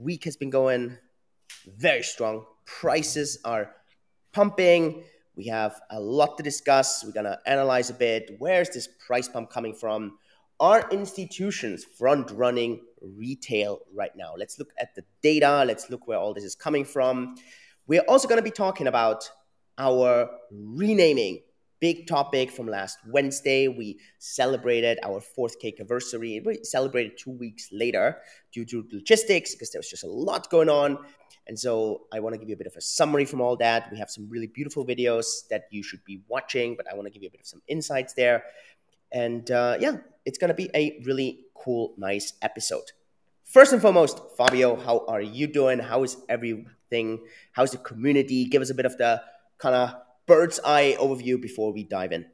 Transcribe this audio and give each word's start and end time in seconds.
week 0.00 0.24
has 0.24 0.36
been 0.36 0.50
going 0.50 0.96
very 1.76 2.02
strong. 2.02 2.44
Prices 2.64 3.38
are 3.44 3.74
pumping. 4.32 5.04
We 5.36 5.46
have 5.46 5.80
a 5.90 6.00
lot 6.00 6.36
to 6.38 6.42
discuss. 6.42 7.04
We're 7.04 7.12
going 7.12 7.26
to 7.26 7.38
analyze 7.46 7.90
a 7.90 7.94
bit. 7.94 8.36
Where's 8.38 8.70
this 8.70 8.88
price 9.06 9.28
pump 9.28 9.50
coming 9.50 9.74
from? 9.74 10.18
Are 10.58 10.88
institutions 10.90 11.84
front 11.84 12.30
running 12.30 12.82
retail 13.00 13.80
right 13.94 14.14
now? 14.16 14.34
Let's 14.36 14.58
look 14.58 14.72
at 14.78 14.94
the 14.94 15.02
data. 15.22 15.64
Let's 15.66 15.88
look 15.90 16.06
where 16.06 16.18
all 16.18 16.34
this 16.34 16.44
is 16.44 16.54
coming 16.54 16.84
from. 16.84 17.36
We're 17.86 18.04
also 18.08 18.28
going 18.28 18.38
to 18.38 18.42
be 18.42 18.50
talking 18.50 18.86
about 18.86 19.30
our 19.78 20.28
renaming 20.50 21.40
big 21.80 22.06
topic 22.06 22.50
from 22.50 22.66
last 22.66 22.98
Wednesday. 23.08 23.68
We 23.68 23.98
celebrated 24.18 24.98
our 25.02 25.20
fourth 25.20 25.58
cake 25.58 25.80
anniversary. 25.80 26.40
We 26.44 26.62
celebrated 26.62 27.18
two 27.18 27.30
weeks 27.30 27.68
later 27.72 28.18
due 28.52 28.64
to 28.66 28.86
logistics 28.92 29.54
because 29.54 29.70
there 29.70 29.78
was 29.78 29.88
just 29.88 30.04
a 30.04 30.08
lot 30.08 30.50
going 30.50 30.68
on. 30.68 30.98
And 31.46 31.58
so 31.58 32.02
I 32.12 32.20
want 32.20 32.34
to 32.34 32.38
give 32.38 32.48
you 32.48 32.54
a 32.54 32.58
bit 32.58 32.66
of 32.66 32.76
a 32.76 32.80
summary 32.80 33.24
from 33.24 33.40
all 33.40 33.56
that. 33.56 33.90
We 33.90 33.98
have 33.98 34.10
some 34.10 34.28
really 34.28 34.46
beautiful 34.46 34.86
videos 34.86 35.48
that 35.48 35.64
you 35.70 35.82
should 35.82 36.04
be 36.04 36.20
watching, 36.28 36.76
but 36.76 36.86
I 36.90 36.94
want 36.94 37.06
to 37.06 37.10
give 37.10 37.22
you 37.22 37.28
a 37.28 37.32
bit 37.32 37.40
of 37.40 37.46
some 37.46 37.62
insights 37.66 38.12
there. 38.12 38.44
And 39.10 39.50
uh, 39.50 39.76
yeah, 39.80 39.96
it's 40.24 40.38
going 40.38 40.48
to 40.48 40.54
be 40.54 40.70
a 40.74 41.02
really 41.04 41.46
cool, 41.54 41.94
nice 41.96 42.34
episode. 42.42 42.84
First 43.44 43.72
and 43.72 43.82
foremost, 43.82 44.20
Fabio, 44.36 44.76
how 44.76 45.04
are 45.08 45.20
you 45.20 45.48
doing? 45.48 45.80
How 45.80 46.04
is 46.04 46.16
everything? 46.28 47.24
How's 47.52 47.72
the 47.72 47.78
community? 47.78 48.44
Give 48.44 48.62
us 48.62 48.70
a 48.70 48.74
bit 48.74 48.86
of 48.86 48.96
the 48.96 49.20
kind 49.58 49.74
of 49.74 49.94
bird's 50.30 50.60
eye 50.64 50.96
overview 51.00 51.42
before 51.42 51.72
we 51.72 51.82
dive 51.82 52.12
in. 52.12 52.24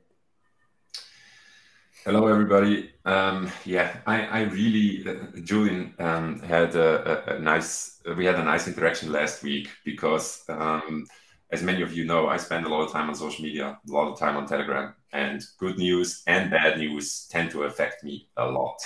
Hello, 2.04 2.26
everybody. 2.26 2.90
Um, 3.06 3.50
yeah, 3.64 3.96
I, 4.06 4.26
I 4.26 4.40
really, 4.42 5.02
uh, 5.08 5.40
Julian 5.42 5.94
um, 5.98 6.40
had 6.40 6.76
a, 6.76 7.32
a, 7.32 7.36
a, 7.36 7.38
nice, 7.38 8.02
we 8.18 8.26
had 8.26 8.34
a 8.34 8.44
nice 8.44 8.68
interaction 8.68 9.10
last 9.10 9.42
week 9.42 9.70
because, 9.82 10.44
um, 10.50 11.06
as 11.50 11.62
many 11.62 11.80
of 11.80 11.96
you 11.96 12.04
know, 12.04 12.28
I 12.28 12.36
spend 12.36 12.66
a 12.66 12.68
lot 12.68 12.82
of 12.82 12.92
time 12.92 13.08
on 13.08 13.14
social 13.14 13.42
media, 13.42 13.78
a 13.88 13.90
lot 13.90 14.12
of 14.12 14.18
time 14.18 14.36
on 14.36 14.46
Telegram, 14.46 14.94
and 15.14 15.40
good 15.58 15.78
news 15.78 16.22
and 16.26 16.50
bad 16.50 16.76
news 16.76 17.26
tend 17.30 17.50
to 17.52 17.62
affect 17.62 18.04
me 18.04 18.28
a 18.36 18.44
lot 18.44 18.76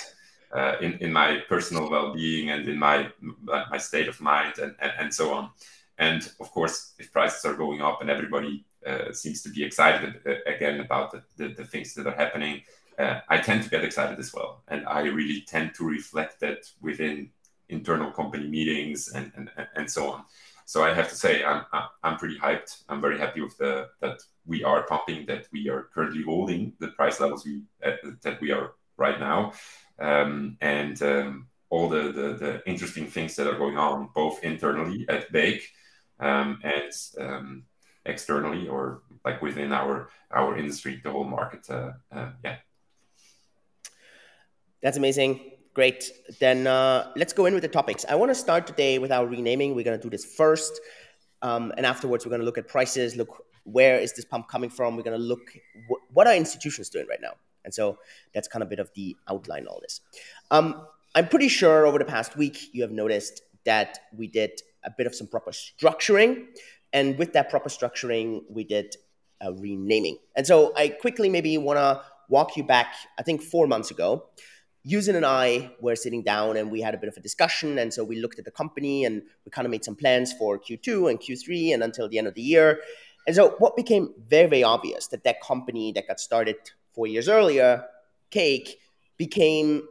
uh, 0.55 0.75
in, 0.79 0.93
in 0.99 1.11
my 1.11 1.39
personal 1.49 1.89
well-being 1.89 2.49
and 2.51 2.69
in 2.69 2.79
my 2.79 3.09
my 3.71 3.77
state 3.77 4.07
of 4.07 4.21
mind 4.21 4.53
and, 4.59 4.73
and, 4.79 4.91
and 4.99 5.13
so 5.13 5.33
on. 5.33 5.49
And 5.97 6.21
of 6.39 6.49
course, 6.51 6.93
if 6.97 7.11
prices 7.11 7.43
are 7.43 7.55
going 7.55 7.81
up 7.81 7.99
and 7.99 8.09
everybody 8.09 8.65
uh, 8.85 9.11
seems 9.11 9.41
to 9.43 9.49
be 9.49 9.63
excited 9.63 10.21
uh, 10.25 10.33
again 10.47 10.79
about 10.79 11.11
the, 11.11 11.23
the, 11.37 11.53
the, 11.53 11.65
things 11.65 11.93
that 11.93 12.07
are 12.07 12.15
happening, 12.15 12.61
uh, 12.97 13.19
I 13.29 13.37
tend 13.37 13.63
to 13.63 13.69
get 13.69 13.83
excited 13.83 14.19
as 14.19 14.33
well. 14.33 14.63
And 14.67 14.85
I 14.87 15.01
really 15.01 15.41
tend 15.41 15.75
to 15.75 15.87
reflect 15.87 16.39
that 16.39 16.69
within 16.81 17.29
internal 17.69 18.11
company 18.11 18.47
meetings 18.47 19.09
and, 19.13 19.31
and, 19.35 19.49
and 19.75 19.89
so 19.89 20.11
on. 20.11 20.23
So 20.65 20.83
I 20.83 20.93
have 20.93 21.09
to 21.09 21.15
say, 21.15 21.43
I'm, 21.43 21.63
I'm 22.03 22.17
pretty 22.17 22.37
hyped. 22.37 22.83
I'm 22.87 23.01
very 23.01 23.19
happy 23.19 23.41
with 23.41 23.57
the 23.57 23.89
that 23.99 24.21
we 24.45 24.63
are 24.63 24.83
pumping, 24.83 25.25
that 25.25 25.47
we 25.51 25.69
are 25.69 25.89
currently 25.93 26.23
holding 26.23 26.73
the 26.79 26.89
price 26.89 27.19
levels 27.19 27.45
we 27.45 27.63
uh, 27.85 27.91
that 28.21 28.39
we 28.39 28.51
are 28.51 28.73
right 28.97 29.19
now, 29.19 29.53
um, 29.99 30.57
and 30.61 31.01
um, 31.01 31.47
all 31.69 31.89
the, 31.89 32.11
the, 32.11 32.33
the 32.33 32.61
interesting 32.65 33.07
things 33.07 33.35
that 33.35 33.47
are 33.47 33.57
going 33.57 33.77
on 33.77 34.09
both 34.13 34.43
internally 34.43 35.05
at 35.09 35.31
Bake 35.31 35.67
um, 36.19 36.59
and 36.63 36.91
um, 37.19 37.63
externally 38.05 38.67
or 38.67 39.01
like 39.25 39.41
within 39.41 39.71
our 39.71 40.09
our 40.31 40.57
industry, 40.57 40.99
the 41.03 41.11
whole 41.11 41.23
market. 41.23 41.69
Uh, 41.69 41.91
uh, 42.11 42.31
yeah. 42.43 42.57
That's 44.81 44.97
amazing. 44.97 45.51
Great. 45.73 46.11
Then 46.39 46.67
uh, 46.67 47.11
let's 47.15 47.33
go 47.33 47.45
in 47.45 47.53
with 47.53 47.63
the 47.63 47.69
topics. 47.69 48.05
I 48.09 48.15
want 48.15 48.29
to 48.29 48.35
start 48.35 48.67
today 48.67 48.99
with 48.99 49.11
our 49.11 49.25
renaming. 49.25 49.75
We're 49.75 49.85
going 49.85 49.97
to 49.97 50.03
do 50.03 50.09
this 50.09 50.25
first. 50.25 50.81
Um, 51.41 51.71
and 51.77 51.85
afterwards, 51.85 52.25
we're 52.25 52.31
going 52.31 52.41
to 52.41 52.45
look 52.45 52.57
at 52.57 52.67
prices, 52.67 53.15
look 53.15 53.45
where 53.63 53.99
is 53.99 54.13
this 54.13 54.25
pump 54.25 54.47
coming 54.47 54.69
from. 54.69 54.95
We're 54.95 55.03
going 55.03 55.17
to 55.17 55.23
look 55.23 55.55
wh- 55.89 56.15
what 56.15 56.27
are 56.27 56.35
institutions 56.35 56.89
doing 56.89 57.07
right 57.07 57.21
now. 57.21 57.33
And 57.63 57.73
so 57.73 57.99
that's 58.33 58.47
kind 58.47 58.63
of 58.63 58.67
a 58.67 58.69
bit 58.69 58.79
of 58.79 58.89
the 58.95 59.15
outline 59.29 59.67
all 59.67 59.79
this. 59.81 60.01
Um, 60.49 60.87
I'm 61.13 61.27
pretty 61.27 61.47
sure 61.47 61.85
over 61.85 61.99
the 61.99 62.05
past 62.05 62.37
week 62.37 62.73
you 62.73 62.81
have 62.81 62.91
noticed 62.91 63.43
that 63.65 63.99
we 64.15 64.27
did 64.27 64.61
a 64.83 64.91
bit 64.97 65.05
of 65.07 65.13
some 65.13 65.27
proper 65.27 65.51
structuring. 65.51 66.45
And 66.93 67.17
with 67.17 67.33
that 67.33 67.49
proper 67.49 67.69
structuring, 67.69 68.43
we 68.49 68.63
did 68.63 68.95
a 69.41 69.53
renaming. 69.53 70.17
And 70.35 70.45
so 70.45 70.73
I 70.75 70.89
quickly 70.89 71.29
maybe 71.29 71.57
want 71.57 71.77
to 71.77 72.01
walk 72.29 72.55
you 72.57 72.63
back, 72.63 72.93
I 73.17 73.23
think 73.23 73.41
four 73.41 73.67
months 73.67 73.91
ago. 73.91 74.25
U-Zyn 74.83 75.15
and 75.15 75.25
I 75.25 75.71
were 75.79 75.95
sitting 75.95 76.23
down 76.23 76.57
and 76.57 76.71
we 76.71 76.81
had 76.81 76.95
a 76.95 76.97
bit 76.97 77.07
of 77.07 77.15
a 77.15 77.19
discussion. 77.19 77.77
And 77.77 77.93
so 77.93 78.03
we 78.03 78.19
looked 78.19 78.39
at 78.39 78.45
the 78.45 78.51
company 78.51 79.05
and 79.05 79.21
we 79.45 79.51
kind 79.51 79.65
of 79.65 79.71
made 79.71 79.85
some 79.85 79.95
plans 79.95 80.33
for 80.33 80.59
Q2 80.59 81.09
and 81.09 81.19
Q3 81.19 81.73
and 81.73 81.83
until 81.83 82.09
the 82.09 82.17
end 82.17 82.27
of 82.27 82.33
the 82.33 82.41
year. 82.41 82.79
And 83.27 83.35
so 83.35 83.55
what 83.59 83.75
became 83.75 84.13
very, 84.27 84.49
very 84.49 84.63
obvious 84.63 85.07
that 85.07 85.23
that 85.23 85.41
company 85.41 85.91
that 85.93 86.07
got 86.07 86.19
started 86.19 86.55
four 86.93 87.05
years 87.05 87.29
earlier, 87.29 87.85
Cake, 88.31 88.79
became 89.17 89.83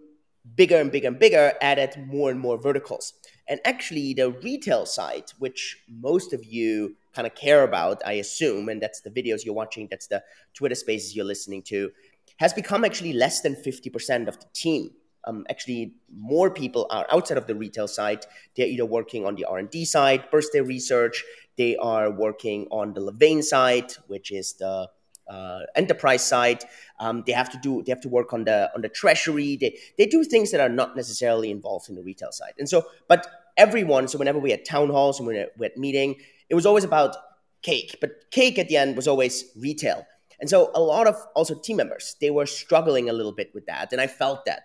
bigger 0.56 0.76
and 0.76 0.90
bigger 0.90 1.08
and 1.08 1.18
bigger, 1.18 1.52
added 1.60 1.96
more 2.06 2.30
and 2.30 2.40
more 2.40 2.58
verticals. 2.58 3.12
And 3.50 3.58
actually, 3.64 4.14
the 4.14 4.30
retail 4.30 4.86
side, 4.86 5.24
which 5.40 5.82
most 5.88 6.32
of 6.32 6.44
you 6.44 6.96
kind 7.12 7.26
of 7.26 7.34
care 7.34 7.64
about, 7.64 8.00
I 8.06 8.12
assume, 8.12 8.68
and 8.68 8.80
that's 8.80 9.00
the 9.00 9.10
videos 9.10 9.44
you're 9.44 9.54
watching, 9.54 9.88
that's 9.90 10.06
the 10.06 10.22
Twitter 10.54 10.76
spaces 10.76 11.16
you're 11.16 11.24
listening 11.24 11.62
to, 11.62 11.90
has 12.36 12.52
become 12.52 12.84
actually 12.84 13.12
less 13.12 13.40
than 13.40 13.56
50% 13.56 14.28
of 14.28 14.38
the 14.38 14.46
team. 14.54 14.92
Um, 15.24 15.44
actually, 15.50 15.94
more 16.16 16.48
people 16.48 16.86
are 16.90 17.06
outside 17.12 17.38
of 17.38 17.48
the 17.48 17.56
retail 17.56 17.88
side. 17.88 18.24
They're 18.56 18.68
either 18.68 18.86
working 18.86 19.26
on 19.26 19.34
the 19.34 19.44
R&D 19.46 19.84
side, 19.84 20.30
birthday 20.30 20.60
research. 20.60 21.24
They 21.58 21.76
are 21.76 22.08
working 22.08 22.68
on 22.70 22.94
the 22.94 23.00
Levain 23.00 23.42
side, 23.42 23.92
which 24.06 24.30
is 24.30 24.52
the 24.54 24.88
uh, 25.30 25.60
enterprise 25.76 26.26
side. 26.26 26.64
Um, 26.98 27.22
they 27.26 27.32
have 27.32 27.50
to 27.50 27.58
do 27.62 27.82
they 27.82 27.92
have 27.92 28.00
to 28.00 28.08
work 28.08 28.32
on 28.32 28.44
the 28.44 28.70
on 28.74 28.82
the 28.82 28.88
treasury. 28.88 29.56
They 29.56 29.78
they 29.96 30.06
do 30.06 30.24
things 30.24 30.50
that 30.50 30.60
are 30.60 30.68
not 30.68 30.96
necessarily 30.96 31.50
involved 31.50 31.88
in 31.88 31.94
the 31.94 32.02
retail 32.02 32.32
side. 32.32 32.54
And 32.58 32.68
so, 32.68 32.86
but 33.08 33.26
everyone. 33.60 34.08
So 34.08 34.18
whenever 34.18 34.38
we 34.38 34.50
had 34.50 34.64
town 34.64 34.88
halls 34.88 35.18
and 35.18 35.28
we 35.28 35.36
had, 35.36 35.50
we 35.58 35.66
had 35.66 35.76
meeting, 35.76 36.16
it 36.48 36.54
was 36.54 36.64
always 36.64 36.84
about 36.84 37.14
cake. 37.62 37.98
But 38.00 38.30
cake 38.30 38.58
at 38.58 38.68
the 38.68 38.76
end 38.78 38.96
was 38.96 39.06
always 39.06 39.44
retail. 39.54 40.06
And 40.40 40.48
so 40.48 40.70
a 40.74 40.80
lot 40.80 41.06
of 41.06 41.16
also 41.36 41.54
team 41.54 41.76
members 41.76 42.16
they 42.20 42.30
were 42.30 42.46
struggling 42.46 43.10
a 43.10 43.12
little 43.12 43.32
bit 43.32 43.50
with 43.54 43.66
that, 43.66 43.92
and 43.92 44.00
I 44.00 44.06
felt 44.06 44.46
that. 44.46 44.62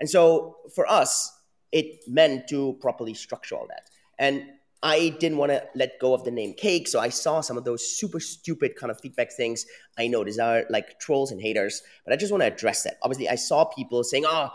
And 0.00 0.08
so 0.08 0.56
for 0.74 0.90
us, 0.90 1.30
it 1.70 1.86
meant 2.08 2.48
to 2.48 2.78
properly 2.80 3.12
structure 3.12 3.54
all 3.54 3.66
that. 3.68 3.90
And 4.18 4.44
I 4.82 5.10
didn't 5.20 5.38
want 5.38 5.52
to 5.52 5.62
let 5.74 5.98
go 6.00 6.14
of 6.14 6.24
the 6.24 6.30
name 6.30 6.54
Cake, 6.54 6.88
so 6.88 7.00
I 7.00 7.10
saw 7.10 7.42
some 7.42 7.58
of 7.58 7.64
those 7.64 7.98
super 7.98 8.20
stupid 8.20 8.76
kind 8.76 8.90
of 8.90 9.00
feedback 9.00 9.32
things. 9.32 9.66
I 9.98 10.06
know 10.06 10.24
these 10.24 10.38
are 10.38 10.64
like 10.70 10.98
trolls 10.98 11.32
and 11.32 11.42
haters, 11.42 11.82
but 12.04 12.14
I 12.14 12.16
just 12.16 12.32
want 12.32 12.42
to 12.42 12.46
address 12.46 12.84
that. 12.84 12.96
Obviously, 13.02 13.28
I 13.28 13.34
saw 13.34 13.66
people 13.66 14.02
saying, 14.04 14.24
"Oh, 14.26 14.48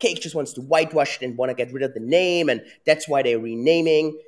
Cake 0.00 0.20
just 0.20 0.34
wants 0.34 0.52
to 0.54 0.62
whitewash 0.62 1.16
it 1.16 1.24
and 1.24 1.36
want 1.36 1.50
to 1.50 1.54
get 1.54 1.72
rid 1.72 1.82
of 1.82 1.94
the 1.94 2.00
name, 2.00 2.48
and 2.48 2.62
that's 2.84 3.08
why 3.08 3.22
they're 3.22 3.38
renaming." 3.38 4.18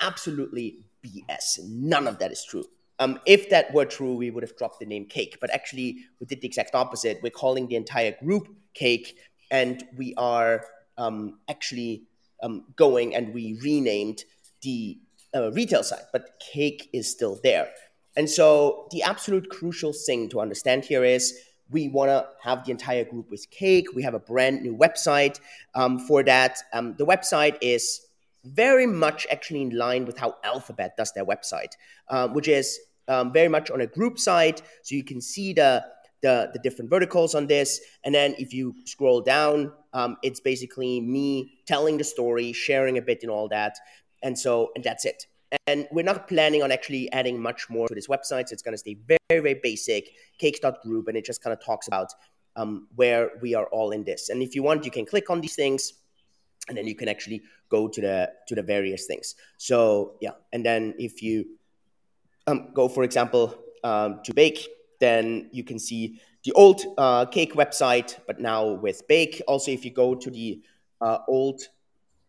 Absolutely 0.00 0.78
BS. 1.04 1.60
None 1.64 2.06
of 2.06 2.18
that 2.18 2.30
is 2.30 2.44
true. 2.44 2.64
Um, 3.00 3.18
if 3.26 3.50
that 3.50 3.74
were 3.74 3.84
true, 3.84 4.14
we 4.14 4.30
would 4.30 4.44
have 4.44 4.56
dropped 4.56 4.78
the 4.78 4.86
name 4.86 5.06
Cake, 5.06 5.38
but 5.40 5.50
actually, 5.50 5.98
we 6.20 6.26
did 6.26 6.40
the 6.40 6.46
exact 6.46 6.74
opposite. 6.74 7.18
We're 7.22 7.30
calling 7.30 7.66
the 7.66 7.76
entire 7.76 8.14
group 8.22 8.48
Cake, 8.74 9.18
and 9.50 9.82
we 9.96 10.14
are 10.16 10.64
um, 10.96 11.38
actually 11.48 12.04
um, 12.42 12.64
going 12.76 13.14
and 13.14 13.34
we 13.34 13.58
renamed 13.62 14.24
the 14.62 14.98
uh, 15.34 15.50
retail 15.52 15.82
side, 15.82 16.04
but 16.12 16.38
cake 16.40 16.88
is 16.92 17.10
still 17.10 17.40
there. 17.42 17.70
And 18.16 18.30
so 18.30 18.86
the 18.92 19.02
absolute 19.02 19.50
crucial 19.50 19.92
thing 19.92 20.28
to 20.30 20.40
understand 20.40 20.84
here 20.84 21.04
is 21.04 21.36
we 21.74 21.88
want 21.88 22.08
to 22.08 22.24
have 22.40 22.64
the 22.64 22.70
entire 22.70 23.04
group 23.04 23.28
with 23.30 23.50
cake. 23.50 23.86
We 23.94 24.04
have 24.04 24.14
a 24.14 24.20
brand 24.20 24.62
new 24.62 24.76
website 24.76 25.40
um, 25.74 25.98
for 25.98 26.22
that. 26.22 26.58
Um, 26.72 26.94
the 26.96 27.04
website 27.04 27.58
is 27.60 28.00
very 28.44 28.86
much 28.86 29.26
actually 29.28 29.62
in 29.62 29.70
line 29.70 30.04
with 30.06 30.16
how 30.16 30.36
Alphabet 30.44 30.96
does 30.96 31.12
their 31.12 31.26
website, 31.26 31.72
uh, 32.08 32.28
which 32.28 32.46
is 32.46 32.78
um, 33.08 33.32
very 33.32 33.48
much 33.48 33.72
on 33.72 33.80
a 33.80 33.88
group 33.88 34.20
site. 34.20 34.62
So 34.84 34.94
you 34.94 35.02
can 35.02 35.20
see 35.20 35.52
the, 35.52 35.84
the, 36.22 36.50
the 36.52 36.60
different 36.60 36.90
verticals 36.90 37.34
on 37.34 37.48
this. 37.48 37.80
And 38.04 38.14
then 38.14 38.36
if 38.38 38.54
you 38.54 38.74
scroll 38.84 39.20
down, 39.20 39.72
um, 39.92 40.16
it's 40.22 40.40
basically 40.40 41.00
me 41.00 41.58
telling 41.66 41.98
the 41.98 42.04
story, 42.04 42.52
sharing 42.52 42.98
a 42.98 43.02
bit 43.02 43.22
and 43.22 43.32
all 43.32 43.48
that. 43.48 43.76
And 44.22 44.38
so, 44.38 44.70
and 44.76 44.84
that's 44.84 45.04
it. 45.04 45.26
And 45.66 45.86
we're 45.90 46.04
not 46.04 46.28
planning 46.28 46.62
on 46.62 46.72
actually 46.72 47.10
adding 47.12 47.40
much 47.40 47.68
more 47.68 47.88
to 47.88 47.94
this 47.94 48.08
website. 48.08 48.48
So 48.48 48.52
it's 48.52 48.62
going 48.62 48.74
to 48.74 48.78
stay 48.78 48.96
very, 49.06 49.18
very 49.42 49.60
basic, 49.62 50.10
cakes.group, 50.38 51.08
and 51.08 51.16
it 51.16 51.24
just 51.24 51.42
kind 51.42 51.52
of 51.52 51.64
talks 51.64 51.88
about 51.88 52.12
um, 52.56 52.88
where 52.94 53.32
we 53.40 53.54
are 53.54 53.66
all 53.66 53.90
in 53.90 54.04
this. 54.04 54.28
And 54.28 54.42
if 54.42 54.54
you 54.54 54.62
want, 54.62 54.84
you 54.84 54.90
can 54.90 55.06
click 55.06 55.30
on 55.30 55.40
these 55.40 55.54
things, 55.54 55.94
and 56.68 56.76
then 56.76 56.86
you 56.86 56.94
can 56.94 57.08
actually 57.08 57.42
go 57.68 57.88
to 57.88 58.00
the 58.00 58.32
to 58.48 58.54
the 58.54 58.62
various 58.62 59.06
things. 59.06 59.34
So 59.56 60.14
yeah, 60.20 60.32
and 60.52 60.64
then 60.64 60.94
if 60.98 61.22
you 61.22 61.46
um, 62.46 62.68
go, 62.74 62.88
for 62.88 63.04
example, 63.04 63.54
um, 63.82 64.20
to 64.24 64.34
Bake, 64.34 64.66
then 65.00 65.48
you 65.52 65.64
can 65.64 65.78
see 65.78 66.20
the 66.44 66.52
old 66.52 66.82
uh, 66.98 67.26
Cake 67.26 67.54
website, 67.54 68.18
but 68.26 68.40
now 68.40 68.68
with 68.68 69.06
Bake. 69.08 69.42
Also, 69.48 69.70
if 69.70 69.84
you 69.84 69.90
go 69.90 70.14
to 70.14 70.30
the 70.30 70.62
uh, 71.00 71.18
old 71.28 71.62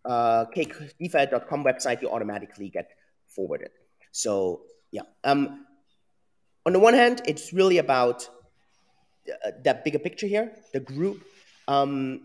uh, 0.06 0.45
cakedefi.com 0.56 1.63
website, 1.63 2.01
you 2.01 2.10
automatically 2.10 2.69
get 2.69 2.92
forwarded. 3.36 3.72
So 4.12 4.62
yeah, 4.92 5.02
um, 5.24 5.66
on 6.66 6.74
the 6.74 6.80
one 6.80 6.94
hand, 6.94 7.22
it's 7.26 7.54
really 7.54 7.78
about 7.78 8.28
uh, 9.30 9.52
that 9.64 9.84
bigger 9.84 10.00
picture 10.00 10.28
here, 10.28 10.52
the 10.74 10.80
group. 10.80 11.24
Um, 11.68 12.22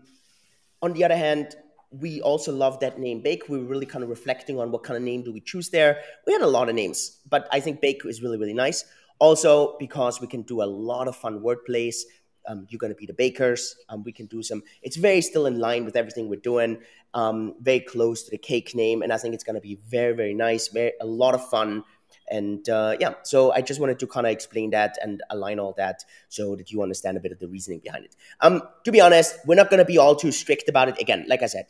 on 0.81 0.93
the 0.93 1.03
other 1.03 1.17
hand, 1.17 1.55
we 1.91 2.21
also 2.21 2.51
love 2.51 2.79
that 2.79 2.99
name 2.99 3.21
Bake. 3.21 3.49
We 3.49 3.57
were 3.57 3.65
really 3.65 3.85
kind 3.85 4.03
of 4.03 4.09
reflecting 4.09 4.59
on 4.59 4.71
what 4.71 4.83
kind 4.83 4.97
of 4.97 5.03
name 5.03 5.23
do 5.23 5.33
we 5.33 5.41
choose 5.41 5.69
there. 5.69 5.99
We 6.25 6.33
had 6.33 6.41
a 6.41 6.47
lot 6.47 6.69
of 6.69 6.75
names, 6.75 7.19
but 7.29 7.47
I 7.51 7.59
think 7.59 7.81
Bake 7.81 8.01
is 8.05 8.21
really, 8.21 8.37
really 8.37 8.53
nice. 8.53 8.85
Also, 9.19 9.77
because 9.77 10.19
we 10.21 10.27
can 10.27 10.41
do 10.43 10.63
a 10.63 10.65
lot 10.65 11.07
of 11.07 11.15
fun 11.15 11.41
wordplays. 11.41 11.97
Um, 12.47 12.67
you're 12.69 12.79
going 12.79 12.93
to 12.93 12.97
be 12.97 13.05
the 13.05 13.13
bakers. 13.13 13.75
Um, 13.89 14.03
we 14.03 14.11
can 14.11 14.25
do 14.25 14.41
some. 14.41 14.63
It's 14.81 14.95
very 14.95 15.21
still 15.21 15.45
in 15.45 15.59
line 15.59 15.85
with 15.85 15.95
everything 15.95 16.29
we're 16.29 16.39
doing. 16.39 16.79
Um, 17.13 17.55
very 17.61 17.81
close 17.81 18.23
to 18.23 18.31
the 18.31 18.37
cake 18.37 18.73
name, 18.73 19.01
and 19.01 19.11
I 19.11 19.17
think 19.17 19.33
it's 19.33 19.43
going 19.43 19.55
to 19.55 19.61
be 19.61 19.79
very, 19.87 20.13
very 20.13 20.33
nice. 20.33 20.69
Very 20.69 20.93
a 21.01 21.05
lot 21.05 21.35
of 21.35 21.47
fun. 21.49 21.83
And 22.29 22.67
uh, 22.69 22.95
yeah, 22.99 23.15
so 23.23 23.51
I 23.51 23.61
just 23.61 23.79
wanted 23.79 23.99
to 23.99 24.07
kind 24.07 24.25
of 24.25 24.31
explain 24.31 24.69
that 24.71 24.97
and 25.01 25.21
align 25.29 25.59
all 25.59 25.73
that 25.77 26.05
so 26.29 26.55
that 26.55 26.71
you 26.71 26.81
understand 26.81 27.17
a 27.17 27.19
bit 27.19 27.33
of 27.33 27.39
the 27.39 27.47
reasoning 27.47 27.79
behind 27.79 28.05
it. 28.05 28.15
Um, 28.39 28.61
to 28.85 28.91
be 28.91 29.01
honest, 29.01 29.37
we're 29.45 29.55
not 29.55 29.69
going 29.69 29.79
to 29.79 29.85
be 29.85 29.97
all 29.97 30.15
too 30.15 30.31
strict 30.31 30.69
about 30.69 30.87
it. 30.87 30.99
Again, 30.99 31.25
like 31.27 31.43
I 31.43 31.47
said, 31.47 31.67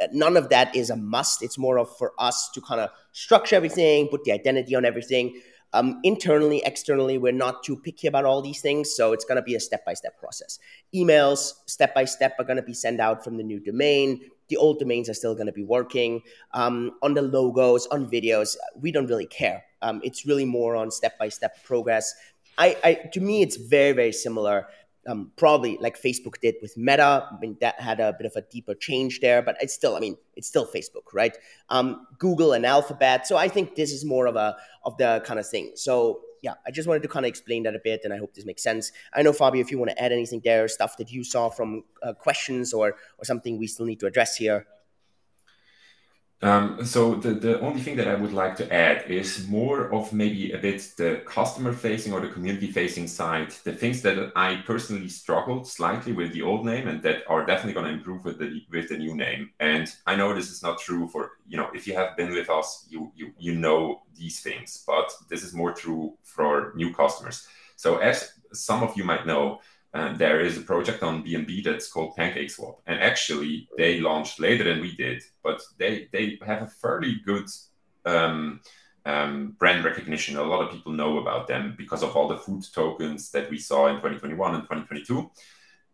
uh, 0.00 0.06
none 0.12 0.36
of 0.36 0.48
that 0.50 0.74
is 0.74 0.90
a 0.90 0.96
must. 0.96 1.42
It's 1.42 1.58
more 1.58 1.78
of 1.78 1.96
for 1.96 2.12
us 2.18 2.48
to 2.50 2.60
kind 2.60 2.80
of 2.80 2.90
structure 3.12 3.56
everything, 3.56 4.08
put 4.08 4.24
the 4.24 4.32
identity 4.32 4.74
on 4.74 4.84
everything. 4.84 5.40
Um, 5.74 6.00
internally, 6.04 6.62
externally, 6.64 7.18
we're 7.18 7.32
not 7.32 7.62
too 7.62 7.76
picky 7.76 8.06
about 8.06 8.24
all 8.24 8.40
these 8.40 8.60
things. 8.62 8.94
So 8.94 9.12
it's 9.12 9.24
going 9.24 9.36
to 9.36 9.42
be 9.42 9.56
a 9.56 9.60
step 9.60 9.84
by 9.84 9.94
step 9.94 10.18
process. 10.18 10.58
Emails, 10.94 11.52
step 11.66 11.94
by 11.94 12.06
step, 12.06 12.36
are 12.38 12.44
going 12.44 12.56
to 12.56 12.62
be 12.62 12.72
sent 12.72 13.00
out 13.00 13.22
from 13.24 13.36
the 13.36 13.42
new 13.42 13.60
domain. 13.60 14.20
The 14.48 14.56
old 14.56 14.78
domains 14.78 15.08
are 15.08 15.14
still 15.14 15.34
going 15.34 15.46
to 15.46 15.52
be 15.52 15.64
working. 15.64 16.22
Um, 16.52 16.92
on 17.02 17.14
the 17.14 17.22
logos, 17.22 17.86
on 17.88 18.08
videos, 18.08 18.56
we 18.80 18.92
don't 18.92 19.08
really 19.08 19.26
care. 19.26 19.64
Um, 19.82 20.00
it's 20.04 20.24
really 20.24 20.44
more 20.44 20.76
on 20.76 20.90
step 20.90 21.18
by 21.18 21.28
step 21.28 21.62
progress. 21.64 22.14
I, 22.56 22.76
I, 22.84 22.94
to 23.12 23.20
me, 23.20 23.42
it's 23.42 23.56
very, 23.56 23.92
very 23.92 24.12
similar. 24.12 24.68
Um, 25.06 25.32
probably 25.36 25.76
like 25.80 26.00
Facebook 26.00 26.40
did 26.40 26.56
with 26.62 26.76
Meta. 26.76 27.28
I 27.30 27.38
mean, 27.40 27.56
that 27.60 27.80
had 27.80 28.00
a 28.00 28.12
bit 28.12 28.26
of 28.26 28.36
a 28.36 28.42
deeper 28.42 28.74
change 28.74 29.20
there, 29.20 29.42
but 29.42 29.56
it's 29.60 29.74
still, 29.74 29.96
I 29.96 30.00
mean, 30.00 30.16
it's 30.34 30.48
still 30.48 30.66
Facebook, 30.66 31.12
right? 31.12 31.36
Um, 31.68 32.06
Google 32.18 32.52
and 32.52 32.64
Alphabet. 32.64 33.26
So 33.26 33.36
I 33.36 33.48
think 33.48 33.74
this 33.74 33.92
is 33.92 34.04
more 34.04 34.26
of 34.26 34.36
a 34.36 34.56
of 34.84 34.96
the 34.96 35.22
kind 35.24 35.38
of 35.38 35.46
thing. 35.48 35.72
So 35.74 36.20
yeah, 36.44 36.54
I 36.66 36.70
just 36.70 36.86
wanted 36.86 37.02
to 37.02 37.08
kind 37.08 37.24
of 37.24 37.28
explain 37.28 37.62
that 37.62 37.74
a 37.74 37.80
bit, 37.82 38.02
and 38.04 38.12
I 38.12 38.18
hope 38.18 38.34
this 38.34 38.44
makes 38.44 38.62
sense. 38.62 38.92
I 39.14 39.22
know 39.22 39.32
Fabio, 39.32 39.62
if 39.62 39.70
you 39.70 39.78
want 39.78 39.90
to 39.92 40.02
add 40.02 40.12
anything 40.12 40.42
there, 40.44 40.68
stuff 40.68 40.98
that 40.98 41.10
you 41.10 41.24
saw 41.24 41.48
from 41.48 41.84
uh, 42.02 42.12
questions 42.12 42.74
or 42.74 42.96
or 43.18 43.24
something 43.24 43.58
we 43.58 43.66
still 43.66 43.86
need 43.86 44.00
to 44.00 44.06
address 44.06 44.36
here. 44.36 44.66
Um, 46.44 46.84
so 46.84 47.14
the, 47.14 47.32
the 47.32 47.58
only 47.60 47.80
thing 47.80 47.96
that 47.96 48.06
I 48.06 48.14
would 48.14 48.34
like 48.34 48.54
to 48.56 48.70
add 48.70 49.10
is 49.10 49.48
more 49.48 49.90
of 49.94 50.12
maybe 50.12 50.52
a 50.52 50.58
bit 50.58 50.92
the 50.98 51.22
customer 51.24 51.72
facing 51.72 52.12
or 52.12 52.20
the 52.20 52.28
community 52.28 52.70
facing 52.70 53.08
side, 53.08 53.52
the 53.64 53.72
things 53.72 54.02
that 54.02 54.30
I 54.36 54.56
personally 54.66 55.08
struggled 55.08 55.66
slightly 55.66 56.12
with 56.12 56.34
the 56.34 56.42
old 56.42 56.66
name 56.66 56.86
and 56.86 57.02
that 57.02 57.22
are 57.28 57.46
definitely 57.46 57.72
going 57.72 57.86
to 57.86 57.92
improve 57.92 58.26
with 58.26 58.38
the 58.38 58.60
with 58.70 58.90
the 58.90 58.98
new 58.98 59.16
name. 59.16 59.52
And 59.58 59.90
I 60.06 60.16
know 60.16 60.34
this 60.34 60.50
is 60.50 60.62
not 60.62 60.78
true 60.78 61.08
for 61.08 61.30
you 61.48 61.56
know 61.56 61.70
if 61.72 61.86
you 61.86 61.94
have 61.94 62.14
been 62.14 62.30
with 62.30 62.50
us, 62.50 62.84
you 62.90 63.10
you 63.16 63.32
you 63.38 63.54
know 63.54 64.02
these 64.14 64.40
things, 64.40 64.84
but 64.86 65.10
this 65.30 65.42
is 65.42 65.54
more 65.54 65.72
true 65.72 66.12
for 66.24 66.74
new 66.76 66.92
customers. 66.92 67.48
So 67.76 67.96
as 67.98 68.34
some 68.52 68.82
of 68.82 68.94
you 68.98 69.04
might 69.04 69.26
know, 69.26 69.60
and 69.94 70.18
there 70.18 70.40
is 70.40 70.58
a 70.58 70.62
project 70.62 71.04
on 71.04 71.24
BNB 71.24 71.62
that's 71.62 71.88
called 71.88 72.16
Pancake 72.16 72.50
Swap. 72.50 72.80
And 72.86 73.00
actually, 73.00 73.68
they 73.78 74.00
launched 74.00 74.40
later 74.40 74.64
than 74.64 74.80
we 74.80 74.96
did, 74.96 75.22
but 75.42 75.62
they, 75.78 76.08
they 76.12 76.36
have 76.44 76.62
a 76.62 76.66
fairly 76.66 77.20
good 77.24 77.46
um, 78.04 78.60
um, 79.06 79.54
brand 79.56 79.84
recognition. 79.84 80.36
A 80.36 80.42
lot 80.42 80.64
of 80.64 80.72
people 80.72 80.90
know 80.90 81.18
about 81.18 81.46
them 81.46 81.74
because 81.78 82.02
of 82.02 82.16
all 82.16 82.26
the 82.26 82.36
food 82.36 82.64
tokens 82.74 83.30
that 83.30 83.48
we 83.48 83.56
saw 83.56 83.86
in 83.86 83.96
2021 83.96 84.54
and 84.54 84.64
2022. 84.64 85.30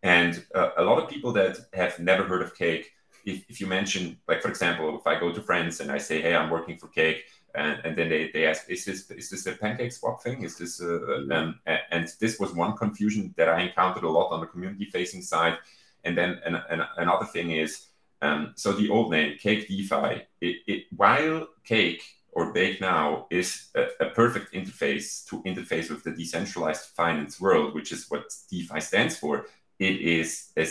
And 0.01 0.43
uh, 0.55 0.71
a 0.77 0.83
lot 0.83 1.01
of 1.01 1.07
people 1.07 1.31
that 1.33 1.57
have 1.73 1.99
never 1.99 2.23
heard 2.23 2.41
of 2.41 2.55
Cake, 2.55 2.91
if, 3.23 3.43
if 3.49 3.61
you 3.61 3.67
mention, 3.67 4.17
like, 4.27 4.41
for 4.41 4.49
example, 4.49 4.97
if 4.97 5.05
I 5.05 5.19
go 5.19 5.31
to 5.31 5.41
friends 5.43 5.79
and 5.79 5.91
I 5.91 5.99
say, 5.99 6.23
hey, 6.23 6.35
I'm 6.35 6.49
working 6.49 6.79
for 6.79 6.87
Cake, 6.87 7.25
and, 7.55 7.79
and 7.83 7.97
then 7.97 8.09
they, 8.09 8.31
they 8.31 8.45
ask, 8.45 8.69
is 8.69 8.85
this 8.85 9.09
is 9.11 9.29
this 9.29 9.45
a 9.47 9.53
pancake 9.53 9.91
swap 9.91 10.21
thing? 10.23 10.43
Is 10.43 10.57
this 10.57 10.81
a, 10.81 10.95
um, 11.31 11.59
and 11.65 12.07
this 12.19 12.39
was 12.39 12.53
one 12.53 12.77
confusion 12.77 13.33
that 13.37 13.49
I 13.49 13.61
encountered 13.61 14.03
a 14.03 14.09
lot 14.09 14.29
on 14.29 14.41
the 14.41 14.47
community 14.47 14.85
facing 14.85 15.21
side. 15.21 15.57
And 16.03 16.17
then 16.17 16.39
an, 16.45 16.55
an, 16.69 16.83
another 16.97 17.25
thing 17.25 17.51
is, 17.51 17.87
um, 18.21 18.53
so 18.55 18.73
the 18.73 18.89
old 18.89 19.11
name 19.11 19.37
Cake 19.37 19.67
DeFi, 19.67 20.23
it, 20.41 20.55
it, 20.67 20.83
while 20.95 21.47
Cake 21.63 22.03
or 22.31 22.53
Bake 22.53 22.79
Now 22.79 23.27
is 23.29 23.69
a, 23.75 23.87
a, 24.05 24.09
perfect 24.11 24.53
interface 24.53 25.25
to 25.27 25.41
interface 25.43 25.89
with 25.89 26.03
the 26.03 26.11
decentralized 26.11 26.85
finance 26.95 27.41
world, 27.41 27.73
which 27.73 27.91
is 27.91 28.05
what 28.09 28.33
DeFi 28.49 28.79
stands 28.79 29.17
for. 29.17 29.47
It 29.79 29.99
is 29.99 30.51
a 30.55 30.65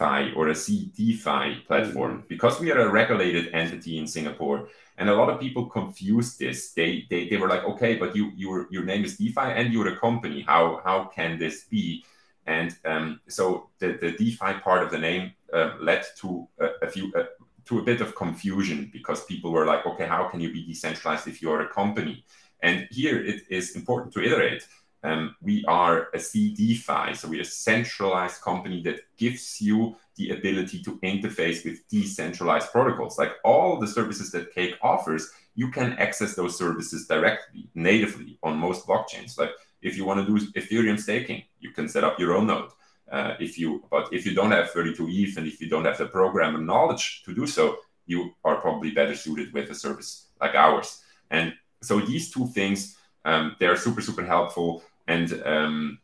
CeFi 0.00 0.36
or 0.36 0.48
a 0.48 0.52
CeDeFi 0.52 1.66
platform 1.66 2.18
mm-hmm. 2.18 2.26
because 2.28 2.60
we 2.60 2.70
are 2.72 2.80
a 2.80 2.90
regulated 2.90 3.52
entity 3.52 3.98
in 3.98 4.06
Singapore 4.06 4.68
and 4.98 5.08
a 5.08 5.14
lot 5.14 5.30
of 5.30 5.40
people 5.40 5.66
confuse 5.66 6.36
this. 6.36 6.72
They 6.72 7.06
they, 7.10 7.28
they 7.28 7.36
were 7.36 7.48
like 7.48 7.64
okay 7.64 7.96
but 7.96 8.16
you 8.16 8.32
your 8.36 8.66
your 8.70 8.84
name 8.84 9.04
is 9.04 9.16
defi 9.16 9.40
and 9.40 9.72
you're 9.72 9.88
a 9.88 9.96
company. 9.96 10.42
How 10.42 10.80
how 10.84 11.04
can 11.04 11.38
this 11.38 11.64
be? 11.64 12.04
And 12.46 12.76
um, 12.84 13.20
so 13.28 13.68
the, 13.78 13.98
the 14.00 14.12
defi 14.12 14.60
part 14.60 14.82
of 14.82 14.90
the 14.90 14.98
name 14.98 15.32
uh, 15.52 15.74
led 15.80 16.04
to 16.20 16.48
a, 16.60 16.86
a 16.86 16.90
few 16.90 17.12
uh, 17.14 17.24
to 17.66 17.78
a 17.78 17.82
bit 17.82 18.00
of 18.00 18.14
confusion 18.14 18.90
because 18.92 19.24
people 19.24 19.52
were 19.52 19.66
like 19.66 19.86
okay 19.86 20.06
how 20.06 20.28
can 20.28 20.40
you 20.40 20.52
be 20.52 20.66
decentralized 20.66 21.28
if 21.28 21.42
you're 21.42 21.62
a 21.62 21.68
company? 21.68 22.24
And 22.62 22.86
here 22.90 23.18
it 23.24 23.42
is 23.48 23.74
important 23.74 24.12
to 24.14 24.22
iterate 24.22 24.66
um, 25.02 25.34
we 25.40 25.64
are 25.66 26.08
a 26.12 26.18
CeDeFi, 26.18 27.16
so 27.16 27.28
we're 27.28 27.40
a 27.40 27.44
centralized 27.44 28.42
company 28.42 28.82
that 28.82 29.00
gives 29.16 29.60
you 29.60 29.96
the 30.16 30.30
ability 30.30 30.82
to 30.82 30.98
interface 30.98 31.64
with 31.64 31.88
decentralized 31.88 32.70
protocols. 32.70 33.18
Like 33.18 33.32
all 33.42 33.78
the 33.80 33.86
services 33.86 34.30
that 34.32 34.54
Cake 34.54 34.74
offers, 34.82 35.30
you 35.54 35.70
can 35.70 35.94
access 35.94 36.34
those 36.34 36.58
services 36.58 37.06
directly, 37.06 37.68
natively 37.74 38.38
on 38.42 38.58
most 38.58 38.86
blockchains. 38.86 39.38
Like 39.38 39.52
if 39.80 39.96
you 39.96 40.04
want 40.04 40.26
to 40.26 40.38
do 40.38 40.46
Ethereum 40.52 41.00
staking, 41.00 41.44
you 41.60 41.70
can 41.72 41.88
set 41.88 42.04
up 42.04 42.18
your 42.18 42.36
own 42.36 42.46
node. 42.46 42.70
Uh, 43.10 43.34
if 43.40 43.58
you, 43.58 43.82
but 43.90 44.12
if 44.12 44.26
you 44.26 44.34
don't 44.34 44.52
have 44.52 44.70
32 44.70 45.08
ETH 45.10 45.36
and 45.38 45.46
if 45.46 45.60
you 45.60 45.68
don't 45.68 45.84
have 45.84 45.98
the 45.98 46.06
programmer 46.06 46.60
knowledge 46.60 47.22
to 47.24 47.34
do 47.34 47.46
so, 47.46 47.78
you 48.06 48.34
are 48.44 48.60
probably 48.60 48.90
better 48.90 49.14
suited 49.14 49.52
with 49.52 49.70
a 49.70 49.74
service 49.74 50.26
like 50.40 50.54
ours. 50.54 51.00
And 51.30 51.54
so 51.82 52.00
these 52.00 52.30
two 52.30 52.46
things, 52.48 52.96
um, 53.24 53.56
they 53.58 53.66
are 53.66 53.76
super, 53.76 54.00
super 54.00 54.24
helpful 54.24 54.82
and 55.10 55.42
um, 55.44 55.98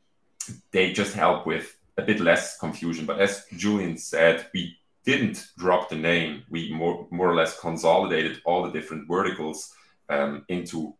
they 0.72 0.92
just 0.92 1.14
help 1.14 1.46
with 1.46 1.76
a 1.96 2.02
bit 2.02 2.20
less 2.20 2.58
confusion. 2.58 3.06
But 3.06 3.20
as 3.20 3.46
Julian 3.56 3.96
said, 3.96 4.46
we 4.52 4.76
didn't 5.04 5.46
drop 5.56 5.88
the 5.88 5.96
name. 5.96 6.42
We 6.50 6.72
more 6.72 7.06
more 7.10 7.30
or 7.30 7.36
less 7.40 7.58
consolidated 7.60 8.42
all 8.44 8.64
the 8.64 8.72
different 8.78 9.08
verticals 9.08 9.72
um, 10.08 10.44
into 10.48 10.94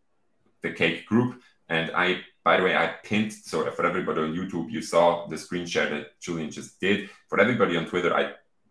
the 0.61 0.71
Cake 0.71 1.05
group. 1.05 1.41
And 1.69 1.91
I, 1.91 2.21
by 2.43 2.57
the 2.57 2.63
way, 2.63 2.75
I 2.75 2.87
pinned 3.03 3.33
so 3.33 3.69
for 3.71 3.85
everybody 3.85 4.21
on 4.21 4.33
YouTube, 4.33 4.71
you 4.71 4.81
saw 4.81 5.27
the 5.27 5.37
screen 5.37 5.65
share 5.65 5.89
that 5.89 6.19
Julian 6.21 6.49
just 6.49 6.79
did. 6.79 7.09
For 7.27 7.39
everybody 7.41 7.75
on 7.75 7.85
Twitter, 7.85 8.15
I 8.15 8.23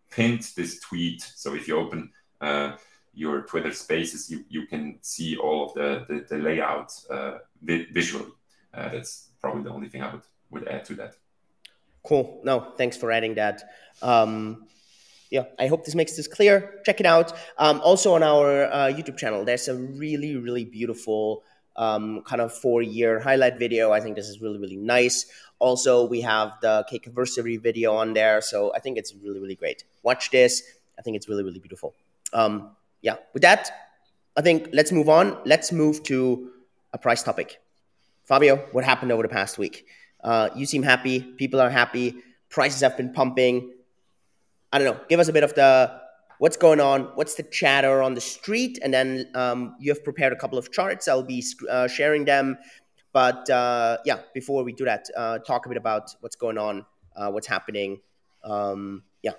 pinned 0.09 0.43
this 0.55 0.79
tweet. 0.79 1.21
So 1.21 1.53
if 1.53 1.67
you 1.67 1.77
open 1.77 2.11
uh, 2.41 2.71
your 3.13 3.43
Twitter 3.43 3.71
Spaces, 3.71 4.31
you 4.31 4.39
you 4.49 4.65
can 4.65 4.97
see 5.01 5.37
all 5.37 5.59
of 5.65 5.73
the 5.75 5.89
the, 6.09 6.25
the 6.29 6.37
layout 6.41 6.91
uh, 7.11 7.37
visually. 7.61 8.31
Uh, 8.73 8.89
that's 8.89 9.26
probably 9.41 9.63
the 9.63 9.71
only 9.71 9.89
thing 9.89 10.01
I 10.01 10.11
would 10.11 10.21
would 10.51 10.67
add 10.67 10.85
to 10.85 10.95
that. 10.95 11.15
Cool. 12.03 12.41
No, 12.43 12.73
thanks 12.77 12.95
for 12.95 13.11
adding 13.11 13.35
that. 13.35 13.63
Um, 14.01 14.67
yeah, 15.29 15.43
I 15.59 15.67
hope 15.67 15.83
this 15.83 15.95
makes 15.95 16.15
this 16.15 16.27
clear. 16.27 16.79
Check 16.85 17.01
it 17.01 17.05
out. 17.05 17.33
Um, 17.57 17.81
also 17.83 18.13
on 18.13 18.23
our 18.23 18.63
uh, 18.65 18.87
YouTube 18.87 19.17
channel, 19.17 19.43
there's 19.43 19.67
a 19.67 19.75
really, 19.75 20.37
really 20.37 20.63
beautiful 20.63 21.43
um, 21.75 22.21
kind 22.21 22.41
of 22.41 22.53
four-year 22.53 23.19
highlight 23.19 23.59
video. 23.59 23.91
I 23.91 23.99
think 23.99 24.15
this 24.15 24.29
is 24.29 24.41
really, 24.41 24.57
really 24.57 24.77
nice. 24.77 25.25
Also, 25.59 26.07
we 26.07 26.21
have 26.21 26.53
the 26.61 26.85
cake 26.89 27.07
anniversary 27.07 27.57
video 27.57 27.93
on 27.93 28.13
there, 28.13 28.41
so 28.41 28.73
I 28.73 28.79
think 28.79 28.97
it's 28.97 29.13
really, 29.21 29.39
really 29.39 29.55
great. 29.55 29.83
Watch 30.03 30.31
this. 30.31 30.63
I 30.97 31.01
think 31.01 31.17
it's 31.17 31.27
really, 31.27 31.43
really 31.43 31.59
beautiful. 31.59 31.93
Um, 32.31 32.71
yeah. 33.01 33.17
With 33.33 33.41
that, 33.41 33.69
I 34.37 34.41
think 34.41 34.69
let's 34.71 34.91
move 34.91 35.09
on. 35.09 35.39
Let's 35.45 35.71
move 35.71 36.03
to 36.03 36.51
a 36.93 36.97
price 36.97 37.21
topic. 37.21 37.59
Fabio, 38.27 38.57
what 38.73 38.83
happened 38.83 39.13
over 39.13 39.23
the 39.23 39.29
past 39.29 39.57
week? 39.57 39.87
Uh, 40.21 40.49
you 40.53 40.65
seem 40.65 40.83
happy. 40.83 41.21
People 41.21 41.61
are 41.61 41.69
happy. 41.69 42.13
Prices 42.49 42.81
have 42.81 42.97
been 42.97 43.13
pumping. 43.13 43.71
I 44.73 44.79
don't 44.79 44.85
know. 44.85 44.99
Give 45.07 45.21
us 45.21 45.29
a 45.29 45.33
bit 45.33 45.45
of 45.45 45.53
the 45.55 46.01
what's 46.39 46.57
going 46.57 46.81
on. 46.81 47.03
What's 47.15 47.35
the 47.35 47.43
chatter 47.43 48.03
on 48.03 48.15
the 48.15 48.21
street? 48.21 48.79
And 48.83 48.93
then 48.93 49.29
um, 49.33 49.77
you 49.79 49.91
have 49.91 50.03
prepared 50.03 50.33
a 50.33 50.35
couple 50.35 50.57
of 50.57 50.73
charts. 50.73 51.07
I'll 51.07 51.23
be 51.23 51.41
uh, 51.69 51.87
sharing 51.87 52.25
them. 52.25 52.57
But 53.13 53.49
uh, 53.49 53.99
yeah, 54.03 54.19
before 54.33 54.65
we 54.65 54.73
do 54.73 54.83
that, 54.83 55.05
uh, 55.15 55.39
talk 55.39 55.65
a 55.65 55.69
bit 55.69 55.77
about 55.77 56.13
what's 56.19 56.35
going 56.35 56.57
on, 56.57 56.85
uh, 57.15 57.31
what's 57.31 57.47
happening. 57.47 58.01
Um, 58.43 59.03
yeah. 59.23 59.31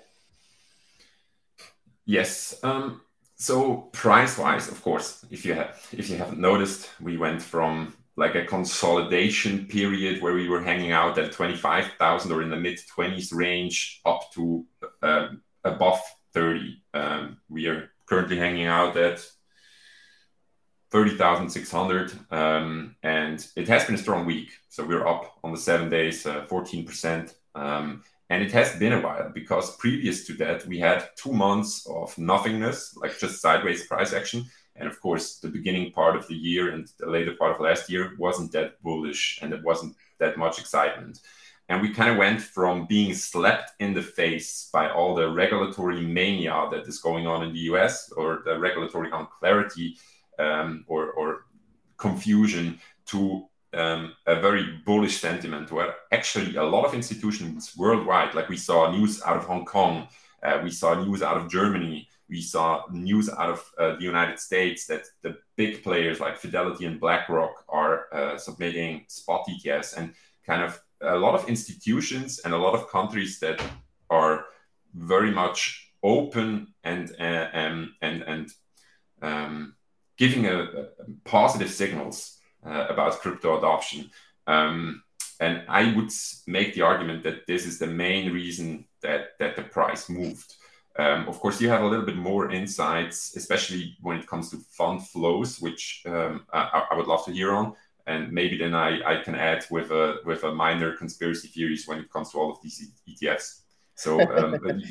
Yes. 2.05 2.59
Um, 2.63 3.01
so 3.35 3.89
price-wise, 3.93 4.67
of 4.67 4.81
course, 4.81 5.23
if 5.29 5.45
you 5.45 5.53
have 5.53 5.79
if 5.91 6.09
you 6.09 6.17
haven't 6.17 6.39
noticed, 6.39 6.89
we 6.99 7.17
went 7.17 7.41
from 7.41 7.93
like 8.19 8.35
a 8.35 8.45
consolidation 8.45 9.65
period 9.65 10.21
where 10.21 10.33
we 10.33 10.49
were 10.49 10.61
hanging 10.61 10.91
out 10.91 11.17
at 11.17 11.31
25,000 11.31 12.31
or 12.31 12.41
in 12.41 12.49
the 12.49 12.57
mid 12.57 12.77
20s 12.77 13.33
range 13.33 14.01
up 14.05 14.29
to 14.33 14.65
uh, 15.01 15.29
above 15.63 16.01
30. 16.33 16.83
Um, 16.93 17.37
we 17.47 17.67
are 17.67 17.89
currently 18.05 18.37
hanging 18.37 18.65
out 18.65 18.97
at 18.97 19.25
30,600. 20.91 22.11
Um, 22.29 22.95
and 23.03 23.47
it 23.55 23.69
has 23.69 23.85
been 23.85 23.95
a 23.95 23.99
strong 23.99 24.25
week. 24.25 24.51
So 24.67 24.85
we're 24.85 25.07
up 25.07 25.37
on 25.41 25.51
the 25.51 25.57
seven 25.57 25.89
days, 25.89 26.25
uh, 26.25 26.45
14%. 26.47 27.33
Um, 27.55 28.03
and 28.29 28.43
it 28.43 28.51
has 28.51 28.75
been 28.75 28.93
a 28.93 29.01
while 29.01 29.31
because 29.33 29.77
previous 29.77 30.27
to 30.27 30.33
that, 30.33 30.65
we 30.67 30.77
had 30.77 31.07
two 31.15 31.31
months 31.31 31.87
of 31.87 32.17
nothingness, 32.17 32.97
like 32.97 33.17
just 33.17 33.41
sideways 33.41 33.87
price 33.87 34.11
action. 34.11 34.45
And 34.79 34.87
of 34.87 34.99
course, 35.01 35.39
the 35.39 35.49
beginning 35.49 35.91
part 35.91 36.15
of 36.15 36.27
the 36.27 36.35
year 36.35 36.71
and 36.71 36.89
the 36.97 37.07
later 37.07 37.33
part 37.33 37.53
of 37.53 37.61
last 37.61 37.89
year 37.89 38.13
wasn't 38.17 38.51
that 38.53 38.81
bullish 38.81 39.39
and 39.41 39.53
it 39.53 39.63
wasn't 39.63 39.95
that 40.19 40.37
much 40.37 40.57
excitement. 40.59 41.19
And 41.67 41.81
we 41.81 41.93
kind 41.93 42.09
of 42.09 42.17
went 42.17 42.41
from 42.41 42.87
being 42.87 43.13
slapped 43.13 43.73
in 43.79 43.93
the 43.93 44.01
face 44.01 44.69
by 44.73 44.89
all 44.89 45.13
the 45.13 45.29
regulatory 45.29 46.01
mania 46.01 46.67
that 46.71 46.87
is 46.87 46.99
going 46.99 47.27
on 47.27 47.43
in 47.43 47.53
the 47.53 47.59
US 47.71 48.11
or 48.13 48.41
the 48.43 48.57
regulatory 48.57 49.11
unclarity 49.11 49.97
um, 50.39 50.83
or, 50.87 51.11
or 51.11 51.45
confusion 51.97 52.79
to 53.07 53.45
um, 53.73 54.13
a 54.25 54.39
very 54.39 54.79
bullish 54.85 55.17
sentiment 55.17 55.71
where 55.71 55.93
actually 56.11 56.55
a 56.55 56.63
lot 56.63 56.85
of 56.85 56.95
institutions 56.95 57.73
worldwide, 57.77 58.33
like 58.33 58.49
we 58.49 58.57
saw 58.57 58.91
news 58.91 59.21
out 59.21 59.37
of 59.37 59.45
Hong 59.45 59.65
Kong, 59.65 60.07
uh, 60.41 60.59
we 60.63 60.71
saw 60.71 60.95
news 60.95 61.21
out 61.21 61.37
of 61.37 61.51
Germany, 61.51 62.08
we 62.29 62.41
saw 62.41 62.83
news 62.91 63.29
out 63.29 63.49
of 63.49 63.71
uh, 63.77 63.95
the 63.95 64.03
United 64.03 64.39
States 64.39 64.85
that 64.87 65.05
the 65.23 65.37
big 65.55 65.83
players 65.83 66.19
like 66.19 66.37
Fidelity 66.37 66.85
and 66.85 66.99
BlackRock 66.99 67.65
are 67.67 68.05
uh, 68.13 68.37
submitting 68.37 69.05
spot 69.07 69.45
ETFs 69.49 69.97
and 69.97 70.13
kind 70.45 70.61
of 70.61 70.79
a 71.01 71.17
lot 71.17 71.35
of 71.35 71.49
institutions 71.49 72.39
and 72.39 72.53
a 72.53 72.57
lot 72.57 72.75
of 72.75 72.89
countries 72.89 73.39
that 73.39 73.61
are 74.09 74.45
very 74.93 75.31
much 75.31 75.91
open 76.03 76.67
and 76.83 77.15
uh, 77.19 77.47
um, 77.53 77.95
and 78.01 78.23
and 78.23 78.49
um, 79.21 79.75
giving 80.17 80.45
a, 80.45 80.63
a 80.63 80.85
positive 81.25 81.71
signals 81.71 82.37
uh, 82.65 82.87
about 82.89 83.19
crypto 83.19 83.57
adoption. 83.57 84.09
Um, 84.47 85.03
and 85.39 85.63
I 85.69 85.93
would 85.95 86.11
make 86.47 86.73
the 86.73 86.81
argument 86.81 87.23
that 87.23 87.47
this 87.47 87.65
is 87.65 87.79
the 87.79 87.87
main 87.87 88.33
reason 88.33 88.85
that 89.01 89.37
that 89.39 89.55
the 89.55 89.63
price 89.63 90.09
moved. 90.09 90.55
Um, 90.99 91.29
of 91.29 91.39
course, 91.39 91.61
you 91.61 91.69
have 91.69 91.81
a 91.81 91.87
little 91.87 92.05
bit 92.05 92.17
more 92.17 92.51
insights, 92.51 93.33
especially 93.37 93.95
when 94.01 94.17
it 94.17 94.27
comes 94.27 94.49
to 94.51 94.57
fund 94.57 95.07
flows, 95.07 95.61
which 95.61 96.03
um, 96.05 96.45
I, 96.51 96.87
I, 96.91 96.97
would 96.97 97.07
love 97.07 97.23
to 97.23 97.31
hear 97.31 97.53
on. 97.53 97.73
And 98.05 98.33
maybe 98.33 98.57
then 98.57 98.75
I, 98.75 98.99
I 99.05 99.23
can 99.23 99.33
add 99.33 99.65
with 99.71 99.91
a 99.91 100.17
with 100.25 100.43
a 100.43 100.53
minor 100.53 100.97
conspiracy 100.97 101.47
theories 101.47 101.87
when 101.87 101.99
it 101.99 102.11
comes 102.11 102.31
to 102.31 102.39
all 102.39 102.51
of 102.51 102.57
these 102.61 102.91
ETFs. 103.07 103.61
So 103.95 104.19
um, 104.19 104.59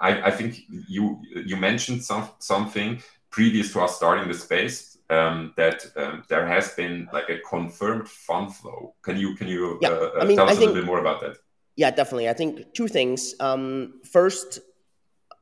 I, 0.00 0.28
I 0.28 0.30
think 0.30 0.60
you 0.88 1.22
you 1.32 1.56
mentioned 1.56 2.04
some 2.04 2.28
something 2.38 3.02
previous 3.30 3.72
to 3.72 3.80
us 3.80 3.96
starting 3.96 4.28
the 4.28 4.34
space 4.34 4.98
um, 5.08 5.54
that 5.56 5.86
um, 5.96 6.24
there 6.28 6.46
has 6.46 6.74
been 6.74 7.08
like 7.14 7.30
a 7.30 7.38
confirmed 7.48 8.08
fund 8.08 8.54
flow. 8.54 8.94
Can 9.00 9.16
you 9.16 9.34
can 9.36 9.48
you 9.48 9.78
yeah, 9.80 9.88
uh, 9.88 10.10
I 10.20 10.24
mean, 10.26 10.36
tell 10.36 10.46
us 10.46 10.50
I 10.50 10.54
a 10.54 10.56
think, 10.56 10.68
little 10.68 10.82
bit 10.82 10.86
more 10.86 11.00
about 11.00 11.22
that? 11.22 11.38
Yeah, 11.76 11.90
definitely. 11.90 12.28
I 12.28 12.34
think 12.34 12.74
two 12.74 12.88
things. 12.88 13.34
Um, 13.40 14.00
first, 14.04 14.60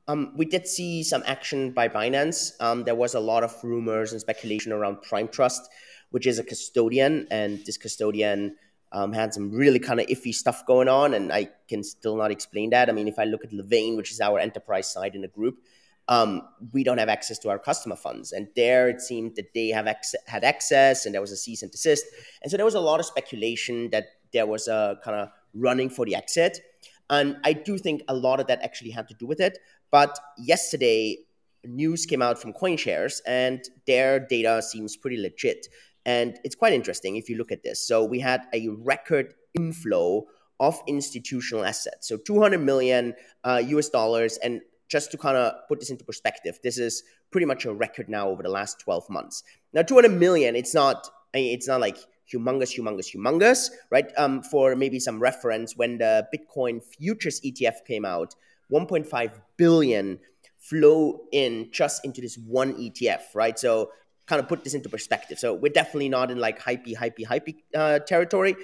um, 0.09 0.33
we 0.37 0.45
did 0.45 0.67
see 0.67 1.03
some 1.03 1.23
action 1.27 1.71
by 1.73 1.89
Binance. 1.89 2.53
Um, 2.61 2.85
there 2.85 2.95
was 2.95 3.15
a 3.15 3.21
lot 3.21 3.45
of 3.45 3.55
rumors 3.63 4.13
and 4.13 4.21
speculation 4.21 4.73
around 4.73 5.03
Prime 5.03 5.29
Trust, 5.29 5.71
which 6.11 6.27
is 6.27 6.39
a 6.39 6.45
custodian, 6.45 7.27
and 7.31 7.65
this 7.65 7.77
custodian 7.77 8.57
um, 8.93 9.13
had 9.13 9.33
some 9.33 9.51
really 9.51 9.79
kind 9.79 10.01
of 10.01 10.07
iffy 10.07 10.35
stuff 10.35 10.67
going 10.67 10.89
on, 10.89 11.15
and 11.15 11.33
I 11.33 11.49
can 11.69 11.83
still 11.83 12.17
not 12.17 12.31
explain 12.31 12.71
that. 12.71 12.89
I 12.89 12.93
mean, 12.93 13.09
if 13.09 13.19
I 13.19 13.25
look 13.25 13.45
at 13.45 13.53
Levain, 13.53 13.97
which 13.97 14.11
is 14.11 14.21
our 14.21 14.39
enterprise 14.39 14.91
side 14.91 15.15
in 15.15 15.23
the 15.23 15.29
group, 15.29 15.59
um, 16.09 16.43
we 16.73 16.85
don't 16.85 16.99
have 16.99 17.09
access 17.09 17.39
to 17.39 17.49
our 17.49 17.59
customer 17.59 17.97
funds. 17.97 18.33
And 18.33 18.49
there 18.57 18.89
it 18.89 19.01
seemed 19.01 19.37
that 19.37 19.55
they 19.55 19.69
have 19.69 19.87
ex- 19.87 20.15
had 20.27 20.45
access 20.45 21.07
and 21.07 21.15
there 21.15 21.21
was 21.21 21.33
a 21.33 21.37
cease 21.37 21.63
and 21.63 21.71
desist. 21.71 22.05
And 22.43 22.51
so 22.51 22.57
there 22.57 22.67
was 22.67 22.75
a 22.75 22.81
lot 22.81 23.01
of 23.01 23.07
speculation 23.07 23.91
that 23.91 24.07
there 24.33 24.47
was 24.47 24.69
a 24.69 24.99
kind 25.05 25.17
of 25.17 25.29
running 25.55 25.89
for 25.89 26.05
the 26.05 26.15
exit. 26.15 26.61
And 27.09 27.37
I 27.45 27.53
do 27.53 27.79
think 27.79 28.03
a 28.09 28.15
lot 28.15 28.41
of 28.41 28.47
that 28.49 28.63
actually 28.63 28.91
had 28.91 29.09
to 29.09 29.15
do 29.15 29.27
with 29.27 29.41
it. 29.41 29.59
But 29.93 30.19
yesterday, 30.39 31.19
news 31.65 32.07
came 32.07 32.23
out 32.23 32.41
from 32.41 32.53
CoinShares 32.53 33.21
and 33.27 33.63
their 33.87 34.19
data 34.19 34.63
seems 34.63 34.97
pretty 34.97 35.19
legit. 35.19 35.69
And 36.05 36.39
it's 36.43 36.57
quite 36.57 36.73
interesting 36.73 37.17
if 37.17 37.29
you 37.29 37.37
look 37.37 37.53
at 37.53 37.63
this. 37.63 37.87
So 37.87 38.03
we 38.03 38.19
had 38.19 38.43
a 38.53 38.69
record 38.69 39.35
inflow 39.55 40.25
of 40.59 40.81
institutional 40.89 41.65
assets. 41.65 42.09
So 42.09 42.17
200 42.17 42.59
million 42.59 43.15
uh, 43.45 43.63
US 43.67 43.89
dollars. 43.89 44.39
And 44.39 44.63
just 44.89 45.11
to 45.13 45.19
kind 45.19 45.37
of 45.37 45.55
put 45.69 45.81
this 45.81 45.91
into 45.91 46.05
perspective, 46.05 46.59
this 46.63 46.79
is 46.79 47.03
pretty 47.31 47.47
much 47.47 47.65
a 47.65 47.73
record 47.73 48.09
now 48.09 48.29
over 48.29 48.43
the 48.43 48.49
last 48.49 48.81
12 48.81 49.09
months. 49.11 49.43
Now, 49.73 49.83
200 49.83 50.11
million, 50.11 50.57
it's 50.57 50.75
not, 50.75 51.09
it's 51.35 51.69
not 51.69 51.81
like 51.81 51.99
humongous, 52.33 52.79
humongous, 52.79 53.15
humongous, 53.15 53.71
right? 53.91 54.11
Um, 54.17 54.43
for 54.43 54.77
maybe 54.77 54.99
some 55.01 55.21
reference, 55.21 55.77
when 55.77 55.99
the 55.99 56.27
Bitcoin 56.35 56.83
futures 56.83 57.41
ETF 57.41 57.85
came 57.87 58.05
out, 58.05 58.35
1.5 58.73 59.33
billion 59.57 60.19
flow 60.59 61.21
in 61.33 61.69
just 61.73 62.05
into 62.05 62.21
this 62.21 62.39
one 62.39 62.75
ETF, 62.75 63.35
right? 63.35 63.59
So 63.59 63.91
kind 64.27 64.41
of 64.41 64.49
put 64.49 64.65
this 64.65 64.75
into 64.75 64.89
perspective. 64.89 65.39
So 65.39 65.55
we're 65.55 65.73
definitely 65.73 66.09
not 66.09 66.31
in 66.31 66.39
like 66.39 66.61
hypey, 66.61 66.97
hypey, 66.97 67.27
hypey 67.27 67.57
uh, 67.75 67.99
territory, 68.01 68.57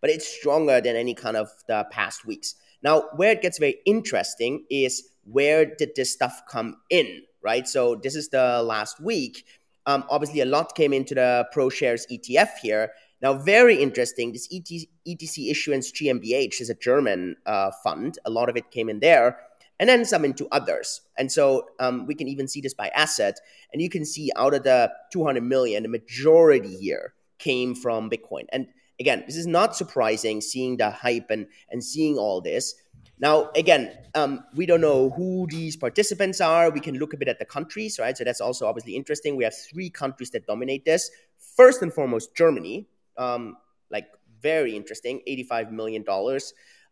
but 0.00 0.10
it's 0.10 0.26
stronger 0.26 0.80
than 0.80 0.96
any 0.96 1.14
kind 1.14 1.36
of 1.36 1.48
the 1.66 1.86
past 1.90 2.24
weeks. 2.26 2.54
Now, 2.82 3.04
where 3.16 3.32
it 3.32 3.42
gets 3.42 3.58
very 3.58 3.76
interesting 3.86 4.64
is 4.70 5.02
where 5.24 5.64
did 5.64 5.90
this 5.96 6.12
stuff 6.12 6.42
come 6.48 6.76
in, 6.90 7.22
right? 7.42 7.66
So 7.66 7.96
this 7.96 8.14
is 8.14 8.28
the 8.28 8.62
last 8.62 9.00
week. 9.00 9.44
Um, 9.86 10.04
obviously, 10.10 10.40
a 10.40 10.46
lot 10.46 10.74
came 10.74 10.92
into 10.92 11.14
the 11.14 11.48
ProShares 11.54 12.04
ETF 12.10 12.58
here. 12.60 12.92
Now, 13.22 13.34
very 13.34 13.82
interesting, 13.82 14.32
this 14.32 14.48
ET, 14.52 14.68
ETC 15.08 15.50
issuance 15.50 15.90
GmbH 15.90 16.60
is 16.60 16.68
a 16.68 16.74
German 16.74 17.36
uh, 17.46 17.70
fund. 17.82 18.18
A 18.26 18.30
lot 18.30 18.50
of 18.50 18.56
it 18.56 18.70
came 18.70 18.88
in 18.88 19.00
there, 19.00 19.38
and 19.78 19.88
then 19.88 20.04
some 20.04 20.24
into 20.24 20.48
others. 20.50 21.02
And 21.18 21.30
so 21.30 21.68
um, 21.80 22.06
we 22.06 22.14
can 22.14 22.28
even 22.28 22.48
see 22.48 22.60
this 22.60 22.74
by 22.74 22.88
asset. 22.88 23.38
And 23.72 23.82
you 23.82 23.90
can 23.90 24.04
see 24.04 24.30
out 24.36 24.54
of 24.54 24.62
the 24.62 24.92
200 25.12 25.42
million, 25.42 25.82
the 25.82 25.88
majority 25.88 26.76
here 26.76 27.14
came 27.38 27.74
from 27.74 28.10
Bitcoin. 28.10 28.46
And 28.52 28.68
again, 28.98 29.24
this 29.26 29.36
is 29.36 29.46
not 29.46 29.76
surprising 29.76 30.40
seeing 30.40 30.76
the 30.76 30.90
hype 30.90 31.30
and, 31.30 31.46
and 31.70 31.84
seeing 31.84 32.16
all 32.16 32.40
this. 32.40 32.74
Now, 33.18 33.50
again, 33.56 33.96
um, 34.14 34.44
we 34.54 34.66
don't 34.66 34.82
know 34.82 35.10
who 35.10 35.46
these 35.48 35.76
participants 35.76 36.40
are. 36.40 36.70
We 36.70 36.80
can 36.80 36.98
look 36.98 37.14
a 37.14 37.16
bit 37.16 37.28
at 37.28 37.38
the 37.38 37.46
countries, 37.46 37.98
right? 37.98 38.16
So 38.16 38.24
that's 38.24 38.42
also 38.42 38.66
obviously 38.66 38.94
interesting. 38.94 39.36
We 39.36 39.44
have 39.44 39.54
three 39.56 39.88
countries 39.88 40.30
that 40.30 40.46
dominate 40.46 40.84
this. 40.84 41.10
First 41.56 41.80
and 41.80 41.92
foremost, 41.92 42.34
Germany, 42.34 42.86
um, 43.16 43.56
like 43.90 44.08
very 44.42 44.76
interesting, 44.76 45.22
$85 45.26 45.70
million. 45.70 46.04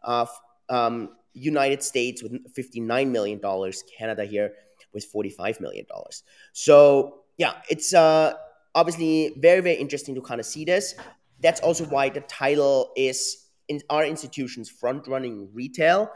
Uh, 0.03 0.27
um, 0.71 1.11
United 1.35 1.83
States 1.83 2.23
with 2.23 2.33
$59 2.55 3.11
million. 3.11 3.41
Canada 3.99 4.25
here 4.25 4.53
with 4.93 5.13
$45 5.13 5.61
million. 5.61 5.85
So, 6.53 7.21
yeah, 7.37 7.55
it's 7.69 7.93
uh, 7.93 8.35
obviously 8.75 9.35
very, 9.39 9.61
very 9.61 9.77
interesting 9.77 10.15
to 10.15 10.21
kind 10.21 10.41
of 10.41 10.47
see 10.47 10.65
this. 10.65 10.95
That's 11.41 11.61
also 11.61 11.85
why 11.85 12.09
the 12.09 12.21
title 12.23 12.93
is 12.97 13.49
in 13.69 13.81
our 13.91 14.05
institutions 14.05 14.71
front 14.71 15.07
running 15.07 15.49
retail 15.53 16.11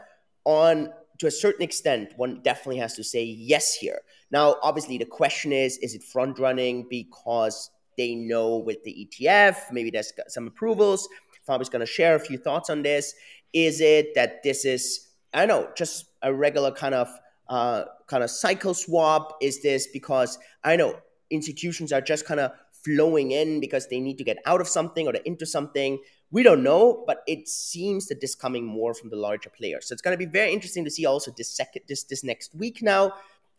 on 0.45 0.91
to 1.19 1.27
a 1.27 1.31
certain 1.31 1.61
extent 1.61 2.13
one 2.15 2.41
definitely 2.43 2.77
has 2.77 2.95
to 2.95 3.03
say 3.03 3.23
yes 3.23 3.75
here 3.75 3.99
now 4.31 4.55
obviously 4.63 4.97
the 4.97 5.05
question 5.05 5.51
is 5.51 5.77
is 5.79 5.95
it 5.95 6.03
front 6.03 6.39
running 6.39 6.85
because 6.89 7.71
they 7.97 8.15
know 8.15 8.57
with 8.57 8.83
the 8.83 9.07
etf 9.21 9.55
maybe 9.71 9.89
there's 9.89 10.13
some 10.27 10.47
approvals 10.47 11.07
Fabi's 11.45 11.69
going 11.69 11.79
to 11.79 11.85
share 11.85 12.15
a 12.15 12.19
few 12.19 12.37
thoughts 12.37 12.69
on 12.69 12.83
this 12.83 13.13
is 13.53 13.81
it 13.81 14.13
that 14.15 14.43
this 14.43 14.63
is 14.63 15.08
i 15.33 15.45
know 15.45 15.69
just 15.75 16.05
a 16.21 16.33
regular 16.33 16.71
kind 16.71 16.95
of 16.95 17.09
uh, 17.49 17.83
kind 18.05 18.23
of 18.23 18.29
cycle 18.29 18.73
swap 18.73 19.37
is 19.41 19.61
this 19.61 19.87
because 19.87 20.37
i 20.63 20.75
know 20.75 20.95
institutions 21.29 21.91
are 21.91 22.01
just 22.01 22.25
kind 22.25 22.39
of 22.39 22.51
flowing 22.71 23.31
in 23.31 23.59
because 23.59 23.87
they 23.87 23.99
need 23.99 24.17
to 24.17 24.23
get 24.23 24.37
out 24.45 24.61
of 24.61 24.67
something 24.67 25.07
or 25.07 25.13
into 25.25 25.45
something 25.45 25.99
we 26.31 26.43
don't 26.43 26.63
know, 26.63 27.03
but 27.07 27.23
it 27.27 27.47
seems 27.47 28.07
that 28.07 28.21
this 28.21 28.35
coming 28.35 28.65
more 28.65 28.93
from 28.93 29.09
the 29.09 29.15
larger 29.15 29.49
players. 29.49 29.87
So 29.87 29.93
it's 29.93 30.01
going 30.01 30.17
to 30.17 30.25
be 30.25 30.31
very 30.31 30.53
interesting 30.53 30.83
to 30.85 30.91
see 30.91 31.05
also 31.05 31.31
this 31.35 31.49
second 31.49 31.83
this 31.87 32.03
this 32.03 32.23
next 32.23 32.53
week 32.53 32.81
now. 32.81 33.13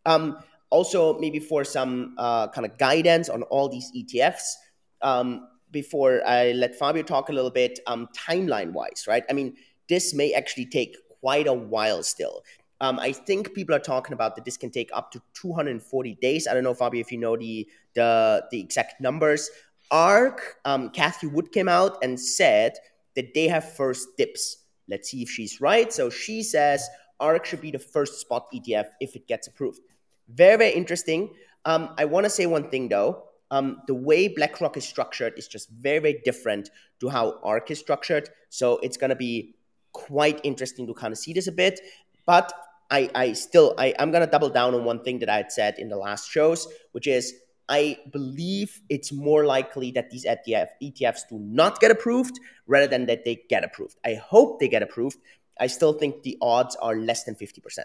Um, 0.07 0.39
also, 0.71 1.19
maybe 1.19 1.41
for 1.41 1.65
some 1.65 2.15
uh, 2.17 2.47
kind 2.49 2.65
of 2.65 2.79
guidance 2.79 3.29
on 3.29 3.43
all 3.45 3.69
these 3.69 3.91
ETFs. 3.97 4.55
Um, 5.03 5.49
before 5.73 6.21
I 6.27 6.53
let 6.53 6.77
Fabio 6.77 7.03
talk 7.03 7.29
a 7.29 7.33
little 7.33 7.51
bit, 7.51 7.79
um, 7.87 8.09
timeline 8.17 8.73
wise, 8.73 9.05
right? 9.09 9.25
I 9.29 9.33
mean, 9.33 9.57
this 9.89 10.15
may 10.15 10.33
actually 10.33 10.67
take 10.67 10.97
quite 11.21 11.47
a 11.47 11.53
while 11.53 12.03
still. 12.03 12.43
Um, 12.81 12.99
I 12.99 13.13
think 13.13 13.55
people 13.55 13.75
are 13.75 13.81
talking 13.81 14.15
about 14.15 14.37
that 14.37 14.45
this 14.45 14.57
can 14.57 14.71
take 14.71 14.91
up 14.93 15.11
to 15.13 15.23
240 15.35 16.15
days. 16.23 16.49
I 16.49 16.55
don't 16.55 16.65
know, 16.65 16.75
Fabio, 16.75 17.01
if 17.01 17.13
you 17.13 17.19
know 17.19 17.37
the 17.37 17.69
the, 17.95 18.45
the 18.51 18.61
exact 18.61 19.01
numbers. 19.01 19.51
ARK, 19.91 20.59
um, 20.65 20.91
Cathie 20.91 21.27
Wood 21.27 21.53
came 21.53 21.69
out 21.69 21.99
and 22.03 22.19
said 22.19 22.75
that 23.17 23.35
they 23.35 23.49
have 23.49 23.75
first 23.75 24.09
dips. 24.17 24.59
Let's 24.89 25.11
see 25.11 25.23
if 25.23 25.31
she's 25.31 25.61
right. 25.61 25.93
So 25.93 26.11
she 26.11 26.43
says 26.43 26.89
ARK 27.19 27.45
should 27.45 27.61
be 27.61 27.71
the 27.71 27.79
first 27.79 28.21
spot 28.21 28.47
ETF 28.55 28.87
if 29.01 29.17
it 29.17 29.27
gets 29.27 29.49
approved. 29.49 29.81
Very, 30.29 30.57
very 30.57 30.73
interesting. 30.73 31.35
Um, 31.65 31.95
I 31.99 32.05
want 32.05 32.25
to 32.25 32.31
say 32.31 32.47
one 32.47 32.71
thing 32.71 32.89
though. 32.89 33.25
Um, 33.51 33.83
the 33.89 33.95
way 33.95 34.29
BlackRock 34.29 34.77
is 34.77 34.87
structured 34.87 35.35
is 35.37 35.49
just 35.49 35.71
very, 35.71 35.99
very 35.99 36.23
different 36.25 36.71
to 37.01 37.09
how 37.09 37.41
ARK 37.43 37.73
is 37.73 37.81
structured. 37.81 38.31
So 38.49 38.79
it's 38.79 38.97
going 38.97 39.11
to 39.11 39.17
be 39.17 39.57
quite 39.93 40.41
interesting 40.45 40.87
to 40.87 40.95
kind 40.95 41.13
of 41.13 41.19
see 41.19 41.33
this 41.33 41.47
a 41.47 41.53
bit. 41.53 41.81
But 42.27 42.53
I, 42.91 43.11
I 43.15 43.33
still, 43.33 43.75
I, 43.79 43.95
I'm 43.99 44.11
going 44.11 44.25
to 44.25 44.31
double 44.31 44.51
down 44.51 44.75
on 44.75 44.85
one 44.85 45.03
thing 45.03 45.19
that 45.21 45.29
I 45.29 45.37
had 45.37 45.53
said 45.53 45.79
in 45.79 45.89
the 45.89 45.97
last 45.97 46.31
shows, 46.31 46.67
which 46.93 47.07
is 47.07 47.35
I 47.69 47.99
believe 48.11 48.81
it's 48.89 49.13
more 49.13 49.47
likely 49.47 49.93
that 49.93 50.11
these 50.11 50.27
ETF, 50.27 50.69
ETFs 50.83 51.21
do 51.29 51.39
not 51.39 51.81
get 51.81 51.93
approved 51.93 52.41
rather 52.67 52.89
than 52.89 53.07
that 53.07 53.25
they 53.25 53.43
get 53.49 53.63
approved. 53.63 53.97
I 54.05 54.15
hope 54.15 54.59
they 54.59 54.69
get 54.69 54.83
approved. 54.83 55.19
I 55.61 55.69
still 55.69 55.93
think 55.93 56.23
the 56.23 56.37
odds 56.43 56.75
are 56.77 56.97
less 56.97 57.25
than 57.25 57.37
50%. 57.37 57.79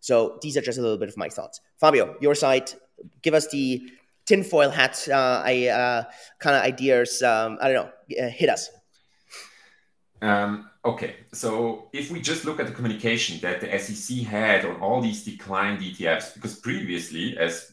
So 0.00 0.38
these 0.40 0.56
are 0.56 0.62
just 0.62 0.78
a 0.78 0.82
little 0.82 0.96
bit 0.96 1.10
of 1.10 1.18
my 1.18 1.28
thoughts. 1.28 1.60
Fabio, 1.78 2.16
your 2.20 2.34
side, 2.34 2.72
give 3.20 3.34
us 3.34 3.48
the 3.48 3.90
tinfoil 4.24 4.70
hat 4.70 5.06
uh, 5.10 5.42
I, 5.44 5.66
uh, 5.66 6.04
kind 6.38 6.56
of 6.56 6.62
ideas. 6.62 7.22
Um, 7.22 7.58
I 7.60 7.70
don't 7.70 7.86
know, 7.86 8.24
uh, 8.24 8.28
hit 8.30 8.48
us. 8.48 8.70
Um, 10.22 10.70
okay, 10.84 11.16
so 11.32 11.88
if 11.92 12.10
we 12.10 12.20
just 12.20 12.44
look 12.44 12.58
at 12.58 12.66
the 12.66 12.72
communication 12.72 13.38
that 13.40 13.60
the 13.60 13.78
SEC 13.78 14.18
had 14.18 14.64
on 14.64 14.80
all 14.80 15.00
these 15.00 15.24
declined 15.24 15.80
ETFs, 15.80 16.34
because 16.34 16.58
previously, 16.58 17.36
as 17.38 17.70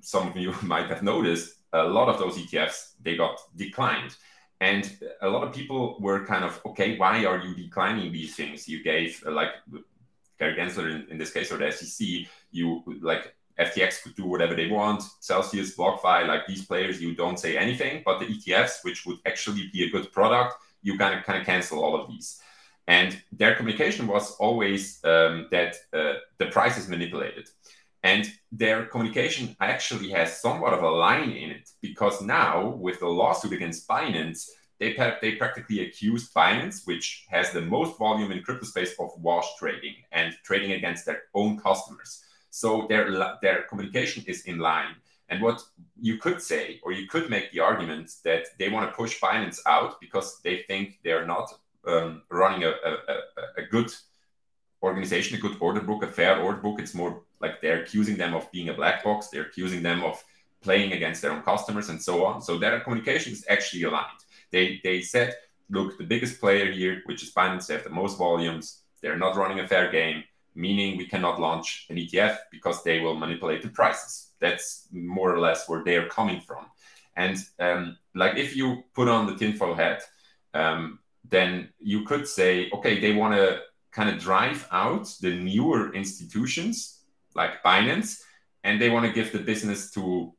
some 0.00 0.28
of 0.28 0.36
you 0.36 0.54
might 0.62 0.86
have 0.86 1.02
noticed, 1.02 1.56
a 1.74 1.84
lot 1.84 2.08
of 2.08 2.18
those 2.18 2.36
ETFs 2.36 2.92
they 3.02 3.16
got 3.16 3.38
declined, 3.56 4.16
and 4.60 4.96
a 5.22 5.28
lot 5.28 5.42
of 5.42 5.54
people 5.54 5.96
were 6.00 6.24
kind 6.24 6.44
of 6.44 6.60
okay, 6.66 6.96
why 6.98 7.24
are 7.24 7.38
you 7.38 7.54
declining 7.54 8.12
these 8.12 8.34
things? 8.36 8.68
You 8.68 8.82
gave 8.82 9.22
uh, 9.26 9.32
like 9.32 9.50
Gary 10.38 10.54
Gensler 10.54 10.90
in, 10.90 11.10
in 11.10 11.18
this 11.18 11.32
case 11.32 11.50
or 11.50 11.56
the 11.56 11.70
SEC, 11.72 12.26
you 12.50 12.82
like 13.00 13.34
FTX 13.58 14.02
could 14.02 14.14
do 14.16 14.26
whatever 14.26 14.54
they 14.54 14.66
want, 14.66 15.02
Celsius, 15.20 15.76
BlockFi, 15.76 16.26
like 16.26 16.46
these 16.46 16.64
players, 16.64 17.00
you 17.00 17.14
don't 17.14 17.38
say 17.38 17.56
anything, 17.56 18.02
but 18.04 18.18
the 18.18 18.26
ETFs, 18.26 18.82
which 18.82 19.04
would 19.06 19.18
actually 19.26 19.70
be 19.72 19.84
a 19.84 19.90
good 19.90 20.10
product 20.12 20.54
you 20.82 20.98
kind 20.98 21.18
of 21.18 21.24
kind 21.24 21.38
of 21.40 21.46
cancel 21.46 21.82
all 21.82 22.00
of 22.00 22.08
these. 22.08 22.40
And 22.88 23.20
their 23.30 23.54
communication 23.54 24.06
was 24.06 24.36
always 24.36 25.02
um, 25.04 25.46
that 25.50 25.76
uh, 25.92 26.14
the 26.38 26.46
price 26.46 26.76
is 26.76 26.88
manipulated. 26.88 27.48
And 28.02 28.30
their 28.50 28.86
communication 28.86 29.56
actually 29.60 30.10
has 30.10 30.40
somewhat 30.40 30.74
of 30.74 30.82
a 30.82 30.90
line 30.90 31.30
in 31.30 31.50
it 31.50 31.70
because 31.80 32.20
now, 32.20 32.70
with 32.70 32.98
the 32.98 33.06
lawsuit 33.06 33.52
against 33.52 33.86
Binance, 33.86 34.48
they, 34.80 34.96
they 35.22 35.36
practically 35.36 35.86
accused 35.86 36.34
Binance, 36.34 36.84
which 36.84 37.26
has 37.30 37.52
the 37.52 37.60
most 37.60 37.96
volume 37.98 38.32
in 38.32 38.42
crypto 38.42 38.66
space, 38.66 38.94
of 38.98 39.10
wash 39.18 39.46
trading 39.56 39.94
and 40.10 40.36
trading 40.42 40.72
against 40.72 41.06
their 41.06 41.22
own 41.34 41.58
customers. 41.58 42.24
So 42.50 42.86
their, 42.88 43.08
their 43.40 43.62
communication 43.62 44.24
is 44.26 44.42
in 44.42 44.58
line. 44.58 44.96
And 45.32 45.40
what 45.40 45.62
you 45.98 46.18
could 46.18 46.42
say, 46.42 46.78
or 46.82 46.92
you 46.92 47.06
could 47.08 47.30
make 47.30 47.52
the 47.52 47.60
argument 47.60 48.10
that 48.22 48.48
they 48.58 48.68
want 48.68 48.86
to 48.86 48.94
push 48.94 49.18
Binance 49.18 49.60
out 49.66 49.98
because 49.98 50.42
they 50.42 50.62
think 50.68 50.98
they're 51.02 51.26
not 51.26 51.48
um, 51.86 52.20
running 52.30 52.64
a, 52.64 52.68
a, 52.68 52.92
a, 53.56 53.62
good 53.62 53.90
organization, 54.82 55.38
a 55.38 55.40
good 55.40 55.56
order 55.58 55.80
book, 55.80 56.02
a 56.02 56.06
fair 56.06 56.38
order 56.38 56.58
book. 56.58 56.80
It's 56.80 56.94
more 56.94 57.22
like 57.40 57.62
they're 57.62 57.82
accusing 57.82 58.18
them 58.18 58.34
of 58.34 58.52
being 58.52 58.68
a 58.68 58.74
black 58.74 59.02
box. 59.02 59.28
They're 59.28 59.46
accusing 59.46 59.82
them 59.82 60.04
of 60.04 60.22
playing 60.60 60.92
against 60.92 61.22
their 61.22 61.32
own 61.32 61.40
customers 61.40 61.88
and 61.88 62.00
so 62.00 62.26
on. 62.26 62.42
So 62.42 62.58
their 62.58 62.78
communication 62.80 63.32
is 63.32 63.46
actually 63.48 63.84
aligned. 63.84 64.22
They, 64.50 64.82
they 64.84 65.00
said, 65.00 65.34
look, 65.70 65.96
the 65.96 66.04
biggest 66.04 66.40
player 66.40 66.70
here, 66.70 67.00
which 67.06 67.22
is 67.22 67.32
Binance, 67.32 67.68
they 67.68 67.74
have 67.74 67.84
the 67.84 67.90
most 67.90 68.18
volumes. 68.18 68.82
They're 69.00 69.16
not 69.16 69.36
running 69.36 69.60
a 69.60 69.66
fair 69.66 69.90
game, 69.90 70.24
meaning 70.54 70.98
we 70.98 71.06
cannot 71.06 71.40
launch 71.40 71.86
an 71.88 71.96
ETF 71.96 72.36
because 72.50 72.84
they 72.84 73.00
will 73.00 73.16
manipulate 73.16 73.62
the 73.62 73.70
prices 73.70 74.31
that's 74.42 74.88
more 74.92 75.34
or 75.34 75.40
less 75.40 75.68
where 75.68 75.82
they're 75.82 76.08
coming 76.08 76.40
from. 76.40 76.66
And 77.16 77.36
um, 77.58 77.96
like 78.14 78.36
if 78.36 78.54
you 78.56 78.84
put 78.94 79.08
on 79.08 79.26
the 79.26 79.36
tinfoil 79.36 79.74
hat, 79.74 80.02
um, 80.52 80.98
then 81.28 81.68
you 81.78 82.04
could 82.04 82.28
say, 82.28 82.70
okay, 82.74 83.00
they 83.00 83.14
want 83.14 83.34
to 83.34 83.60
kind 83.92 84.10
of 84.10 84.18
drive 84.18 84.66
out 84.70 85.06
the 85.20 85.34
newer 85.34 85.94
institutions 85.94 87.00
like 87.34 87.62
Binance, 87.62 88.20
and 88.64 88.80
they 88.80 88.90
want 88.90 89.06
to 89.06 89.12
give 89.12 89.32
the 89.32 89.38
business 89.38 89.90
to 89.92 90.34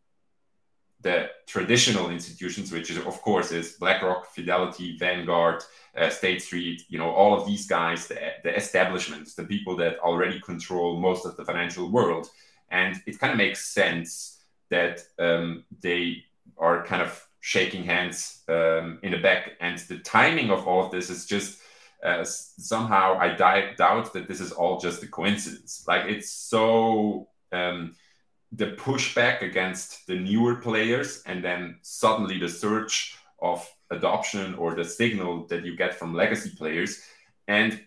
the 1.01 1.29
traditional 1.47 2.09
institutions, 2.09 2.71
which 2.71 2.89
is 2.89 2.97
of 2.97 3.21
course 3.21 3.51
is 3.51 3.73
BlackRock, 3.73 4.33
Fidelity, 4.33 4.97
Vanguard, 4.97 5.61
uh, 5.97 6.09
State 6.09 6.41
Street, 6.41 6.83
you 6.87 6.97
know, 6.97 7.11
all 7.11 7.37
of 7.37 7.45
these 7.45 7.67
guys, 7.67 8.07
the, 8.07 8.17
the 8.43 8.55
establishments, 8.55 9.35
the 9.35 9.43
people 9.43 9.75
that 9.75 9.99
already 9.99 10.39
control 10.39 10.99
most 10.99 11.25
of 11.25 11.35
the 11.35 11.45
financial 11.45 11.91
world. 11.91 12.27
And 12.73 13.01
it 13.05 13.19
kind 13.19 13.31
of 13.31 13.37
makes 13.37 13.65
sense 13.67 14.39
that 14.69 15.03
um, 15.19 15.63
they 15.81 16.23
are 16.57 16.83
kind 16.83 17.01
of 17.01 17.25
shaking 17.39 17.83
hands 17.83 18.41
um, 18.49 18.99
in 19.03 19.11
the 19.11 19.19
back. 19.19 19.51
And 19.61 19.77
the 19.77 19.99
timing 19.99 20.49
of 20.49 20.67
all 20.67 20.83
of 20.85 20.91
this 20.91 21.09
is 21.09 21.25
just 21.25 21.59
uh, 22.03 22.23
somehow 22.25 23.17
I 23.17 23.35
di- 23.35 23.75
doubt 23.77 24.11
that 24.13 24.27
this 24.27 24.41
is 24.41 24.51
all 24.51 24.79
just 24.79 25.03
a 25.03 25.07
coincidence. 25.07 25.85
Like 25.87 26.05
it's 26.05 26.31
so 26.31 27.29
um, 27.51 27.95
the 28.51 28.71
pushback 28.71 29.41
against 29.41 30.07
the 30.07 30.15
newer 30.15 30.55
players, 30.55 31.23
and 31.25 31.43
then 31.43 31.77
suddenly 31.81 32.39
the 32.39 32.49
surge 32.49 33.15
of 33.41 33.69
adoption 33.91 34.55
or 34.55 34.73
the 34.73 34.85
signal 34.85 35.45
that 35.47 35.65
you 35.65 35.75
get 35.75 35.93
from 35.93 36.13
legacy 36.13 36.51
players. 36.57 37.01
And 37.47 37.81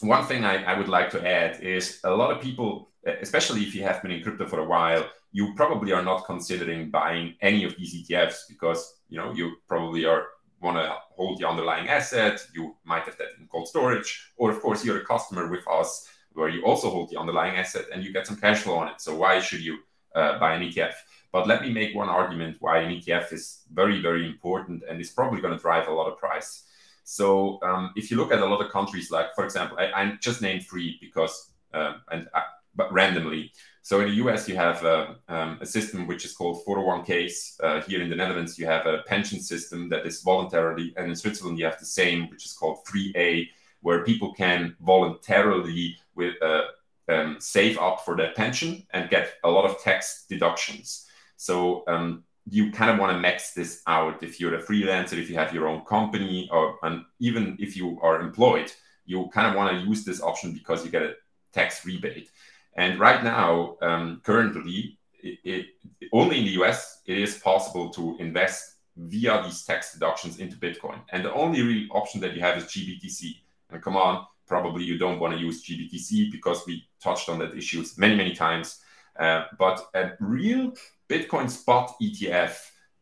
one 0.00 0.24
thing 0.26 0.44
I, 0.44 0.62
I 0.64 0.78
would 0.78 0.88
like 0.88 1.10
to 1.10 1.26
add 1.26 1.60
is 1.60 2.00
a 2.04 2.10
lot 2.10 2.30
of 2.30 2.40
people 2.40 2.91
especially 3.06 3.62
if 3.62 3.74
you 3.74 3.82
have 3.82 4.02
been 4.02 4.10
in 4.12 4.22
crypto 4.22 4.46
for 4.46 4.60
a 4.60 4.64
while, 4.64 5.04
you 5.32 5.54
probably 5.54 5.92
are 5.92 6.02
not 6.02 6.26
considering 6.26 6.90
buying 6.90 7.34
any 7.40 7.64
of 7.64 7.76
these 7.76 7.94
ETFs 7.94 8.48
because 8.48 8.94
you 9.08 9.18
know 9.18 9.32
you 9.32 9.56
probably 9.68 10.04
are 10.04 10.26
want 10.60 10.76
to 10.76 10.94
hold 11.16 11.40
the 11.40 11.48
underlying 11.48 11.88
asset. 11.88 12.40
You 12.54 12.76
might 12.84 13.02
have 13.04 13.18
that 13.18 13.28
in 13.38 13.48
cold 13.48 13.68
storage, 13.68 14.30
or 14.36 14.50
of 14.50 14.60
course 14.60 14.84
you're 14.84 14.98
a 14.98 15.04
customer 15.04 15.48
with 15.48 15.66
us 15.68 16.08
where 16.34 16.48
you 16.48 16.64
also 16.64 16.88
hold 16.88 17.10
the 17.10 17.18
underlying 17.18 17.56
asset 17.56 17.86
and 17.92 18.02
you 18.04 18.12
get 18.12 18.26
some 18.26 18.36
cash 18.36 18.60
flow 18.62 18.76
on 18.76 18.88
it. 18.88 19.00
So 19.00 19.16
why 19.16 19.40
should 19.40 19.60
you 19.60 19.78
uh, 20.14 20.38
buy 20.38 20.54
an 20.54 20.62
ETF? 20.62 20.94
But 21.32 21.46
let 21.46 21.62
me 21.62 21.72
make 21.72 21.94
one 21.94 22.08
argument 22.08 22.58
why 22.60 22.78
an 22.78 22.94
ETF 22.94 23.32
is 23.32 23.62
very 23.72 24.00
very 24.00 24.26
important 24.26 24.82
and 24.88 25.00
is 25.00 25.10
probably 25.10 25.40
going 25.40 25.54
to 25.54 25.60
drive 25.60 25.88
a 25.88 25.92
lot 25.92 26.10
of 26.10 26.18
price. 26.18 26.64
So 27.04 27.58
um, 27.62 27.92
if 27.96 28.10
you 28.10 28.16
look 28.16 28.32
at 28.32 28.38
a 28.38 28.46
lot 28.46 28.64
of 28.64 28.70
countries, 28.70 29.10
like 29.10 29.34
for 29.34 29.44
example, 29.44 29.76
I, 29.80 29.86
I 29.92 30.12
just 30.20 30.40
named 30.40 30.66
three 30.66 30.98
because 31.00 31.52
um, 31.74 32.02
and 32.10 32.28
I, 32.34 32.42
but 32.74 32.92
randomly. 32.92 33.52
So 33.82 34.00
in 34.00 34.08
the 34.08 34.14
US, 34.24 34.48
you 34.48 34.56
have 34.56 34.84
a, 34.84 35.16
um, 35.28 35.58
a 35.60 35.66
system 35.66 36.06
which 36.06 36.24
is 36.24 36.32
called 36.32 36.64
401ks. 36.64 37.62
Uh, 37.62 37.80
here 37.82 38.00
in 38.00 38.08
the 38.08 38.16
Netherlands, 38.16 38.58
you 38.58 38.66
have 38.66 38.86
a 38.86 38.98
pension 39.06 39.40
system 39.40 39.88
that 39.88 40.06
is 40.06 40.22
voluntarily, 40.22 40.94
and 40.96 41.08
in 41.08 41.16
Switzerland, 41.16 41.58
you 41.58 41.64
have 41.64 41.80
the 41.80 41.86
same, 41.86 42.28
which 42.30 42.46
is 42.46 42.52
called 42.52 42.84
3A, 42.86 43.48
where 43.80 44.04
people 44.04 44.32
can 44.34 44.76
voluntarily 44.80 45.96
with 46.14 46.40
uh, 46.40 46.62
um, 47.08 47.36
save 47.40 47.78
up 47.78 48.04
for 48.04 48.16
their 48.16 48.32
pension 48.32 48.86
and 48.92 49.10
get 49.10 49.34
a 49.44 49.50
lot 49.50 49.64
of 49.64 49.80
tax 49.82 50.26
deductions. 50.28 51.06
So 51.36 51.82
um, 51.88 52.22
you 52.48 52.70
kind 52.70 52.90
of 52.90 52.98
want 52.98 53.12
to 53.12 53.18
max 53.18 53.52
this 53.52 53.82
out 53.86 54.22
if 54.22 54.40
you're 54.40 54.54
a 54.54 54.62
freelancer, 54.62 55.14
if 55.14 55.28
you 55.28 55.36
have 55.36 55.52
your 55.52 55.66
own 55.66 55.84
company, 55.84 56.48
or 56.52 56.78
and 56.82 57.04
even 57.18 57.56
if 57.58 57.76
you 57.76 57.98
are 58.00 58.20
employed, 58.20 58.72
you 59.06 59.28
kind 59.32 59.48
of 59.48 59.56
want 59.56 59.72
to 59.72 59.86
use 59.86 60.04
this 60.04 60.22
option 60.22 60.52
because 60.52 60.84
you 60.84 60.90
get 60.90 61.02
a 61.02 61.14
tax 61.52 61.84
rebate. 61.84 62.30
And 62.76 62.98
right 62.98 63.22
now, 63.22 63.76
um, 63.82 64.20
currently, 64.24 64.98
it, 65.14 65.38
it, 65.44 65.66
only 66.12 66.38
in 66.38 66.44
the 66.44 66.62
US, 66.62 67.02
it 67.06 67.18
is 67.18 67.38
possible 67.38 67.90
to 67.90 68.16
invest 68.18 68.76
via 68.96 69.42
these 69.44 69.64
tax 69.64 69.92
deductions 69.92 70.38
into 70.38 70.56
Bitcoin. 70.56 71.00
And 71.10 71.24
the 71.24 71.32
only 71.32 71.62
real 71.62 71.88
option 71.92 72.20
that 72.22 72.34
you 72.34 72.40
have 72.40 72.58
is 72.58 72.64
GBTC. 72.64 73.36
And 73.70 73.82
come 73.82 73.96
on, 73.96 74.26
probably 74.46 74.84
you 74.84 74.98
don't 74.98 75.18
want 75.18 75.34
to 75.34 75.40
use 75.40 75.64
GBTC 75.64 76.30
because 76.30 76.66
we 76.66 76.84
touched 77.02 77.28
on 77.28 77.38
that 77.38 77.56
issues 77.56 77.96
many, 77.98 78.16
many 78.16 78.34
times. 78.34 78.80
Uh, 79.18 79.44
but 79.58 79.86
a 79.94 80.12
real 80.20 80.72
Bitcoin 81.08 81.50
spot 81.50 81.94
ETF 82.02 82.56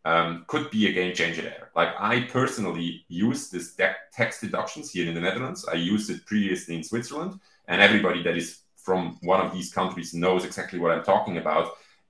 um, 0.04 0.44
could 0.46 0.70
be 0.70 0.88
a 0.88 0.92
game 0.92 1.14
changer 1.14 1.42
there. 1.42 1.70
Like 1.76 1.90
I 1.98 2.22
personally 2.22 3.04
use 3.08 3.50
this 3.50 3.76
tax 4.12 4.40
deductions 4.40 4.90
here 4.90 5.08
in 5.08 5.14
the 5.14 5.20
Netherlands. 5.20 5.66
I 5.70 5.74
used 5.74 6.10
it 6.10 6.24
previously 6.26 6.76
in 6.76 6.84
Switzerland, 6.84 7.38
and 7.68 7.80
everybody 7.80 8.22
that 8.22 8.36
is 8.36 8.60
from 8.90 9.16
one 9.22 9.40
of 9.40 9.52
these 9.52 9.72
countries 9.72 10.12
knows 10.12 10.44
exactly 10.44 10.80
what 10.80 10.90
I'm 10.90 11.04
talking 11.04 11.36
about. 11.38 11.66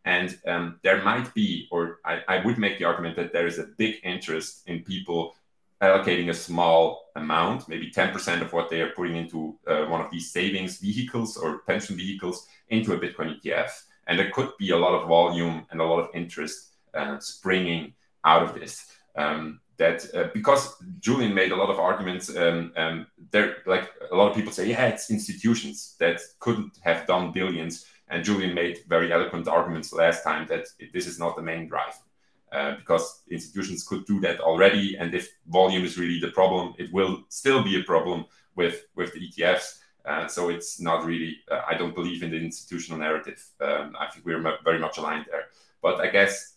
And 0.07 0.39
um, 0.47 0.81
there 0.83 1.03
might 1.03 1.29
be, 1.35 1.69
or 1.71 1.99
I, 2.07 2.23
I, 2.27 2.37
would 2.43 2.57
make 2.57 2.79
the 2.79 2.87
argument 2.87 3.17
that 3.17 3.35
there 3.35 3.47
is 3.47 3.59
a 3.59 3.69
big 3.77 3.97
interest 4.03 4.63
in 4.67 4.83
people 4.93 5.35
allocating 5.83 6.31
a 6.31 6.43
small 6.49 7.11
amount, 7.17 7.69
maybe 7.69 7.91
10% 7.91 8.41
of 8.41 8.55
what 8.55 8.71
they 8.71 8.81
are 8.81 8.93
putting 8.93 9.17
into 9.17 9.59
uh, 9.67 9.85
one 9.93 10.01
of 10.01 10.11
these 10.11 10.33
savings 10.33 10.79
vehicles 10.79 11.37
or 11.37 11.59
pension 11.71 11.97
vehicles 11.99 12.47
into 12.71 12.95
a 12.95 12.99
Bitcoin 12.99 13.29
ETF. 13.37 13.73
And 14.07 14.19
there 14.19 14.31
could 14.31 14.53
be 14.59 14.71
a 14.71 14.79
lot 14.79 14.95
of 14.95 15.07
volume 15.07 15.67
and 15.71 15.83
a 15.83 15.85
lot 15.85 16.01
of 16.01 16.09
interest 16.15 16.71
uh, 16.95 17.19
springing 17.19 17.93
out 18.25 18.43
of 18.43 18.55
this. 18.55 18.87
Um, 19.17 19.61
that 19.81 20.15
uh, 20.15 20.29
because 20.35 20.77
Julian 21.01 21.35
made 21.35 21.53
a 21.53 21.57
lot 21.57 21.71
of 21.71 21.79
arguments, 21.79 22.37
um, 22.37 22.73
um, 22.77 23.07
there 23.31 23.57
like 23.65 23.91
a 24.13 24.15
lot 24.15 24.29
of 24.29 24.37
people 24.37 24.53
say, 24.53 24.69
yeah, 24.69 24.87
it's 24.87 25.11
institutions 25.11 25.97
that 25.99 26.21
couldn't 26.39 26.79
have 26.83 27.07
done 27.07 27.33
billions. 27.33 27.87
And 28.09 28.23
Julian 28.23 28.55
made 28.55 28.81
very 28.89 29.11
eloquent 29.11 29.49
arguments 29.49 29.93
last 29.93 30.23
time 30.23 30.47
that 30.49 30.67
this 30.93 31.07
is 31.07 31.19
not 31.19 31.35
the 31.35 31.43
main 31.43 31.67
driver. 31.67 32.05
Uh, 32.53 32.75
because 32.75 33.23
institutions 33.31 33.87
could 33.87 34.05
do 34.07 34.19
that 34.21 34.41
already. 34.41 34.97
And 34.99 35.15
if 35.15 35.29
volume 35.47 35.85
is 35.85 35.97
really 35.97 36.19
the 36.19 36.33
problem, 36.33 36.75
it 36.79 36.93
will 36.93 37.23
still 37.29 37.63
be 37.63 37.81
a 37.81 37.85
problem 37.85 38.25
with, 38.57 38.87
with 38.97 39.13
the 39.13 39.21
ETFs. 39.21 39.79
Uh, 40.05 40.27
so 40.27 40.49
it's 40.49 40.81
not 40.81 41.05
really, 41.05 41.37
uh, 41.49 41.61
I 41.71 41.75
don't 41.75 41.95
believe 41.95 42.25
in 42.25 42.33
the 42.33 42.39
institutional 42.39 42.99
narrative. 42.99 43.41
Um, 43.61 43.95
I 43.97 44.09
think 44.11 44.27
we're 44.27 44.43
very 44.65 44.81
much 44.81 44.99
aligned 44.99 45.27
there. 45.31 45.45
But 45.81 46.01
I 46.01 46.09
guess 46.11 46.57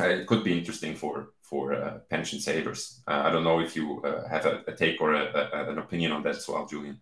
uh, 0.00 0.08
it 0.08 0.26
could 0.26 0.42
be 0.42 0.58
interesting 0.58 0.96
for, 0.96 1.28
for 1.50 1.74
uh, 1.74 1.98
pension 2.08 2.38
savers. 2.38 3.02
I 3.06 3.30
don't 3.30 3.44
know 3.44 3.58
if 3.58 3.74
you 3.74 4.00
have 4.30 4.46
a, 4.46 4.62
a, 4.68 4.72
take 4.72 5.00
or 5.00 5.14
a, 5.14 5.24
a, 5.52 5.70
an 5.72 5.78
opinion 5.78 6.12
on 6.12 6.22
that 6.22 6.36
as 6.36 6.48
well, 6.48 6.64
Julian. 6.64 7.00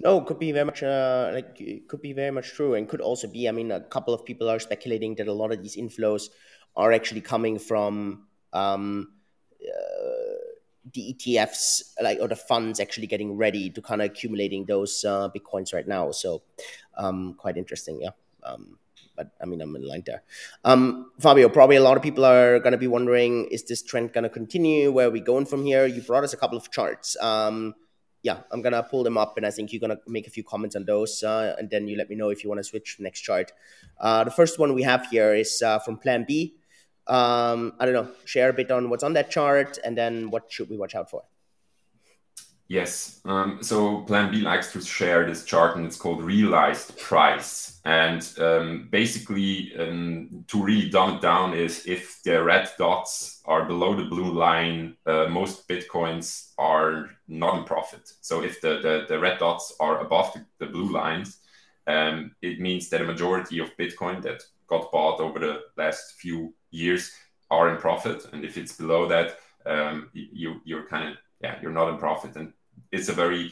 No, 0.00 0.20
could 0.20 0.40
be 0.40 0.52
very 0.52 0.64
much 0.64 0.82
uh, 0.82 1.30
like 1.32 1.60
it 1.60 1.88
could 1.88 2.02
be 2.02 2.12
very 2.12 2.30
much 2.32 2.52
true, 2.52 2.74
and 2.74 2.88
could 2.88 3.00
also 3.00 3.28
be. 3.28 3.48
I 3.48 3.52
mean, 3.52 3.70
a 3.70 3.80
couple 3.80 4.12
of 4.12 4.24
people 4.24 4.50
are 4.50 4.58
speculating 4.58 5.14
that 5.16 5.28
a 5.28 5.32
lot 5.32 5.52
of 5.52 5.62
these 5.62 5.76
inflows 5.76 6.28
are 6.76 6.92
actually 6.92 7.20
coming 7.20 7.58
from 7.58 8.26
um, 8.52 9.12
uh, 9.62 10.44
the 10.92 11.14
ETFs, 11.14 11.94
like 12.02 12.18
or 12.20 12.28
the 12.28 12.36
funds 12.36 12.80
actually 12.80 13.06
getting 13.06 13.36
ready 13.36 13.70
to 13.70 13.80
kind 13.80 14.02
of 14.02 14.10
accumulating 14.10 14.66
those 14.66 15.04
uh, 15.04 15.28
bitcoins 15.30 15.72
right 15.72 15.88
now. 15.88 16.10
So 16.10 16.42
um, 16.96 17.34
quite 17.38 17.56
interesting, 17.56 18.00
yeah. 18.02 18.10
Um, 18.44 18.78
but 19.16 19.30
I 19.40 19.46
mean, 19.46 19.60
I'm 19.60 19.74
in 19.76 19.86
line 19.86 20.02
there. 20.04 20.22
Um, 20.64 21.10
Fabio, 21.20 21.48
probably 21.48 21.76
a 21.76 21.82
lot 21.82 21.96
of 21.96 22.02
people 22.02 22.24
are 22.24 22.58
going 22.58 22.72
to 22.72 22.78
be 22.78 22.88
wondering: 22.88 23.46
Is 23.46 23.64
this 23.64 23.82
trend 23.82 24.12
going 24.12 24.24
to 24.24 24.30
continue? 24.30 24.90
Where 24.90 25.08
are 25.08 25.10
we 25.10 25.20
going 25.20 25.46
from 25.46 25.64
here? 25.64 25.86
You 25.86 26.02
brought 26.02 26.24
us 26.24 26.32
a 26.32 26.36
couple 26.36 26.58
of 26.58 26.70
charts. 26.70 27.16
Um, 27.20 27.74
yeah, 28.22 28.38
I'm 28.50 28.62
gonna 28.62 28.82
pull 28.82 29.04
them 29.04 29.18
up, 29.18 29.36
and 29.36 29.44
I 29.44 29.50
think 29.50 29.70
you're 29.70 29.80
gonna 29.80 30.00
make 30.08 30.26
a 30.26 30.30
few 30.30 30.42
comments 30.42 30.74
on 30.74 30.86
those, 30.86 31.22
uh, 31.22 31.54
and 31.58 31.68
then 31.68 31.86
you 31.88 31.96
let 31.98 32.08
me 32.08 32.16
know 32.16 32.30
if 32.30 32.42
you 32.42 32.48
want 32.48 32.58
to 32.58 32.64
switch 32.64 32.96
to 32.96 33.02
next 33.02 33.20
chart. 33.20 33.52
Uh, 34.00 34.24
the 34.24 34.30
first 34.30 34.58
one 34.58 34.72
we 34.72 34.82
have 34.82 35.06
here 35.08 35.34
is 35.34 35.60
uh, 35.60 35.78
from 35.78 35.98
Plan 35.98 36.24
B. 36.26 36.54
Um, 37.06 37.74
I 37.78 37.84
don't 37.84 37.92
know, 37.92 38.08
share 38.24 38.48
a 38.48 38.52
bit 38.54 38.70
on 38.70 38.88
what's 38.88 39.04
on 39.04 39.12
that 39.12 39.30
chart 39.30 39.78
and 39.84 39.96
then 39.96 40.30
what 40.30 40.50
should 40.50 40.70
we 40.70 40.78
watch 40.78 40.94
out 40.94 41.10
for? 41.10 41.24
Yes. 42.68 43.20
Um, 43.26 43.58
so 43.62 44.02
Plan 44.02 44.30
B 44.30 44.38
likes 44.40 44.72
to 44.72 44.80
share 44.80 45.26
this 45.26 45.44
chart 45.44 45.76
and 45.76 45.84
it's 45.84 45.98
called 45.98 46.22
realized 46.22 46.98
price. 46.98 47.80
And 47.84 48.26
um, 48.38 48.88
basically, 48.90 49.72
um, 49.78 50.44
to 50.48 50.62
really 50.62 50.88
dumb 50.88 51.16
it 51.16 51.20
down, 51.20 51.52
is 51.52 51.84
if 51.86 52.22
the 52.22 52.42
red 52.42 52.70
dots 52.78 53.42
are 53.44 53.66
below 53.66 53.94
the 53.94 54.04
blue 54.04 54.32
line, 54.32 54.96
uh, 55.06 55.26
most 55.28 55.68
Bitcoins 55.68 56.52
are 56.56 57.10
not 57.28 57.58
in 57.58 57.64
profit. 57.64 58.10
So 58.22 58.42
if 58.42 58.62
the, 58.62 58.80
the, 58.80 59.04
the 59.08 59.18
red 59.18 59.38
dots 59.38 59.76
are 59.78 60.00
above 60.00 60.32
the, 60.32 60.46
the 60.58 60.72
blue 60.72 60.90
lines, 60.90 61.40
um, 61.86 62.34
it 62.40 62.60
means 62.60 62.88
that 62.88 63.02
a 63.02 63.04
majority 63.04 63.58
of 63.58 63.76
Bitcoin 63.76 64.22
that 64.22 64.42
got 64.68 64.90
bought 64.90 65.20
over 65.20 65.38
the 65.38 65.60
last 65.76 66.14
few 66.14 66.54
years 66.70 67.12
are 67.50 67.68
in 67.68 67.76
profit, 67.76 68.26
and 68.32 68.42
if 68.42 68.56
it's 68.56 68.76
below 68.76 69.06
that, 69.06 69.38
um, 69.66 70.10
you 70.12 70.60
you're 70.64 70.86
kind 70.86 71.10
of 71.10 71.16
yeah 71.44 71.54
you're 71.60 71.78
not 71.80 71.90
in 71.92 71.98
profit, 71.98 72.36
and 72.36 72.52
it's 72.90 73.08
a 73.08 73.16
very 73.24 73.44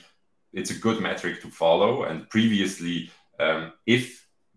it's 0.58 0.72
a 0.72 0.82
good 0.86 0.98
metric 1.08 1.34
to 1.42 1.48
follow. 1.48 1.92
And 2.08 2.28
previously, 2.36 3.10
um, 3.44 3.72
if 3.86 4.04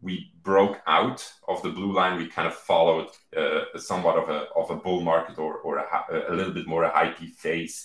we 0.02 0.13
broke 0.43 0.78
out 0.88 1.19
of 1.48 1.62
the 1.63 1.69
blue 1.78 1.93
line, 2.00 2.17
we 2.17 2.28
kind 2.28 2.48
of 2.48 2.56
followed 2.71 3.10
uh, 3.41 3.62
somewhat 3.91 4.17
of 4.21 4.28
a 4.30 4.39
of 4.62 4.69
a 4.71 4.82
bull 4.84 5.02
market 5.02 5.38
or 5.38 5.54
or 5.65 5.74
a, 5.78 5.86
a 6.32 6.34
little 6.34 6.54
bit 6.60 6.67
more 6.67 6.84
a 6.84 6.95
hype 6.98 7.19
phase. 7.45 7.78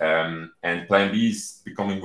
Um, 0.00 0.52
and 0.64 0.88
Plan 0.88 1.12
B 1.12 1.28
is 1.28 1.60
becoming 1.64 1.98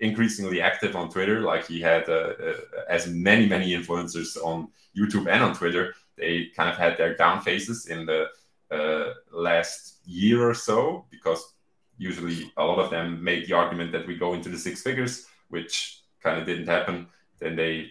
increasingly 0.00 0.60
active 0.60 0.96
on 0.96 1.08
Twitter. 1.08 1.40
Like 1.40 1.64
he 1.72 1.80
had 1.80 2.08
uh, 2.08 2.32
uh, 2.48 2.54
as 2.88 3.06
many 3.06 3.46
many 3.46 3.68
influencers 3.78 4.30
on 4.36 4.56
YouTube 4.98 5.28
and 5.34 5.42
on 5.42 5.54
Twitter 5.54 5.94
they 6.16 6.50
kind 6.56 6.70
of 6.70 6.76
had 6.76 6.96
their 6.96 7.16
down 7.16 7.40
phases 7.40 7.86
in 7.86 8.06
the 8.06 8.28
uh, 8.70 9.12
last 9.32 9.98
year 10.04 10.48
or 10.48 10.54
so 10.54 11.04
because 11.10 11.53
usually 11.98 12.52
a 12.56 12.64
lot 12.64 12.78
of 12.78 12.90
them 12.90 13.22
made 13.22 13.46
the 13.46 13.54
argument 13.54 13.92
that 13.92 14.06
we 14.06 14.16
go 14.16 14.34
into 14.34 14.48
the 14.48 14.58
six 14.58 14.82
figures, 14.82 15.26
which 15.48 16.02
kind 16.22 16.38
of 16.38 16.46
didn't 16.46 16.66
happen. 16.66 17.06
Then 17.38 17.56
they 17.56 17.90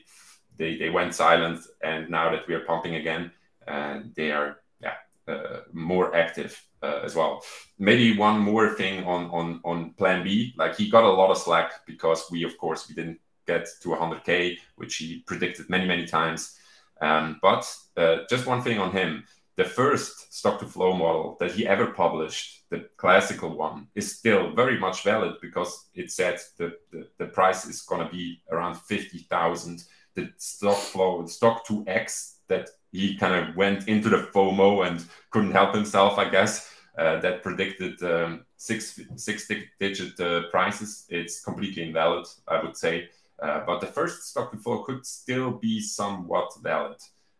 they 0.57 0.77
they 0.77 0.89
went 0.89 1.15
silent, 1.15 1.61
and 1.81 2.09
now 2.09 2.31
that 2.31 2.47
we 2.47 2.53
are 2.55 2.65
pumping 2.65 2.95
again, 2.95 3.31
and 3.67 4.05
uh, 4.05 4.07
they 4.15 4.31
are 4.31 4.57
yeah 4.81 4.95
uh, 5.27 5.61
more 5.71 6.15
active 6.15 6.61
uh, 6.81 7.01
as 7.03 7.15
well. 7.15 7.41
Maybe 7.79 8.17
one 8.17 8.39
more 8.39 8.69
thing 8.75 9.03
on 9.05 9.29
on 9.31 9.61
on 9.63 9.93
Plan 9.93 10.23
B, 10.23 10.53
like 10.57 10.75
he 10.75 10.89
got 10.89 11.03
a 11.03 11.09
lot 11.09 11.31
of 11.31 11.37
slack 11.37 11.85
because 11.85 12.25
we 12.31 12.43
of 12.43 12.57
course 12.57 12.87
we 12.87 12.95
didn't 12.95 13.19
get 13.45 13.67
to 13.81 13.89
100k, 13.89 14.57
which 14.75 14.95
he 14.97 15.23
predicted 15.25 15.69
many 15.69 15.85
many 15.85 16.05
times. 16.05 16.57
Um, 17.01 17.39
but 17.41 17.69
uh, 17.97 18.17
just 18.29 18.47
one 18.47 18.61
thing 18.61 18.79
on 18.79 18.91
him 18.91 19.25
the 19.55 19.63
first 19.63 20.33
stock 20.33 20.59
to 20.59 20.65
flow 20.65 20.93
model 20.95 21.37
that 21.39 21.51
he 21.51 21.67
ever 21.67 21.87
published, 21.87 22.63
the 22.69 22.87
classical 22.97 23.55
one, 23.55 23.87
is 23.93 24.17
still 24.17 24.51
very 24.53 24.79
much 24.79 25.03
valid 25.03 25.35
because 25.41 25.89
it 25.93 26.11
said 26.11 26.39
that 26.57 26.73
the, 26.91 27.07
the 27.19 27.27
price 27.27 27.65
is 27.65 27.81
going 27.83 28.03
to 28.05 28.11
be 28.11 28.41
around 28.51 28.75
50,000. 28.75 29.83
The 30.15 30.29
stock 30.37 30.77
flow, 30.77 31.25
stock 31.27 31.65
to 31.67 31.83
X 31.87 32.37
that 32.47 32.69
he 32.91 33.15
kind 33.15 33.35
of 33.35 33.55
went 33.55 33.87
into 33.87 34.09
the 34.09 34.29
FOMO 34.33 34.87
and 34.87 35.05
couldn't 35.31 35.51
help 35.51 35.73
himself, 35.73 36.17
I 36.17 36.29
guess, 36.29 36.71
uh, 36.97 37.19
that 37.21 37.41
predicted 37.41 38.01
um, 38.03 38.45
six 38.57 38.99
six 39.15 39.49
digit 39.79 40.19
uh, 40.19 40.43
prices. 40.51 41.05
It's 41.09 41.43
completely 41.43 41.83
invalid, 41.83 42.27
I 42.47 42.61
would 42.61 42.77
say. 42.77 43.09
Uh, 43.41 43.61
but 43.65 43.81
the 43.81 43.87
first 43.87 44.29
stock 44.29 44.51
to 44.51 44.57
flow 44.57 44.83
could 44.83 45.05
still 45.05 45.51
be 45.51 45.81
somewhat 45.81 46.51
valid. 46.61 46.97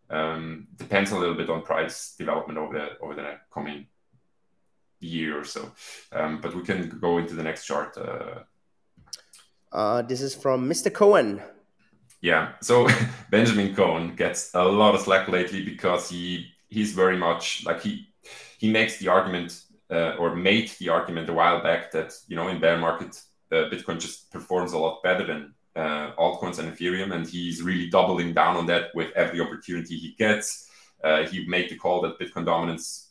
Um, 0.10 0.68
depends 0.76 1.12
a 1.12 1.18
little 1.18 1.36
bit 1.36 1.50
on 1.50 1.62
price 1.62 2.16
development 2.18 2.60
over 2.60 2.74
the 2.78 3.00
over 3.02 3.16
the 3.16 3.40
coming 3.52 3.88
year 5.00 5.40
or 5.40 5.44
so. 5.44 5.72
Um, 6.12 6.40
but 6.42 6.56
we 6.56 6.64
can 6.64 6.90
go 7.00 7.18
into 7.18 7.36
the 7.36 7.44
next 7.44 7.66
chart. 7.66 7.98
Uh, 7.98 8.40
uh, 9.72 10.02
this 10.04 10.22
is 10.22 10.36
from 10.36 10.70
Mr. 10.70 10.94
Cowen. 10.94 11.42
Yeah, 12.22 12.54
so 12.62 12.88
Benjamin 13.32 13.76
Cowen 13.76 14.16
gets 14.16 14.54
a 14.54 14.64
lot 14.64 14.96
of 14.96 15.02
slack 15.02 15.28
lately 15.28 15.64
because 15.66 16.10
he 16.10 16.48
he's 16.70 16.94
very 16.94 17.18
much 17.18 17.66
like 17.66 17.82
he 17.82 18.08
he 18.58 18.72
makes 18.72 18.98
the 18.98 19.10
argument 19.10 19.62
uh, 19.92 20.16
or 20.18 20.36
made 20.36 20.70
the 20.80 20.90
argument 20.90 21.30
a 21.30 21.34
while 21.34 21.62
back 21.62 21.92
that 21.92 22.14
you 22.28 22.36
know 22.36 22.48
in 22.48 22.60
bear 22.60 22.78
market 22.78 23.22
uh, 23.52 23.70
Bitcoin 23.70 24.00
just 24.00 24.32
performs 24.32 24.74
a 24.74 24.78
lot 24.78 25.04
better 25.04 25.26
than 25.26 25.54
uh, 25.76 26.12
altcoins 26.18 26.60
and 26.60 26.72
Ethereum, 26.72 27.14
and 27.14 27.28
he's 27.28 27.62
really 27.62 27.90
doubling 27.90 28.34
down 28.34 28.56
on 28.56 28.66
that 28.68 28.94
with 28.94 29.12
every 29.16 29.40
opportunity 29.40 29.98
he 29.98 30.14
gets. 30.18 30.70
Uh, 31.04 31.24
he 31.26 31.46
made 31.48 31.70
the 31.70 31.76
call 31.76 32.02
that 32.02 32.20
Bitcoin 32.20 32.46
dominance 32.46 33.08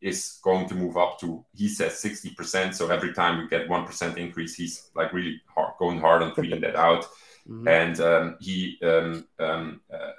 is 0.00 0.38
going 0.42 0.68
to 0.68 0.74
move 0.74 0.96
up 0.96 1.18
to, 1.20 1.44
he 1.54 1.68
says, 1.68 1.92
60%. 1.92 2.74
So 2.74 2.88
every 2.88 3.12
time 3.12 3.38
we 3.38 3.48
get 3.48 3.68
1% 3.68 4.16
increase, 4.16 4.54
he's 4.54 4.90
like 4.94 5.12
really 5.12 5.40
hard, 5.46 5.74
going 5.78 6.00
hard 6.00 6.22
on 6.22 6.32
tweeting 6.32 6.60
that 6.62 6.76
out. 6.76 7.06
Mm-hmm. 7.48 7.68
And 7.68 8.00
um, 8.00 8.36
he, 8.40 8.76
um, 8.82 9.24
um, 9.38 9.80
uh, 9.88 10.10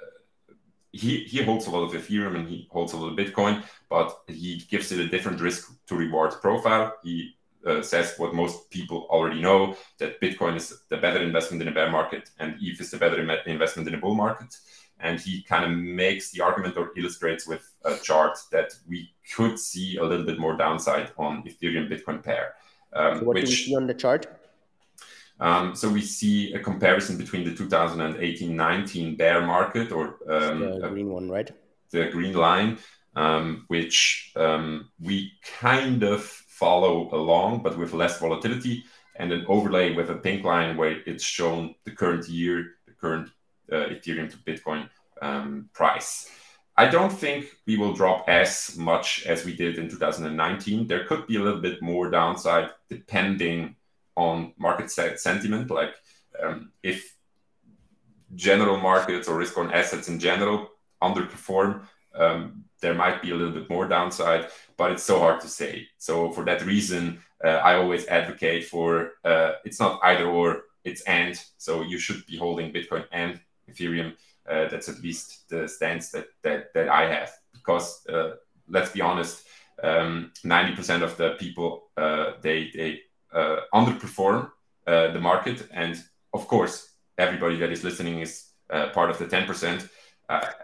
he, 0.92 1.24
he 1.24 1.42
holds 1.42 1.66
a 1.66 1.70
lot 1.70 1.82
of 1.82 1.92
Ethereum 1.92 2.36
and 2.36 2.48
he 2.48 2.66
holds 2.70 2.94
a 2.94 2.96
lot 2.96 3.12
of 3.12 3.18
Bitcoin, 3.18 3.62
but 3.90 4.18
he 4.28 4.64
gives 4.70 4.92
it 4.92 5.00
a 5.00 5.08
different 5.08 5.38
risk 5.42 5.70
to 5.88 5.94
reward 5.94 6.32
profile. 6.40 6.94
He 7.02 7.36
uh, 7.68 7.82
says 7.82 8.14
what 8.16 8.34
most 8.34 8.70
people 8.70 9.06
already 9.10 9.40
know 9.40 9.76
that 9.98 10.20
Bitcoin 10.20 10.56
is 10.56 10.82
the 10.88 10.96
better 10.96 11.22
investment 11.22 11.62
in 11.62 11.68
a 11.68 11.72
bear 11.72 11.90
market 11.90 12.30
and 12.38 12.56
ETH 12.60 12.80
is 12.80 12.90
the 12.90 12.96
better 12.96 13.20
investment 13.46 13.88
in 13.88 13.94
a 13.94 13.98
bull 13.98 14.14
market. 14.14 14.56
And 15.00 15.20
he 15.20 15.42
kind 15.42 15.64
of 15.64 15.70
makes 15.78 16.32
the 16.32 16.42
argument 16.42 16.76
or 16.76 16.90
illustrates 16.96 17.46
with 17.46 17.70
a 17.84 17.96
chart 17.96 18.36
that 18.50 18.72
we 18.88 19.10
could 19.34 19.58
see 19.58 19.96
a 19.96 20.04
little 20.04 20.26
bit 20.26 20.38
more 20.40 20.56
downside 20.56 21.12
on 21.16 21.44
Ethereum 21.44 21.88
Bitcoin 21.88 22.22
pair. 22.22 22.54
Um, 22.92 23.18
so 23.18 23.24
what 23.24 23.34
which, 23.34 23.44
do 23.44 23.50
we 23.50 23.56
see 23.56 23.76
on 23.76 23.86
the 23.86 23.94
chart? 23.94 24.26
Um, 25.40 25.74
so 25.74 25.88
we 25.88 26.00
see 26.00 26.52
a 26.54 26.58
comparison 26.58 27.16
between 27.16 27.44
the 27.44 27.52
2018-19 27.52 29.16
bear 29.16 29.40
market 29.46 29.92
or 29.92 30.16
um, 30.28 30.80
the 30.80 30.88
green 30.88 31.10
one, 31.10 31.28
right? 31.28 31.50
The 31.90 32.08
green 32.10 32.34
line, 32.34 32.78
um, 33.14 33.64
which 33.68 34.32
um, 34.36 34.90
we 35.00 35.32
kind 35.60 36.02
of 36.02 36.22
follow 36.58 37.08
along, 37.12 37.62
but 37.62 37.78
with 37.78 37.92
less 37.92 38.18
volatility, 38.18 38.84
and 39.16 39.32
an 39.32 39.44
overlay 39.48 39.94
with 39.94 40.10
a 40.10 40.14
pink 40.14 40.44
line 40.44 40.76
where 40.76 41.02
it's 41.06 41.24
shown 41.24 41.74
the 41.84 41.90
current 41.90 42.28
year, 42.28 42.74
the 42.86 42.92
current 42.92 43.28
uh, 43.72 43.86
Ethereum 43.94 44.30
to 44.30 44.36
Bitcoin 44.38 44.88
um, 45.20 45.68
price. 45.72 46.30
I 46.76 46.86
don't 46.86 47.12
think 47.12 47.46
we 47.66 47.76
will 47.76 47.92
drop 47.92 48.28
as 48.28 48.76
much 48.76 49.26
as 49.26 49.44
we 49.44 49.54
did 49.54 49.78
in 49.78 49.88
2019. 49.88 50.86
There 50.86 51.04
could 51.06 51.26
be 51.26 51.36
a 51.36 51.42
little 51.42 51.60
bit 51.60 51.82
more 51.82 52.08
downside 52.08 52.70
depending 52.88 53.74
on 54.16 54.52
market 54.58 54.88
sentiment. 54.90 55.70
Like 55.70 55.94
um, 56.40 56.70
if 56.82 57.16
general 58.34 58.76
markets 58.76 59.26
or 59.26 59.36
risk 59.36 59.58
on 59.58 59.72
assets 59.72 60.08
in 60.08 60.20
general 60.20 60.68
underperform, 61.02 61.82
um, 62.14 62.64
there 62.80 62.94
might 62.94 63.22
be 63.22 63.30
a 63.30 63.34
little 63.34 63.52
bit 63.52 63.68
more 63.68 63.86
downside, 63.88 64.48
but 64.76 64.92
it's 64.92 65.02
so 65.02 65.18
hard 65.18 65.40
to 65.40 65.48
say. 65.48 65.88
So 65.98 66.30
for 66.30 66.44
that 66.44 66.64
reason, 66.64 67.20
uh, 67.44 67.48
I 67.48 67.74
always 67.74 68.06
advocate 68.06 68.64
for 68.64 69.12
uh, 69.24 69.52
it's 69.64 69.80
not 69.80 70.00
either 70.02 70.26
or, 70.26 70.64
it's 70.84 71.02
and. 71.02 71.40
So 71.58 71.82
you 71.82 71.98
should 71.98 72.26
be 72.26 72.36
holding 72.36 72.72
Bitcoin 72.72 73.04
and 73.12 73.40
Ethereum 73.70 74.14
uh, 74.48 74.68
that's 74.68 74.88
at 74.88 75.00
least 75.02 75.48
the 75.48 75.68
stance 75.68 76.10
that 76.10 76.28
that, 76.42 76.72
that 76.74 76.88
I 76.88 77.12
have. 77.12 77.32
Because 77.52 78.06
uh, 78.06 78.36
let's 78.68 78.90
be 78.90 79.00
honest, 79.00 79.46
um, 79.82 80.32
90% 80.44 81.02
of 81.02 81.16
the 81.16 81.36
people 81.38 81.88
uh, 81.96 82.32
they 82.40 82.70
they 82.74 83.00
uh, 83.32 83.60
underperform 83.74 84.50
the 84.86 85.20
market, 85.20 85.68
and 85.70 86.02
of 86.32 86.48
course, 86.48 86.94
everybody 87.18 87.56
that 87.56 87.70
is 87.70 87.84
listening 87.84 88.20
is 88.20 88.46
part 88.94 89.10
of 89.10 89.18
the 89.18 89.26
10%. 89.26 89.86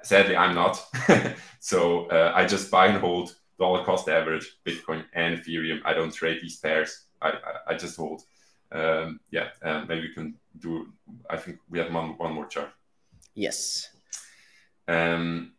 Sadly, 0.02 0.36
I'm 0.36 0.54
not. 0.54 0.84
so 1.60 2.10
I 2.10 2.46
just 2.46 2.70
buy 2.70 2.86
and 2.86 2.98
hold 2.98 3.34
dollar 3.58 3.84
cost 3.84 4.08
average, 4.08 4.56
Bitcoin 4.64 5.04
and 5.14 5.38
Ethereum. 5.38 5.80
I 5.84 5.94
don't 5.94 6.12
trade 6.12 6.40
these 6.42 6.58
pairs. 6.58 7.04
I, 7.22 7.30
I, 7.30 7.72
I 7.72 7.74
just 7.74 7.96
hold. 7.96 8.22
Um, 8.72 9.20
yeah, 9.30 9.48
maybe 9.88 10.08
we 10.08 10.14
can 10.14 10.34
do. 10.58 10.92
I 11.30 11.36
think 11.36 11.58
we 11.70 11.78
have 11.78 11.92
one, 11.92 12.18
one 12.18 12.32
more 12.32 12.46
chart. 12.46 12.70
Yes. 13.34 13.88
Um, 14.86 15.52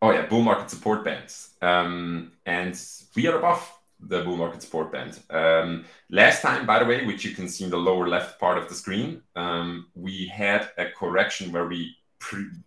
oh 0.00 0.12
yeah, 0.12 0.26
bull 0.26 0.42
market 0.42 0.70
support 0.70 1.04
bands, 1.04 1.50
um, 1.60 2.32
and 2.46 2.80
we 3.14 3.26
are 3.26 3.38
above 3.38 3.70
the 4.00 4.22
bull 4.22 4.36
market 4.36 4.62
support 4.62 4.90
band. 4.90 5.20
Um, 5.28 5.84
last 6.08 6.40
time, 6.40 6.64
by 6.64 6.78
the 6.78 6.86
way, 6.86 7.04
which 7.04 7.24
you 7.24 7.32
can 7.32 7.48
see 7.48 7.64
in 7.64 7.70
the 7.70 7.76
lower 7.76 8.08
left 8.08 8.40
part 8.40 8.56
of 8.56 8.68
the 8.68 8.74
screen, 8.74 9.22
um, 9.36 9.88
we 9.94 10.26
had 10.26 10.70
a 10.78 10.86
correction 10.90 11.52
where 11.52 11.66
we 11.66 11.94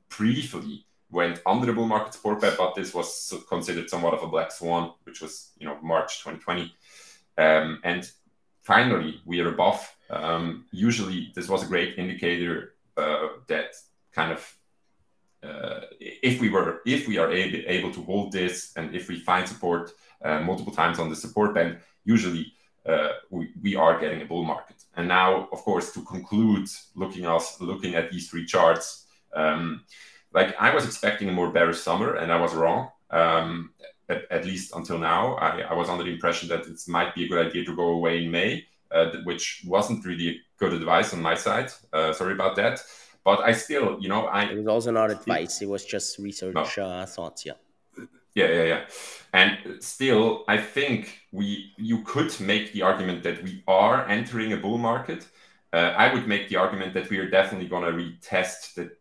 briefly 0.10 0.86
went 1.10 1.42
under 1.46 1.68
the 1.68 1.74
bull 1.74 1.88
market 1.88 2.14
support 2.14 2.42
band, 2.42 2.56
but 2.58 2.76
this 2.76 2.94
was 2.94 3.34
considered 3.48 3.90
somewhat 3.90 4.14
of 4.14 4.24
a 4.24 4.28
black 4.28 4.52
swan, 4.52 4.94
which 5.04 5.22
was 5.22 5.52
you 5.58 5.68
know 5.68 5.78
March 5.82 6.24
2020, 6.24 6.74
um, 7.38 7.80
and 7.84 8.12
finally 8.62 9.22
we 9.26 9.40
are 9.40 9.50
above. 9.50 9.96
Um, 10.10 10.66
usually, 10.72 11.32
this 11.36 11.48
was 11.48 11.64
a 11.64 11.68
great 11.68 11.98
indicator 11.98 12.74
uh, 12.98 13.28
that 13.48 13.76
kind 14.12 14.32
of 14.32 14.58
uh, 15.44 15.82
if 16.00 16.40
we 16.40 16.50
were 16.50 16.82
if 16.86 17.08
we 17.08 17.18
are 17.18 17.32
able, 17.32 17.60
able 17.68 17.92
to 17.92 18.02
hold 18.04 18.32
this 18.32 18.72
and 18.76 18.96
if 18.96 19.10
we 19.10 19.20
find 19.20 19.48
support 19.48 19.92
uh, 20.24 20.40
multiple 20.40 20.74
times 20.74 21.00
on 21.00 21.10
the 21.10 21.16
support 21.16 21.54
band 21.54 21.78
usually 22.06 22.54
uh, 22.86 23.10
we, 23.30 23.50
we 23.62 23.76
are 23.76 24.00
getting 24.00 24.22
a 24.22 24.26
bull 24.26 24.44
market 24.44 24.84
and 24.96 25.08
now 25.08 25.50
of 25.52 25.60
course 25.64 25.92
to 25.92 26.02
conclude 26.04 26.68
looking 26.96 27.26
us 27.26 27.60
looking 27.60 27.96
at 27.96 28.10
these 28.10 28.30
three 28.30 28.46
charts 28.46 29.03
um, 29.36 29.84
like 30.34 30.56
i 30.60 30.74
was 30.74 30.86
expecting 30.86 31.30
a 31.30 31.32
more 31.32 31.52
bearish 31.52 31.80
summer 31.80 32.16
and 32.16 32.32
i 32.32 32.40
was 32.40 32.54
wrong 32.54 32.90
um, 33.12 33.72
at, 34.10 34.24
at, 34.32 34.44
least 34.44 34.76
until 34.76 34.98
now 34.98 35.36
I, 35.36 35.62
I, 35.62 35.74
was 35.76 35.88
under 35.88 36.04
the 36.04 36.12
impression 36.12 36.50
that 36.50 36.66
it 36.66 36.80
might 36.88 37.14
be 37.14 37.26
a 37.26 37.28
good 37.28 37.46
idea 37.46 37.64
to 37.64 37.76
go 37.76 37.90
away 37.90 38.24
in 38.24 38.32
may 38.32 38.66
uh, 38.94 39.12
which 39.24 39.64
wasn't 39.66 40.06
really 40.06 40.42
good 40.58 40.74
advice 40.74 41.14
on 41.14 41.22
my 41.22 41.36
side. 41.36 41.72
Uh, 41.92 42.14
sorry 42.14 42.34
about 42.34 42.56
that. 42.56 42.84
But 43.24 43.40
I 43.40 43.54
still, 43.54 43.98
you 44.00 44.10
know, 44.10 44.26
I. 44.26 44.44
It 44.44 44.58
was 44.58 44.68
also 44.68 44.92
not 44.92 45.10
advice. 45.10 45.62
It 45.62 45.70
was 45.70 45.86
just 45.86 46.20
research 46.20 46.78
no. 46.78 46.86
uh, 46.86 47.06
thoughts. 47.06 47.46
Yeah. 47.46 47.54
Yeah, 48.36 48.48
yeah, 48.48 48.64
yeah. 48.64 48.82
And 49.34 49.84
still, 49.84 50.44
I 50.48 50.58
think 50.58 51.20
we 51.32 51.72
you 51.78 52.02
could 52.04 52.40
make 52.40 52.74
the 52.74 52.82
argument 52.82 53.24
that 53.24 53.44
we 53.44 53.64
are 53.68 54.08
entering 54.08 54.54
a 54.54 54.58
bull 54.58 54.78
market. 54.78 55.28
Uh, 55.72 55.94
I 55.98 56.14
would 56.14 56.28
make 56.28 56.50
the 56.50 56.58
argument 56.58 56.94
that 56.96 57.10
we 57.10 57.18
are 57.20 57.30
definitely 57.30 57.68
going 57.68 57.84
to 57.84 57.92
retest 57.92 58.74
the 58.76 58.92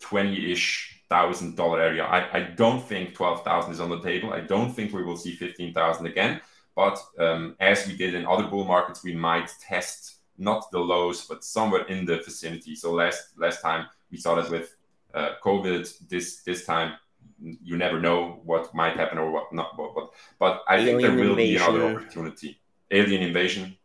twenty-ish 0.00 1.02
thousand 1.08 1.56
dollar 1.56 1.80
area. 1.80 2.04
I, 2.04 2.38
I 2.38 2.40
don't 2.40 2.82
think 2.82 3.14
twelve 3.14 3.44
thousand 3.44 3.72
is 3.72 3.80
on 3.80 3.90
the 3.90 4.00
table. 4.00 4.32
I 4.32 4.40
don't 4.40 4.72
think 4.72 4.92
we 4.92 5.02
will 5.02 5.16
see 5.16 5.34
fifteen 5.34 5.72
thousand 5.72 6.06
again. 6.06 6.40
But 6.74 6.98
um, 7.18 7.56
as 7.58 7.86
we 7.86 7.96
did 7.96 8.14
in 8.14 8.24
other 8.26 8.46
bull 8.46 8.64
markets, 8.64 9.02
we 9.02 9.14
might 9.14 9.50
test 9.60 10.16
not 10.36 10.70
the 10.70 10.78
lows, 10.78 11.26
but 11.26 11.42
somewhere 11.42 11.84
in 11.86 12.06
the 12.06 12.18
vicinity. 12.18 12.74
So 12.76 12.92
last 12.92 13.36
last 13.36 13.60
time 13.62 13.86
we 14.10 14.18
saw 14.18 14.36
that 14.36 14.50
with 14.50 14.76
uh, 15.14 15.30
COVID. 15.42 16.08
This 16.08 16.42
this 16.42 16.64
time 16.64 16.92
you 17.40 17.76
never 17.76 18.00
know 18.00 18.40
what 18.44 18.74
might 18.74 18.96
happen 18.96 19.18
or 19.18 19.30
what 19.30 19.52
not. 19.52 19.76
But 19.76 19.94
but, 19.94 20.10
but 20.38 20.62
I 20.68 20.76
Alien 20.76 20.86
think 20.86 21.02
there 21.02 21.16
will 21.16 21.30
invasion. 21.30 21.72
be 21.72 21.78
another 21.78 21.96
opportunity. 21.96 22.60
Alien 22.90 23.22
invasion, 23.22 23.76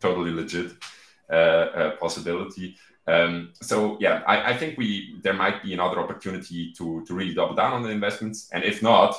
totally 0.00 0.30
legit 0.30 0.72
uh, 1.30 1.32
uh, 1.32 1.90
possibility. 1.96 2.76
Um, 3.08 3.52
so 3.62 3.96
yeah, 4.00 4.22
I, 4.26 4.52
I 4.52 4.56
think 4.56 4.78
we 4.78 5.20
there 5.22 5.32
might 5.32 5.62
be 5.62 5.72
another 5.72 6.00
opportunity 6.00 6.72
to 6.72 7.04
to 7.06 7.14
really 7.14 7.34
double 7.34 7.54
down 7.54 7.72
on 7.72 7.82
the 7.82 7.90
investments, 7.90 8.50
and 8.52 8.64
if 8.64 8.82
not, 8.82 9.14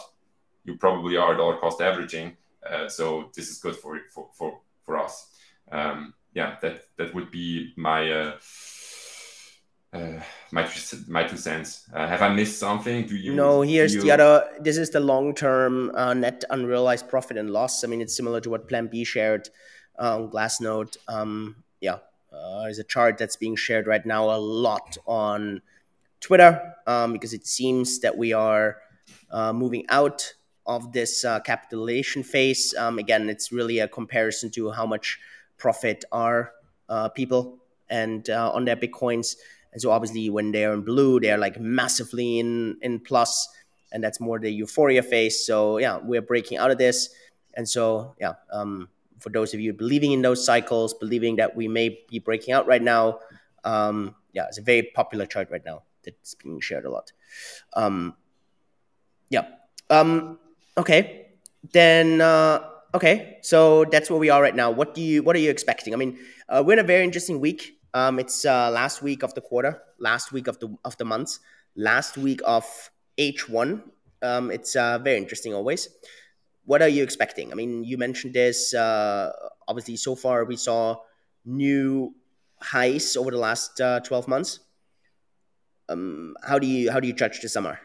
you 0.65 0.75
probably 0.77 1.15
are 1.17 1.35
dollar 1.35 1.57
cost 1.57 1.81
averaging. 1.81 2.35
Uh, 2.69 2.89
so 2.89 3.31
this 3.35 3.49
is 3.49 3.59
good 3.59 3.75
for 3.75 3.99
for 4.13 4.27
for, 4.33 4.59
for 4.83 4.97
us. 4.97 5.27
Um, 5.71 6.13
yeah, 6.33 6.57
that 6.61 6.83
that 6.97 7.13
would 7.13 7.31
be 7.31 7.73
my 7.77 8.11
uh, 8.11 8.33
uh, 9.93 10.19
my 10.51 10.69
my 11.07 11.23
two 11.23 11.37
cents. 11.37 11.89
Uh, 11.93 12.07
have 12.07 12.21
I 12.21 12.29
missed 12.29 12.59
something? 12.59 13.07
Do 13.07 13.15
you? 13.15 13.35
No. 13.35 13.61
Here's 13.61 13.95
you... 13.95 14.01
the 14.01 14.11
other. 14.11 14.49
This 14.59 14.77
is 14.77 14.89
the 14.89 14.99
long 14.99 15.33
term 15.33 15.91
uh, 15.95 16.13
net 16.13 16.43
unrealized 16.49 17.07
profit 17.07 17.37
and 17.37 17.49
loss. 17.51 17.83
I 17.83 17.87
mean, 17.87 18.01
it's 18.01 18.15
similar 18.15 18.41
to 18.41 18.49
what 18.49 18.67
Plan 18.67 18.87
B 18.87 19.03
shared 19.05 19.49
uh, 19.97 20.15
on 20.15 20.29
Glassnode. 20.29 20.97
Um, 21.07 21.63
yeah, 21.79 21.99
uh, 22.43 22.63
there's 22.63 22.79
a 22.79 22.83
chart 22.83 23.17
that's 23.17 23.35
being 23.35 23.55
shared 23.55 23.87
right 23.87 24.05
now 24.05 24.29
a 24.29 24.37
lot 24.37 24.97
on 25.05 25.61
Twitter 26.19 26.73
um, 26.85 27.13
because 27.13 27.33
it 27.33 27.45
seems 27.45 27.99
that 27.99 28.17
we 28.17 28.33
are 28.33 28.77
uh, 29.31 29.53
moving 29.53 29.85
out 29.89 30.33
of 30.65 30.91
this 30.91 31.25
capitalization 31.45 32.23
phase. 32.23 32.75
Um, 32.77 32.99
again, 32.99 33.29
it's 33.29 33.51
really 33.51 33.79
a 33.79 33.87
comparison 33.87 34.51
to 34.51 34.71
how 34.71 34.85
much 34.85 35.19
profit 35.57 36.03
are 36.11 36.51
uh, 36.89 37.09
people 37.09 37.59
and 37.89 38.29
uh, 38.29 38.51
on 38.51 38.65
their 38.65 38.75
bitcoins. 38.75 39.35
And 39.73 39.81
so 39.81 39.91
obviously 39.91 40.29
when 40.29 40.51
they're 40.51 40.73
in 40.73 40.81
blue, 40.81 41.19
they're 41.19 41.37
like 41.37 41.59
massively 41.59 42.39
in 42.39 42.77
in 42.81 42.99
plus, 42.99 43.47
and 43.91 44.03
that's 44.03 44.19
more 44.19 44.39
the 44.39 44.51
euphoria 44.51 45.03
phase. 45.03 45.45
So 45.45 45.77
yeah, 45.77 45.99
we're 46.01 46.21
breaking 46.21 46.57
out 46.57 46.71
of 46.71 46.77
this, 46.77 47.09
and 47.53 47.67
so 47.67 48.15
yeah, 48.19 48.33
um, 48.51 48.89
for 49.19 49.29
those 49.29 49.53
of 49.53 49.59
you 49.59 49.73
believing 49.73 50.11
in 50.11 50.21
those 50.21 50.45
cycles, 50.45 50.93
believing 50.93 51.37
that 51.37 51.55
we 51.55 51.67
may 51.67 51.99
be 52.09 52.19
breaking 52.19 52.53
out 52.53 52.67
right 52.67 52.81
now, 52.81 53.19
um, 53.63 54.15
yeah, 54.33 54.45
it's 54.47 54.57
a 54.57 54.61
very 54.61 54.83
popular 54.83 55.25
chart 55.25 55.49
right 55.51 55.65
now 55.65 55.83
that's 56.03 56.35
being 56.35 56.59
shared 56.59 56.85
a 56.85 56.89
lot. 56.89 57.11
Um, 57.73 58.15
yeah. 59.29 59.47
Um, 59.89 60.39
okay. 60.77 61.27
Then. 61.73 62.21
Uh, 62.21 62.59
okay, 62.93 63.37
so 63.41 63.85
that's 63.85 64.09
where 64.09 64.19
we 64.19 64.29
are 64.29 64.41
right 64.41 64.55
now. 64.55 64.71
What 64.71 64.93
do 64.93 65.01
you 65.01 65.23
what 65.23 65.35
are 65.35 65.39
you 65.39 65.49
expecting? 65.49 65.93
I 65.93 65.97
mean, 65.97 66.17
uh, 66.49 66.63
we're 66.65 66.73
in 66.73 66.79
a 66.79 66.83
very 66.83 67.03
interesting 67.03 67.39
week. 67.39 67.79
Um, 67.93 68.19
it's 68.19 68.45
uh, 68.45 68.69
last 68.71 69.01
week 69.01 69.23
of 69.23 69.33
the 69.33 69.41
quarter, 69.41 69.81
last 69.99 70.31
week 70.31 70.47
of 70.47 70.59
the 70.59 70.75
of 70.83 70.97
the 70.97 71.05
month, 71.05 71.39
last 71.75 72.17
week 72.17 72.41
of 72.45 72.65
H 73.17 73.49
one. 73.49 73.83
Um, 74.21 74.51
it's 74.51 74.75
uh, 74.75 74.97
very 74.99 75.17
interesting 75.17 75.53
always. 75.53 75.89
What 76.67 76.81
are 76.81 76.89
you 76.91 77.01
expecting? 77.01 77.51
I 77.53 77.55
mean, 77.55 77.85
you 77.85 77.97
mentioned 77.97 78.33
this. 78.33 78.73
Uh, 78.73 79.31
obviously, 79.69 79.95
so 79.95 80.15
far 80.15 80.43
we 80.43 80.57
saw 80.57 80.97
new 81.45 82.13
highs 82.61 83.15
over 83.15 83.31
the 83.31 83.39
last 83.39 83.79
uh, 83.79 84.01
twelve 84.01 84.27
months. 84.27 84.59
Um, 85.87 86.35
how 86.43 86.59
do 86.59 86.67
you 86.67 86.91
how 86.91 86.99
do 86.99 87.07
you 87.07 87.13
judge 87.13 87.39
the 87.39 87.47
summer? 87.47 87.79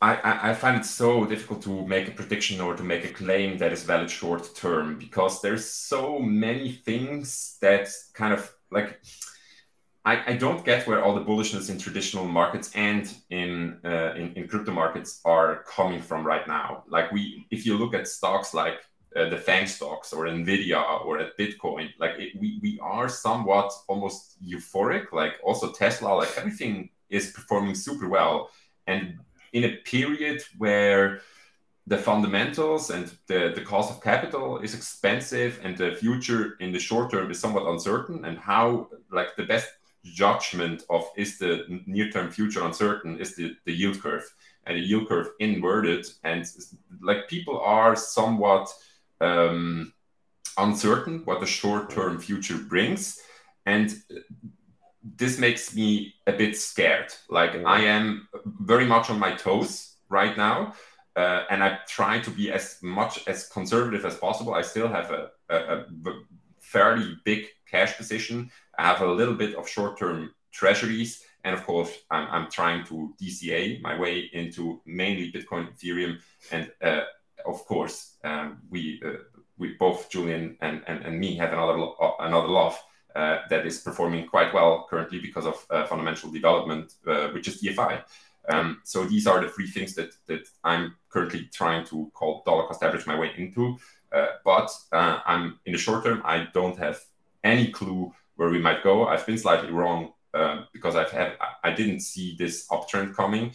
I, 0.00 0.50
I 0.50 0.54
find 0.54 0.76
it 0.76 0.84
so 0.84 1.24
difficult 1.24 1.62
to 1.62 1.86
make 1.86 2.06
a 2.06 2.12
prediction 2.12 2.60
or 2.60 2.76
to 2.76 2.82
make 2.84 3.04
a 3.04 3.08
claim 3.08 3.58
that 3.58 3.72
is 3.72 3.82
valid 3.82 4.10
short 4.10 4.54
term 4.54 4.98
because 4.98 5.40
there's 5.40 5.64
so 5.64 6.18
many 6.20 6.70
things 6.70 7.56
that 7.62 7.88
kind 8.12 8.34
of 8.34 8.52
like 8.70 9.00
I, 10.06 10.22
I 10.28 10.36
don't 10.36 10.64
get 10.64 10.86
where 10.86 11.02
all 11.04 11.16
the 11.16 11.20
bullishness 11.20 11.68
in 11.68 11.78
traditional 11.78 12.24
markets 12.24 12.70
and 12.76 13.12
in, 13.30 13.80
uh, 13.84 14.14
in 14.14 14.32
in 14.34 14.46
crypto 14.46 14.70
markets 14.70 15.20
are 15.24 15.64
coming 15.64 16.00
from 16.00 16.24
right 16.24 16.46
now. 16.46 16.84
Like 16.88 17.10
we, 17.10 17.44
if 17.50 17.66
you 17.66 17.76
look 17.76 17.92
at 17.92 18.06
stocks 18.06 18.54
like 18.54 18.78
uh, 19.16 19.28
the 19.28 19.36
FANG 19.36 19.66
stocks 19.66 20.12
or 20.12 20.26
Nvidia 20.26 21.04
or 21.04 21.18
at 21.18 21.36
Bitcoin, 21.36 21.88
like 21.98 22.14
it, 22.18 22.40
we 22.40 22.60
we 22.62 22.78
are 22.80 23.08
somewhat 23.08 23.72
almost 23.88 24.40
euphoric. 24.40 25.12
Like 25.12 25.34
also 25.42 25.72
Tesla, 25.72 26.10
like 26.14 26.32
everything 26.38 26.90
is 27.10 27.32
performing 27.32 27.74
super 27.74 28.08
well, 28.08 28.50
and 28.86 29.18
in 29.52 29.64
a 29.64 29.76
period 29.78 30.40
where 30.56 31.20
the 31.88 31.98
fundamentals 31.98 32.90
and 32.90 33.12
the, 33.28 33.52
the 33.54 33.60
cost 33.60 33.90
of 33.92 34.02
capital 34.02 34.58
is 34.58 34.74
expensive 34.74 35.60
and 35.62 35.76
the 35.76 35.94
future 35.94 36.56
in 36.58 36.72
the 36.72 36.78
short 36.78 37.12
term 37.12 37.30
is 37.30 37.38
somewhat 37.38 37.64
uncertain 37.66 38.24
and 38.24 38.36
how 38.38 38.88
like 39.12 39.36
the 39.36 39.44
best 39.44 39.68
judgment 40.14 40.84
of 40.90 41.10
is 41.16 41.38
the 41.38 41.80
near-term 41.86 42.30
future 42.30 42.64
uncertain 42.64 43.18
is 43.18 43.34
the, 43.36 43.56
the 43.64 43.72
yield 43.72 44.00
curve. 44.00 44.24
And 44.66 44.76
the 44.76 44.80
yield 44.82 45.08
curve 45.08 45.28
inverted 45.38 46.06
and 46.24 46.44
like 47.00 47.28
people 47.28 47.60
are 47.60 47.94
somewhat 47.94 48.68
um, 49.20 49.92
uncertain 50.58 51.22
what 51.24 51.40
the 51.40 51.46
short-term 51.46 52.18
future 52.18 52.58
brings. 52.58 53.20
And 53.64 53.94
this 55.02 55.38
makes 55.38 55.74
me 55.74 56.14
a 56.26 56.32
bit 56.32 56.56
scared. 56.56 57.12
Like 57.28 57.54
i 57.64 57.80
am 57.80 58.28
very 58.60 58.84
much 58.84 59.10
on 59.10 59.18
my 59.18 59.32
toes 59.32 59.96
right 60.08 60.36
now 60.36 60.74
uh, 61.16 61.44
and 61.50 61.62
i 61.64 61.78
try 61.88 62.20
to 62.20 62.30
be 62.30 62.50
as 62.52 62.78
much 62.82 63.26
as 63.26 63.48
conservative 63.48 64.04
as 64.04 64.16
possible. 64.16 64.54
I 64.54 64.62
still 64.62 64.88
have 64.88 65.10
a, 65.10 65.30
a, 65.48 65.56
a 65.56 65.84
fairly 66.60 67.16
big 67.24 67.46
cash 67.70 67.96
position 67.96 68.50
I 68.78 68.84
have 68.86 69.00
a 69.00 69.12
little 69.12 69.34
bit 69.34 69.54
of 69.54 69.68
short-term 69.68 70.34
treasuries, 70.52 71.22
and 71.44 71.54
of 71.54 71.64
course, 71.64 71.90
I'm, 72.10 72.28
I'm 72.30 72.50
trying 72.50 72.84
to 72.86 73.14
DCA 73.20 73.80
my 73.80 73.98
way 73.98 74.30
into 74.32 74.80
mainly 74.86 75.32
Bitcoin, 75.32 75.68
Ethereum, 75.72 76.18
and 76.50 76.70
uh, 76.82 77.02
of 77.46 77.64
course, 77.66 78.16
um, 78.24 78.58
we 78.70 79.00
uh, 79.04 79.18
we 79.58 79.74
both 79.78 80.10
Julian 80.10 80.56
and, 80.60 80.82
and, 80.86 81.04
and 81.04 81.18
me 81.18 81.36
have 81.36 81.52
another 81.52 81.78
uh, 82.00 82.10
another 82.20 82.48
love 82.48 82.78
uh, 83.14 83.38
that 83.48 83.66
is 83.66 83.80
performing 83.80 84.26
quite 84.26 84.52
well 84.52 84.86
currently 84.90 85.20
because 85.20 85.46
of 85.46 85.66
uh, 85.70 85.86
fundamental 85.86 86.30
development, 86.30 86.94
uh, 87.06 87.28
which 87.28 87.48
is 87.48 87.62
DFI. 87.62 88.02
Um, 88.48 88.80
so 88.84 89.04
these 89.04 89.26
are 89.26 89.40
the 89.40 89.48
three 89.48 89.66
things 89.66 89.94
that 89.94 90.10
that 90.26 90.48
I'm 90.64 90.94
currently 91.08 91.48
trying 91.52 91.84
to 91.86 92.10
call 92.14 92.42
dollar 92.44 92.66
cost 92.66 92.82
average 92.82 93.06
my 93.06 93.18
way 93.18 93.30
into. 93.36 93.78
but 94.44 94.70
I'm 94.92 95.58
in 95.66 95.72
the 95.72 95.78
short 95.78 96.04
term, 96.04 96.22
I 96.24 96.48
don't 96.52 96.78
have 96.78 97.00
any 97.42 97.68
clue 97.70 98.12
where 98.36 98.50
we 98.50 98.58
might 98.58 98.82
go. 98.82 99.06
I've 99.06 99.26
been 99.26 99.38
slightly 99.38 99.70
wrong 99.70 100.12
uh, 100.34 100.62
because 100.72 100.96
I've 100.96 101.10
had 101.10 101.36
I 101.64 101.72
didn't 101.72 102.00
see 102.00 102.36
this 102.38 102.66
uptrend 102.68 103.14
coming, 103.14 103.54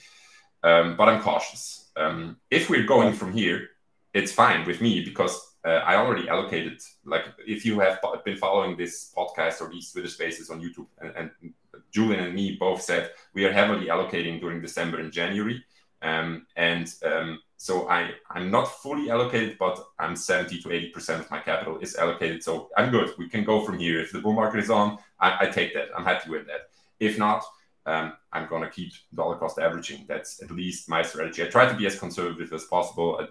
um, 0.63 0.98
but 0.98 1.08
I'm 1.10 1.22
cautious. 1.22 1.91
Um, 1.96 2.38
if 2.50 2.70
we're 2.70 2.86
going 2.86 3.13
from 3.13 3.34
here, 3.34 3.70
it's 4.13 4.32
fine 4.32 4.65
with 4.65 4.82
me 4.82 5.04
because 5.04 5.39
uh, 5.65 5.82
I 5.86 5.96
already 5.96 6.28
allocated. 6.28 6.80
Like 7.06 7.26
if 7.46 7.65
you 7.65 7.80
have 7.80 8.00
been 8.26 8.38
following 8.38 8.76
this 8.76 9.13
podcast 9.15 9.62
or 9.62 9.70
these 9.70 9.91
Twitter 9.91 10.10
Spaces 10.10 10.50
on 10.50 10.62
YouTube, 10.62 10.88
and, 11.00 11.32
and 11.41 11.54
Julian 11.91 12.26
and 12.26 12.34
me 12.34 12.58
both 12.60 12.82
said 12.82 13.12
we 13.34 13.46
are 13.46 13.54
heavily 13.54 13.88
allocating 13.88 14.39
during 14.39 14.62
December 14.62 15.00
and 15.00 15.12
January, 15.12 15.63
um, 16.01 16.47
and 16.55 16.93
um, 17.05 17.39
so 17.57 17.87
I, 17.89 18.11
I'm 18.31 18.49
not 18.49 18.65
fully 18.65 19.11
allocated, 19.11 19.57
but 19.59 19.79
I'm 19.99 20.15
70 20.15 20.61
to 20.63 20.69
80% 20.69 21.19
of 21.19 21.29
my 21.29 21.39
capital 21.39 21.77
is 21.77 21.95
allocated. 21.95 22.43
So 22.43 22.69
I'm 22.75 22.89
good. 22.89 23.11
We 23.19 23.29
can 23.29 23.43
go 23.43 23.63
from 23.63 23.77
here. 23.77 24.01
If 24.01 24.11
the 24.11 24.19
bull 24.19 24.33
market 24.33 24.61
is 24.61 24.71
on, 24.71 24.97
I, 25.19 25.45
I 25.45 25.45
take 25.47 25.73
that. 25.75 25.89
I'm 25.95 26.03
happy 26.03 26.31
with 26.31 26.47
that. 26.47 26.69
If 26.99 27.19
not, 27.19 27.43
um, 27.85 28.13
I'm 28.33 28.47
going 28.47 28.63
to 28.63 28.69
keep 28.69 28.93
dollar 29.13 29.35
cost 29.35 29.59
averaging. 29.59 30.05
That's 30.07 30.41
at 30.41 30.49
least 30.49 30.89
my 30.89 31.03
strategy. 31.03 31.43
I 31.43 31.47
try 31.47 31.67
to 31.67 31.77
be 31.77 31.85
as 31.85 31.99
conservative 31.99 32.51
as 32.51 32.65
possible. 32.65 33.19
I, 33.21 33.27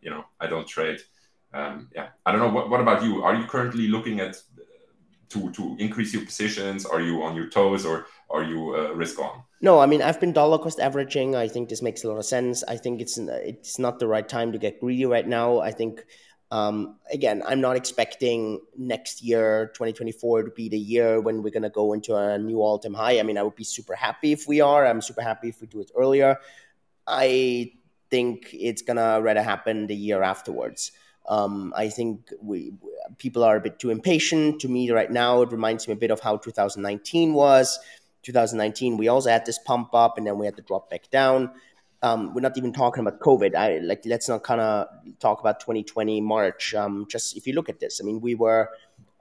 you 0.00 0.10
know, 0.10 0.24
I 0.40 0.46
don't 0.46 0.66
trade. 0.66 1.00
Um, 1.52 1.88
yeah, 1.94 2.08
I 2.24 2.32
don't 2.32 2.40
know. 2.40 2.48
What, 2.48 2.70
what 2.70 2.80
about 2.80 3.02
you? 3.02 3.22
Are 3.22 3.34
you 3.34 3.46
currently 3.46 3.88
looking 3.88 4.18
at 4.20 4.36
to 5.34 5.50
to 5.52 5.76
increase 5.78 6.14
your 6.14 6.24
positions? 6.24 6.86
Are 6.86 7.00
you 7.00 7.22
on 7.22 7.36
your 7.36 7.48
toes 7.48 7.84
or 7.84 8.06
are 8.30 8.42
you 8.42 8.74
uh, 8.74 8.94
risk 8.94 9.18
on? 9.18 9.42
No, 9.60 9.78
I 9.80 9.86
mean 9.86 10.02
I've 10.02 10.20
been 10.20 10.32
dollar 10.32 10.58
cost 10.58 10.80
averaging. 10.80 11.36
I 11.36 11.48
think 11.48 11.68
this 11.68 11.82
makes 11.82 12.04
a 12.04 12.08
lot 12.08 12.18
of 12.18 12.24
sense. 12.24 12.64
I 12.64 12.76
think 12.76 13.00
it's 13.00 13.18
it's 13.18 13.78
not 13.78 13.98
the 13.98 14.06
right 14.06 14.28
time 14.28 14.52
to 14.52 14.58
get 14.58 14.80
greedy 14.80 15.06
right 15.06 15.26
now. 15.26 15.60
I 15.60 15.70
think 15.70 16.04
um, 16.50 16.96
again, 17.12 17.42
I'm 17.44 17.60
not 17.60 17.74
expecting 17.74 18.60
next 18.78 19.22
year, 19.22 19.72
2024, 19.74 20.44
to 20.44 20.50
be 20.50 20.68
the 20.68 20.78
year 20.78 21.20
when 21.20 21.42
we're 21.42 21.50
going 21.50 21.64
to 21.64 21.70
go 21.70 21.94
into 21.94 22.14
a 22.14 22.38
new 22.38 22.60
all 22.60 22.78
time 22.78 22.94
high. 22.94 23.18
I 23.18 23.24
mean, 23.24 23.38
I 23.38 23.42
would 23.42 23.56
be 23.56 23.64
super 23.64 23.96
happy 23.96 24.30
if 24.32 24.46
we 24.46 24.60
are. 24.60 24.86
I'm 24.86 25.02
super 25.02 25.22
happy 25.22 25.48
if 25.48 25.60
we 25.60 25.66
do 25.66 25.80
it 25.80 25.90
earlier. 25.96 26.38
I 27.08 27.72
think 28.08 28.50
it's 28.52 28.82
going 28.82 28.98
to 28.98 29.20
rather 29.20 29.42
happen 29.42 29.88
the 29.88 29.96
year 29.96 30.22
afterwards. 30.22 30.92
Um, 31.28 31.72
I 31.76 31.88
think 31.88 32.32
we 32.40 32.72
people 33.18 33.44
are 33.44 33.56
a 33.56 33.60
bit 33.60 33.78
too 33.78 33.90
impatient. 33.90 34.60
To 34.60 34.68
me, 34.68 34.90
right 34.90 35.10
now, 35.10 35.42
it 35.42 35.52
reminds 35.52 35.86
me 35.88 35.92
a 35.92 35.96
bit 35.96 36.10
of 36.10 36.20
how 36.20 36.36
2019 36.36 37.32
was. 37.32 37.78
2019, 38.22 38.96
we 38.96 39.08
also 39.08 39.28
had 39.28 39.44
this 39.44 39.58
pump 39.58 39.90
up, 39.94 40.16
and 40.16 40.26
then 40.26 40.38
we 40.38 40.46
had 40.46 40.56
to 40.56 40.62
drop 40.62 40.90
back 40.90 41.10
down. 41.10 41.50
Um, 42.02 42.34
we're 42.34 42.40
not 42.40 42.56
even 42.58 42.72
talking 42.72 43.06
about 43.06 43.20
COVID. 43.20 43.54
I 43.54 43.78
like 43.78 44.02
let's 44.04 44.28
not 44.28 44.42
kind 44.42 44.60
of 44.60 44.88
talk 45.20 45.40
about 45.40 45.60
2020 45.60 46.20
March. 46.20 46.74
Um, 46.74 47.06
just 47.08 47.36
if 47.36 47.46
you 47.46 47.54
look 47.54 47.68
at 47.68 47.80
this, 47.80 48.00
I 48.02 48.04
mean, 48.04 48.20
we 48.20 48.34
were 48.34 48.70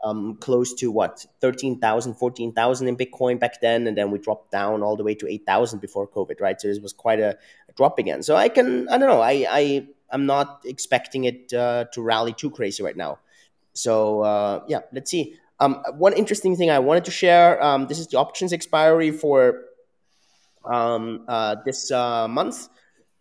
um, 0.03 0.35
close 0.37 0.73
to 0.75 0.91
what 0.91 1.25
13,000, 1.39 2.15
14,000 2.15 2.87
in 2.87 2.97
Bitcoin 2.97 3.39
back 3.39 3.61
then, 3.61 3.87
and 3.87 3.97
then 3.97 4.11
we 4.11 4.19
dropped 4.19 4.51
down 4.51 4.83
all 4.83 4.97
the 4.97 5.03
way 5.03 5.15
to 5.15 5.27
8,000 5.27 5.79
before 5.79 6.07
COVID, 6.07 6.41
right? 6.41 6.59
So 6.59 6.67
this 6.67 6.79
was 6.79 6.91
quite 6.91 7.19
a, 7.19 7.37
a 7.69 7.73
drop 7.77 7.99
again. 7.99 8.21
So 8.21 8.35
I 8.35 8.49
can, 8.49 8.89
I 8.89 8.97
don't 8.97 9.07
know, 9.07 9.21
I, 9.21 9.45
I 9.49 9.87
I'm 10.13 10.25
not 10.25 10.61
expecting 10.65 11.25
it 11.25 11.51
uh, 11.53 11.85
to 11.91 12.01
rally 12.01 12.33
too 12.33 12.51
crazy 12.51 12.83
right 12.83 12.95
now. 12.95 13.19
So 13.73 14.21
uh, 14.21 14.63
yeah, 14.67 14.81
let's 14.93 15.11
see. 15.11 15.35
Um, 15.59 15.83
one 15.97 16.13
interesting 16.13 16.55
thing 16.55 16.69
I 16.69 16.79
wanted 16.79 17.05
to 17.05 17.11
share. 17.11 17.61
Um, 17.61 17.87
this 17.87 17.99
is 17.99 18.07
the 18.07 18.17
options 18.17 18.53
expiry 18.53 19.11
for 19.11 19.65
um, 20.65 21.25
uh, 21.27 21.55
this 21.65 21.91
uh, 21.91 22.27
month, 22.27 22.69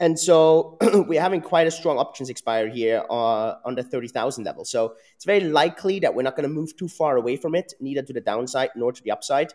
and 0.01 0.19
so 0.19 0.77
we're 1.09 1.21
having 1.21 1.41
quite 1.41 1.67
a 1.67 1.71
strong 1.71 1.99
options 1.99 2.31
expiry 2.31 2.73
here 2.73 3.05
uh, 3.11 3.55
on 3.65 3.75
the 3.75 3.83
thirty 3.83 4.09
thousand 4.09 4.45
level. 4.45 4.65
So 4.65 4.95
it's 5.15 5.25
very 5.25 5.41
likely 5.41 6.01
that 6.01 6.15
we're 6.15 6.23
not 6.23 6.37
going 6.37 6.49
to 6.49 6.55
move 6.55 6.77
too 6.77 6.89
far 6.89 7.17
away 7.17 7.37
from 7.37 7.55
it, 7.55 7.75
neither 7.81 8.03
to 8.03 8.13
the 8.13 8.21
downside 8.21 8.71
nor 8.77 8.93
to 8.93 9.03
the 9.03 9.11
upside, 9.11 9.53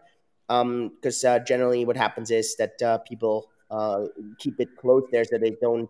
because 0.47 1.23
um, 1.25 1.31
uh, 1.31 1.39
generally 1.39 1.85
what 1.85 1.97
happens 1.97 2.31
is 2.31 2.55
that 2.55 2.81
uh, 2.81 2.97
people 2.99 3.49
keep 4.37 4.61
it 4.61 4.69
close 4.77 5.03
there 5.11 5.25
so 5.25 5.37
they 5.37 5.51
don't 5.61 5.89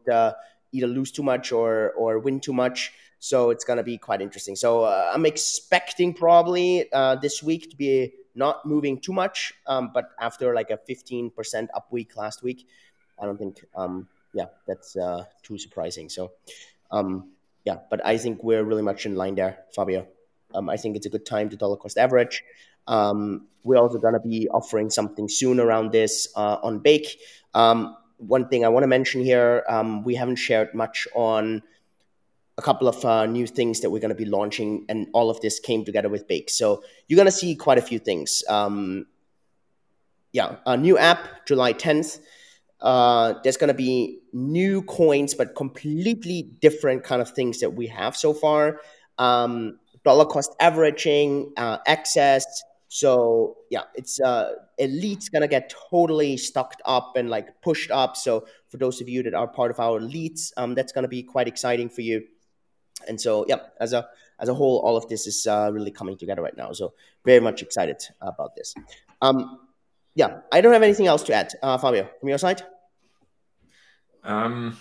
either 0.72 0.88
lose 0.88 1.12
too 1.12 1.24
much 1.24 1.52
or 1.52 1.92
or 1.92 2.20
win 2.20 2.40
too 2.40 2.54
much. 2.54 2.92
So 3.20 3.50
it's 3.50 3.64
gonna 3.64 3.84
be 3.84 3.98
quite 3.98 4.22
interesting. 4.22 4.56
So 4.56 4.84
uh, 4.84 5.12
I'm 5.14 5.26
expecting 5.26 6.14
probably 6.14 6.92
uh, 6.92 7.16
this 7.16 7.42
week 7.42 7.70
to 7.72 7.76
be 7.76 8.14
not 8.36 8.66
moving 8.66 9.00
too 9.00 9.14
much, 9.14 9.54
um, 9.66 9.92
but 9.94 10.12
after 10.22 10.54
like 10.54 10.70
a 10.70 10.78
15% 10.78 11.68
up 11.74 11.88
week 11.92 12.16
last 12.16 12.44
week, 12.44 12.68
I 13.20 13.26
don't 13.26 13.38
think 13.38 13.66
um, 13.76 14.08
yeah 14.34 14.46
that's 14.68 14.96
uh, 14.96 15.26
too 15.44 15.58
surprising. 15.58 16.10
So 16.10 16.32
um, 16.92 17.32
yeah, 17.66 17.80
but 17.90 18.06
I 18.06 18.18
think 18.18 18.44
we're 18.44 18.64
really 18.64 18.84
much 18.84 19.06
in 19.06 19.16
line 19.16 19.36
there, 19.36 19.66
Fabio. 19.76 20.08
Um, 20.56 20.70
I 20.70 20.78
think 20.78 20.96
it's 20.96 21.06
a 21.06 21.10
good 21.10 21.26
time 21.26 21.50
to 21.50 21.58
dollar 21.58 21.76
cost 21.76 21.98
average. 21.98 22.44
Um, 22.88 23.48
we're 23.64 23.78
also 23.78 24.00
going 24.00 24.14
to 24.14 24.22
be 24.22 24.48
offering 24.50 24.90
something 24.90 25.28
soon 25.28 25.60
around 25.60 25.92
this 25.92 26.28
uh, 26.36 26.58
on 26.64 26.80
Bake. 26.80 27.20
Um, 27.54 27.98
one 28.18 28.48
thing 28.50 28.66
I 28.66 28.70
want 28.70 28.84
to 28.84 28.88
mention 28.88 29.22
here, 29.22 29.64
um, 29.70 30.04
we 30.04 30.16
haven't 30.16 30.38
shared 30.38 30.74
much 30.74 31.08
on 31.16 31.62
a 32.58 32.62
couple 32.62 32.88
of 32.88 33.04
uh, 33.06 33.26
new 33.26 33.46
things 33.46 33.82
that 33.82 33.92
we're 33.92 34.00
going 34.00 34.10
to 34.10 34.16
be 34.16 34.26
launching, 34.26 34.86
and 34.90 35.08
all 35.14 35.30
of 35.30 35.40
this 35.42 35.60
came 35.60 35.86
together 35.86 36.10
with 36.10 36.28
Bake. 36.28 36.50
So 36.50 36.84
you're 37.08 37.18
going 37.18 37.28
to 37.28 37.32
see 37.32 37.56
quite 37.56 37.78
a 37.78 37.82
few 37.82 38.00
things. 38.00 38.44
Um, 38.50 39.06
yeah, 40.34 40.58
a 40.66 40.76
new 40.76 40.98
app, 40.98 41.46
July 41.46 41.74
10th. 41.74 42.20
Uh, 42.82 43.36
there's 43.44 43.58
going 43.58 43.70
to 43.70 43.74
be 43.74 44.20
new 44.34 44.82
coins, 44.84 45.34
but 45.34 45.56
completely 45.56 46.44
different 46.60 47.04
kind 47.04 47.22
of 47.22 47.32
things 47.32 47.60
that 47.60 47.74
we 47.74 47.88
have 47.88 48.16
so 48.16 48.34
far. 48.34 48.82
Um, 49.18 49.80
dollar 50.04 50.26
cost 50.26 50.56
averaging, 50.60 51.54
uh, 51.58 51.78
access, 51.86 52.64
so 52.98 53.58
yeah, 53.70 53.84
it's 53.94 54.20
uh, 54.20 54.54
elite's 54.80 55.30
gonna 55.30 55.48
get 55.48 55.72
totally 55.92 56.36
stocked 56.36 56.82
up 56.84 57.16
and 57.16 57.30
like 57.30 57.62
pushed 57.62 57.92
up. 57.92 58.18
So 58.18 58.48
for 58.70 58.78
those 58.78 59.02
of 59.02 59.08
you 59.08 59.22
that 59.22 59.36
are 59.36 59.48
part 59.48 59.70
of 59.70 59.80
our 59.80 60.00
elites, 60.00 60.52
um, 60.58 60.74
that's 60.74 60.92
gonna 60.92 61.08
be 61.08 61.22
quite 61.22 61.48
exciting 61.48 61.90
for 61.90 62.02
you. 62.02 62.24
And 63.08 63.22
so 63.22 63.46
yeah, 63.48 63.60
as 63.80 63.94
a 63.94 64.08
as 64.40 64.50
a 64.50 64.56
whole, 64.56 64.80
all 64.80 64.98
of 64.98 65.08
this 65.10 65.28
is 65.28 65.46
uh, 65.46 65.70
really 65.72 65.92
coming 65.92 66.18
together 66.18 66.42
right 66.42 66.58
now. 66.58 66.72
So 66.72 66.96
very 67.24 67.40
much 67.40 67.62
excited 67.62 68.02
about 68.20 68.56
this. 68.56 68.74
Um, 69.22 69.60
yeah, 70.16 70.40
I 70.52 70.62
don't 70.62 70.74
have 70.74 70.82
anything 70.82 71.06
else 71.06 71.22
to 71.24 71.36
add, 71.36 71.54
uh, 71.62 71.78
Fabio, 71.78 72.10
from 72.20 72.30
your 72.30 72.40
side. 72.40 72.64
Um, 74.24 74.76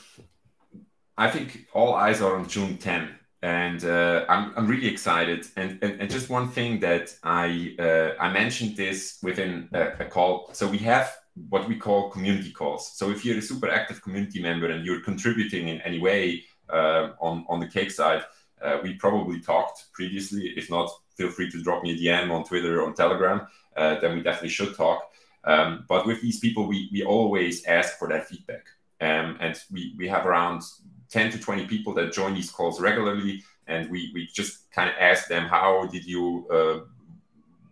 I 1.18 1.28
think 1.30 1.66
all 1.74 1.92
eyes 1.94 2.22
are 2.22 2.34
on 2.34 2.48
June 2.48 2.78
10 2.78 3.10
and 3.46 3.84
uh, 3.84 4.24
I'm, 4.28 4.52
I'm 4.56 4.66
really 4.66 4.88
excited. 4.88 5.46
And, 5.56 5.78
and, 5.80 6.00
and, 6.00 6.10
just 6.10 6.28
one 6.28 6.48
thing 6.48 6.80
that 6.80 7.14
I 7.22 7.76
uh, 7.78 8.20
I 8.20 8.32
mentioned 8.32 8.76
this 8.76 9.18
within 9.22 9.68
a, 9.72 9.82
a, 10.00 10.04
call. 10.06 10.50
So 10.52 10.66
we 10.66 10.78
have 10.78 11.16
what 11.48 11.68
we 11.68 11.76
call 11.76 12.10
community 12.10 12.50
calls. 12.50 12.98
So 12.98 13.10
if 13.10 13.24
you're 13.24 13.38
a 13.38 13.42
super 13.42 13.68
active 13.68 14.02
community 14.02 14.42
member 14.42 14.68
and 14.68 14.84
you're 14.84 15.00
contributing 15.00 15.68
in 15.68 15.80
any 15.82 16.00
way 16.00 16.42
uh, 16.68 17.10
on 17.20 17.46
on 17.48 17.60
the 17.60 17.68
cake 17.68 17.92
side, 17.92 18.24
uh, 18.60 18.78
we 18.82 18.94
probably 18.94 19.40
talked 19.40 19.92
previously. 19.92 20.52
If 20.56 20.68
not, 20.68 20.90
feel 21.16 21.30
free 21.30 21.48
to 21.52 21.62
drop 21.62 21.84
me 21.84 21.92
a 21.92 21.96
DM 21.96 22.32
on 22.32 22.42
Twitter 22.42 22.80
or 22.80 22.86
on 22.88 22.94
Telegram. 22.94 23.46
Uh, 23.76 24.00
then 24.00 24.16
we 24.16 24.22
definitely 24.24 24.56
should 24.58 24.74
talk. 24.74 25.00
Um, 25.44 25.84
but 25.88 26.04
with 26.04 26.20
these 26.20 26.40
people, 26.40 26.66
we 26.66 26.88
we 26.92 27.04
always 27.04 27.64
ask 27.66 27.96
for 27.96 28.08
that 28.08 28.26
feedback. 28.26 28.64
Um, 29.00 29.36
and 29.40 29.54
we, 29.70 29.94
we 29.98 30.08
have 30.08 30.24
around 30.24 30.62
10 31.10 31.32
to 31.32 31.38
20 31.38 31.66
people 31.66 31.94
that 31.94 32.12
join 32.12 32.34
these 32.34 32.50
calls 32.50 32.80
regularly 32.80 33.42
and 33.66 33.90
we, 33.90 34.10
we 34.14 34.28
just 34.32 34.70
kind 34.70 34.88
of 34.88 34.96
ask 34.98 35.28
them 35.28 35.46
how 35.46 35.86
did 35.86 36.04
you 36.04 36.46
uh, 36.50 36.84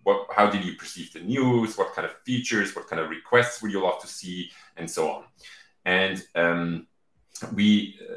what, 0.04 0.26
how 0.34 0.48
did 0.48 0.64
you 0.64 0.74
perceive 0.74 1.12
the 1.12 1.20
news? 1.20 1.76
What 1.76 1.94
kind 1.94 2.06
of 2.06 2.14
features? 2.24 2.76
What 2.76 2.88
kind 2.88 3.00
of 3.00 3.10
requests 3.10 3.62
would 3.62 3.72
you 3.72 3.82
love 3.82 4.00
to 4.02 4.06
see? 4.06 4.50
And 4.76 4.88
so 4.88 5.10
on. 5.10 5.24
And 5.84 6.22
um, 6.34 6.86
we, 7.54 7.98
uh, 8.00 8.14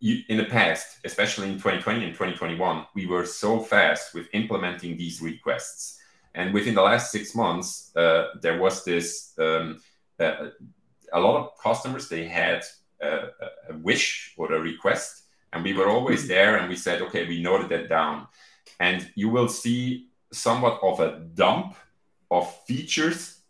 in 0.00 0.38
the 0.38 0.46
past, 0.46 0.98
especially 1.04 1.48
in 1.48 1.54
2020 1.54 2.04
and 2.04 2.12
2021, 2.12 2.86
we 2.94 3.06
were 3.06 3.26
so 3.26 3.60
fast 3.60 4.14
with 4.14 4.26
implementing 4.32 4.96
these 4.96 5.20
requests. 5.20 5.98
And 6.34 6.54
within 6.54 6.74
the 6.74 6.82
last 6.82 7.12
six 7.12 7.34
months, 7.34 7.94
uh, 7.96 8.28
there 8.40 8.58
was 8.58 8.84
this 8.84 9.34
um, 9.38 9.80
uh, 10.18 10.48
a 11.12 11.20
lot 11.20 11.36
of 11.36 11.58
customers 11.62 12.08
they 12.08 12.26
had 12.26 12.62
a, 13.00 13.28
a, 13.70 13.76
wish 13.78 14.34
or 14.36 14.52
a 14.52 14.60
request, 14.60 15.24
and 15.52 15.64
we 15.64 15.72
were 15.72 15.88
always 15.88 16.20
mm-hmm. 16.20 16.28
there, 16.28 16.56
and 16.56 16.68
we 16.68 16.76
said, 16.76 17.02
okay, 17.02 17.26
we 17.26 17.42
noted 17.42 17.68
that 17.70 17.88
down, 17.88 18.26
and 18.80 19.10
you 19.14 19.28
will 19.28 19.48
see 19.48 20.08
somewhat 20.32 20.78
of 20.82 21.00
a 21.00 21.20
dump 21.34 21.76
of 22.30 22.52
features 22.66 23.40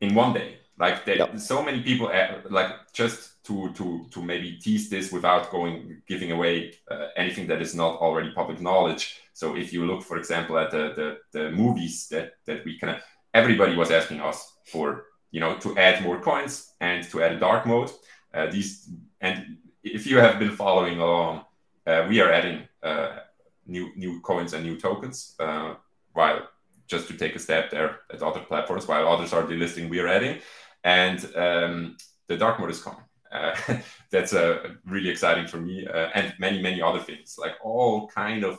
in 0.00 0.14
one 0.14 0.32
day. 0.32 0.58
Like 0.78 1.04
there, 1.04 1.16
yep. 1.16 1.38
so 1.38 1.62
many 1.62 1.82
people 1.82 2.08
uh, 2.08 2.38
like 2.48 2.72
just 2.94 3.44
to 3.44 3.70
to 3.74 4.06
to 4.10 4.22
maybe 4.22 4.56
tease 4.56 4.88
this 4.88 5.12
without 5.12 5.50
going 5.50 6.00
giving 6.08 6.32
away 6.32 6.72
uh, 6.90 7.08
anything 7.16 7.46
that 7.48 7.60
is 7.60 7.74
not 7.74 8.00
already 8.00 8.32
public 8.32 8.60
knowledge. 8.62 9.20
So 9.34 9.56
if 9.56 9.74
you 9.74 9.84
look, 9.84 10.02
for 10.02 10.16
example, 10.16 10.56
at 10.56 10.70
the 10.70 10.94
the, 10.96 11.38
the 11.38 11.50
movies 11.50 12.08
that 12.08 12.32
that 12.46 12.64
we 12.64 12.78
kind 12.78 12.96
of 12.96 13.02
everybody 13.34 13.76
was 13.76 13.90
asking 13.90 14.20
us 14.20 14.56
for 14.64 15.04
you 15.30 15.40
know 15.40 15.58
to 15.58 15.76
add 15.76 16.02
more 16.02 16.18
coins 16.18 16.72
and 16.80 17.04
to 17.10 17.22
add 17.22 17.32
a 17.32 17.38
dark 17.38 17.66
mode. 17.66 17.90
Uh, 18.32 18.46
these 18.50 18.88
and 19.20 19.58
if 19.82 20.06
you 20.06 20.18
have 20.18 20.38
been 20.38 20.54
following 20.54 21.00
along, 21.00 21.44
uh, 21.86 22.06
we 22.08 22.20
are 22.20 22.32
adding 22.32 22.68
uh, 22.82 23.18
new 23.66 23.90
new 23.96 24.20
coins 24.20 24.52
and 24.52 24.64
new 24.64 24.78
tokens. 24.78 25.34
Uh, 25.38 25.74
while 26.12 26.48
just 26.86 27.06
to 27.08 27.14
take 27.14 27.36
a 27.36 27.38
step 27.38 27.70
there 27.70 28.00
at 28.12 28.22
other 28.22 28.40
platforms, 28.40 28.86
while 28.86 29.06
others 29.06 29.32
are 29.32 29.44
delisting, 29.44 29.88
we 29.88 30.00
are 30.00 30.08
adding, 30.08 30.38
and 30.84 31.24
um, 31.36 31.96
the 32.26 32.36
dark 32.36 32.58
mode 32.58 32.70
is 32.70 32.82
coming. 32.82 33.04
Uh, 33.30 33.54
that's 34.10 34.32
uh, 34.32 34.70
really 34.84 35.08
exciting 35.08 35.46
for 35.46 35.58
me, 35.58 35.86
and 36.14 36.34
many 36.38 36.60
many 36.60 36.82
other 36.82 37.00
things 37.00 37.36
like 37.38 37.54
all 37.62 38.08
kind 38.08 38.44
of 38.44 38.58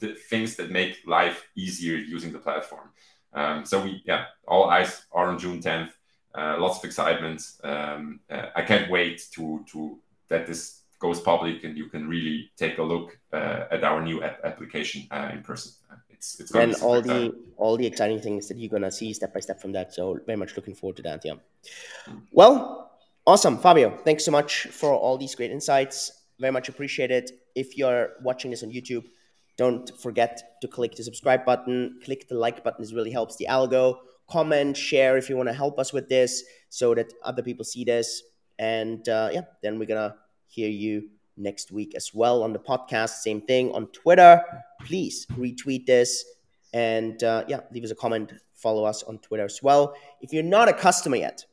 the 0.00 0.14
things 0.14 0.56
that 0.56 0.70
make 0.70 0.98
life 1.06 1.46
easier 1.54 1.96
using 1.96 2.32
the 2.32 2.38
platform. 2.38 2.88
Um, 3.32 3.64
so 3.64 3.82
we, 3.82 4.02
yeah, 4.04 4.24
all 4.48 4.70
eyes 4.70 5.02
are 5.12 5.28
on 5.28 5.38
June 5.38 5.60
10th. 5.60 5.90
Uh, 6.34 6.56
lots 6.58 6.78
of 6.78 6.84
excitement. 6.84 7.42
Um, 7.64 8.20
uh, 8.30 8.46
I 8.54 8.62
can't 8.62 8.90
wait 8.90 9.22
to 9.32 9.64
to 9.72 9.98
that 10.28 10.46
this 10.46 10.82
goes 11.00 11.18
public 11.18 11.64
and 11.64 11.76
you 11.76 11.86
can 11.88 12.06
really 12.06 12.50
take 12.56 12.78
a 12.78 12.82
look 12.82 13.18
uh, 13.32 13.64
at 13.70 13.82
our 13.82 14.02
new 14.02 14.22
app 14.22 14.38
application 14.44 15.06
uh, 15.10 15.30
in 15.32 15.42
person. 15.42 15.72
Uh, 15.90 15.96
it's 16.10 16.38
it's 16.38 16.54
and 16.54 16.74
all 16.76 17.00
the 17.00 17.34
all 17.56 17.76
the 17.76 17.86
exciting 17.86 18.20
things 18.20 18.48
that 18.48 18.58
you're 18.58 18.70
gonna 18.70 18.90
see 18.92 19.12
step 19.12 19.34
by 19.34 19.40
step 19.40 19.60
from 19.60 19.72
that. 19.72 19.92
So 19.92 20.18
very 20.26 20.36
much 20.36 20.56
looking 20.56 20.74
forward 20.74 20.96
to 20.96 21.02
that. 21.02 21.22
Yeah. 21.24 21.34
Mm. 22.08 22.22
Well, 22.30 22.90
awesome, 23.26 23.58
Fabio. 23.58 23.96
Thanks 24.04 24.24
so 24.24 24.30
much 24.30 24.66
for 24.68 24.92
all 24.92 25.18
these 25.18 25.34
great 25.34 25.50
insights. 25.50 26.12
Very 26.38 26.52
much 26.52 26.68
appreciate 26.68 27.10
it. 27.10 27.32
If 27.54 27.76
you're 27.76 28.10
watching 28.22 28.50
this 28.50 28.62
on 28.62 28.70
YouTube 28.70 29.04
don't 29.60 29.90
forget 30.00 30.58
to 30.62 30.66
click 30.66 30.94
the 30.94 31.04
subscribe 31.04 31.44
button. 31.44 32.00
Click 32.02 32.26
the 32.28 32.34
like 32.34 32.64
button. 32.64 32.82
This 32.82 32.94
really 32.94 33.10
helps 33.10 33.36
the 33.36 33.46
algo. 33.50 33.98
Comment, 34.30 34.76
share 34.76 35.16
if 35.16 35.28
you 35.28 35.36
want 35.36 35.48
to 35.48 35.52
help 35.54 35.78
us 35.78 35.92
with 35.92 36.08
this 36.08 36.44
so 36.68 36.94
that 36.94 37.12
other 37.24 37.42
people 37.42 37.64
see 37.64 37.84
this. 37.84 38.22
And 38.58 39.08
uh, 39.08 39.30
yeah, 39.32 39.42
then 39.62 39.78
we're 39.78 39.86
going 39.86 40.10
to 40.10 40.16
hear 40.46 40.68
you 40.68 41.08
next 41.36 41.72
week 41.72 41.94
as 41.94 42.12
well 42.14 42.42
on 42.42 42.52
the 42.52 42.58
podcast. 42.58 43.20
Same 43.20 43.40
thing 43.40 43.72
on 43.72 43.86
Twitter. 43.88 44.42
Please 44.84 45.26
retweet 45.32 45.86
this 45.86 46.24
and 46.72 47.22
uh, 47.24 47.44
yeah, 47.48 47.60
leave 47.72 47.84
us 47.84 47.90
a 47.90 47.94
comment. 47.94 48.32
Follow 48.54 48.84
us 48.84 49.02
on 49.04 49.18
Twitter 49.18 49.44
as 49.44 49.60
well. 49.62 49.94
If 50.20 50.32
you're 50.32 50.42
not 50.42 50.68
a 50.68 50.72
customer 50.72 51.16
yet, 51.16 51.44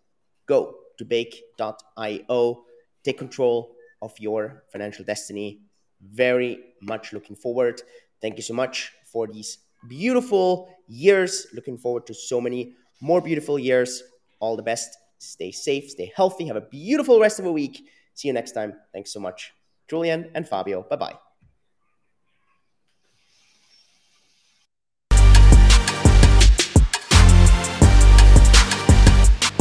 go 0.45 0.75
to 0.97 1.05
bake.io. 1.05 2.63
Take 3.03 3.17
control 3.17 3.75
of 4.01 4.13
your 4.19 4.63
financial 4.71 5.05
destiny 5.05 5.61
very 6.01 6.59
much 6.82 7.13
looking 7.13 7.36
forward. 7.36 7.82
Thank 8.21 8.38
you 8.38 8.43
so 8.43 8.53
much 8.53 8.91
for 9.05 9.28
these 9.28 9.59
beautiful 9.88 10.69
years. 10.88 11.47
Looking 11.53 11.78
forward 11.78 12.07
to 12.07 12.13
so 12.13 12.41
many 12.41 12.75
more 13.01 13.21
beautiful 13.21 13.59
years. 13.59 14.03
All 14.39 14.55
the 14.55 14.63
best. 14.63 14.97
Stay 15.19 15.51
safe, 15.51 15.89
stay 15.89 16.11
healthy. 16.15 16.45
Have 16.45 16.57
a 16.57 16.61
beautiful 16.61 17.19
rest 17.19 17.39
of 17.39 17.45
the 17.45 17.51
week. 17.51 17.88
See 18.13 18.28
you 18.28 18.34
next 18.34 18.51
time. 18.51 18.73
Thanks 18.93 19.11
so 19.11 19.19
much, 19.19 19.51
Julian 19.88 20.30
and 20.36 20.47
Fabio. 20.47 20.84
Bye 20.84 20.95
bye. 20.95 21.26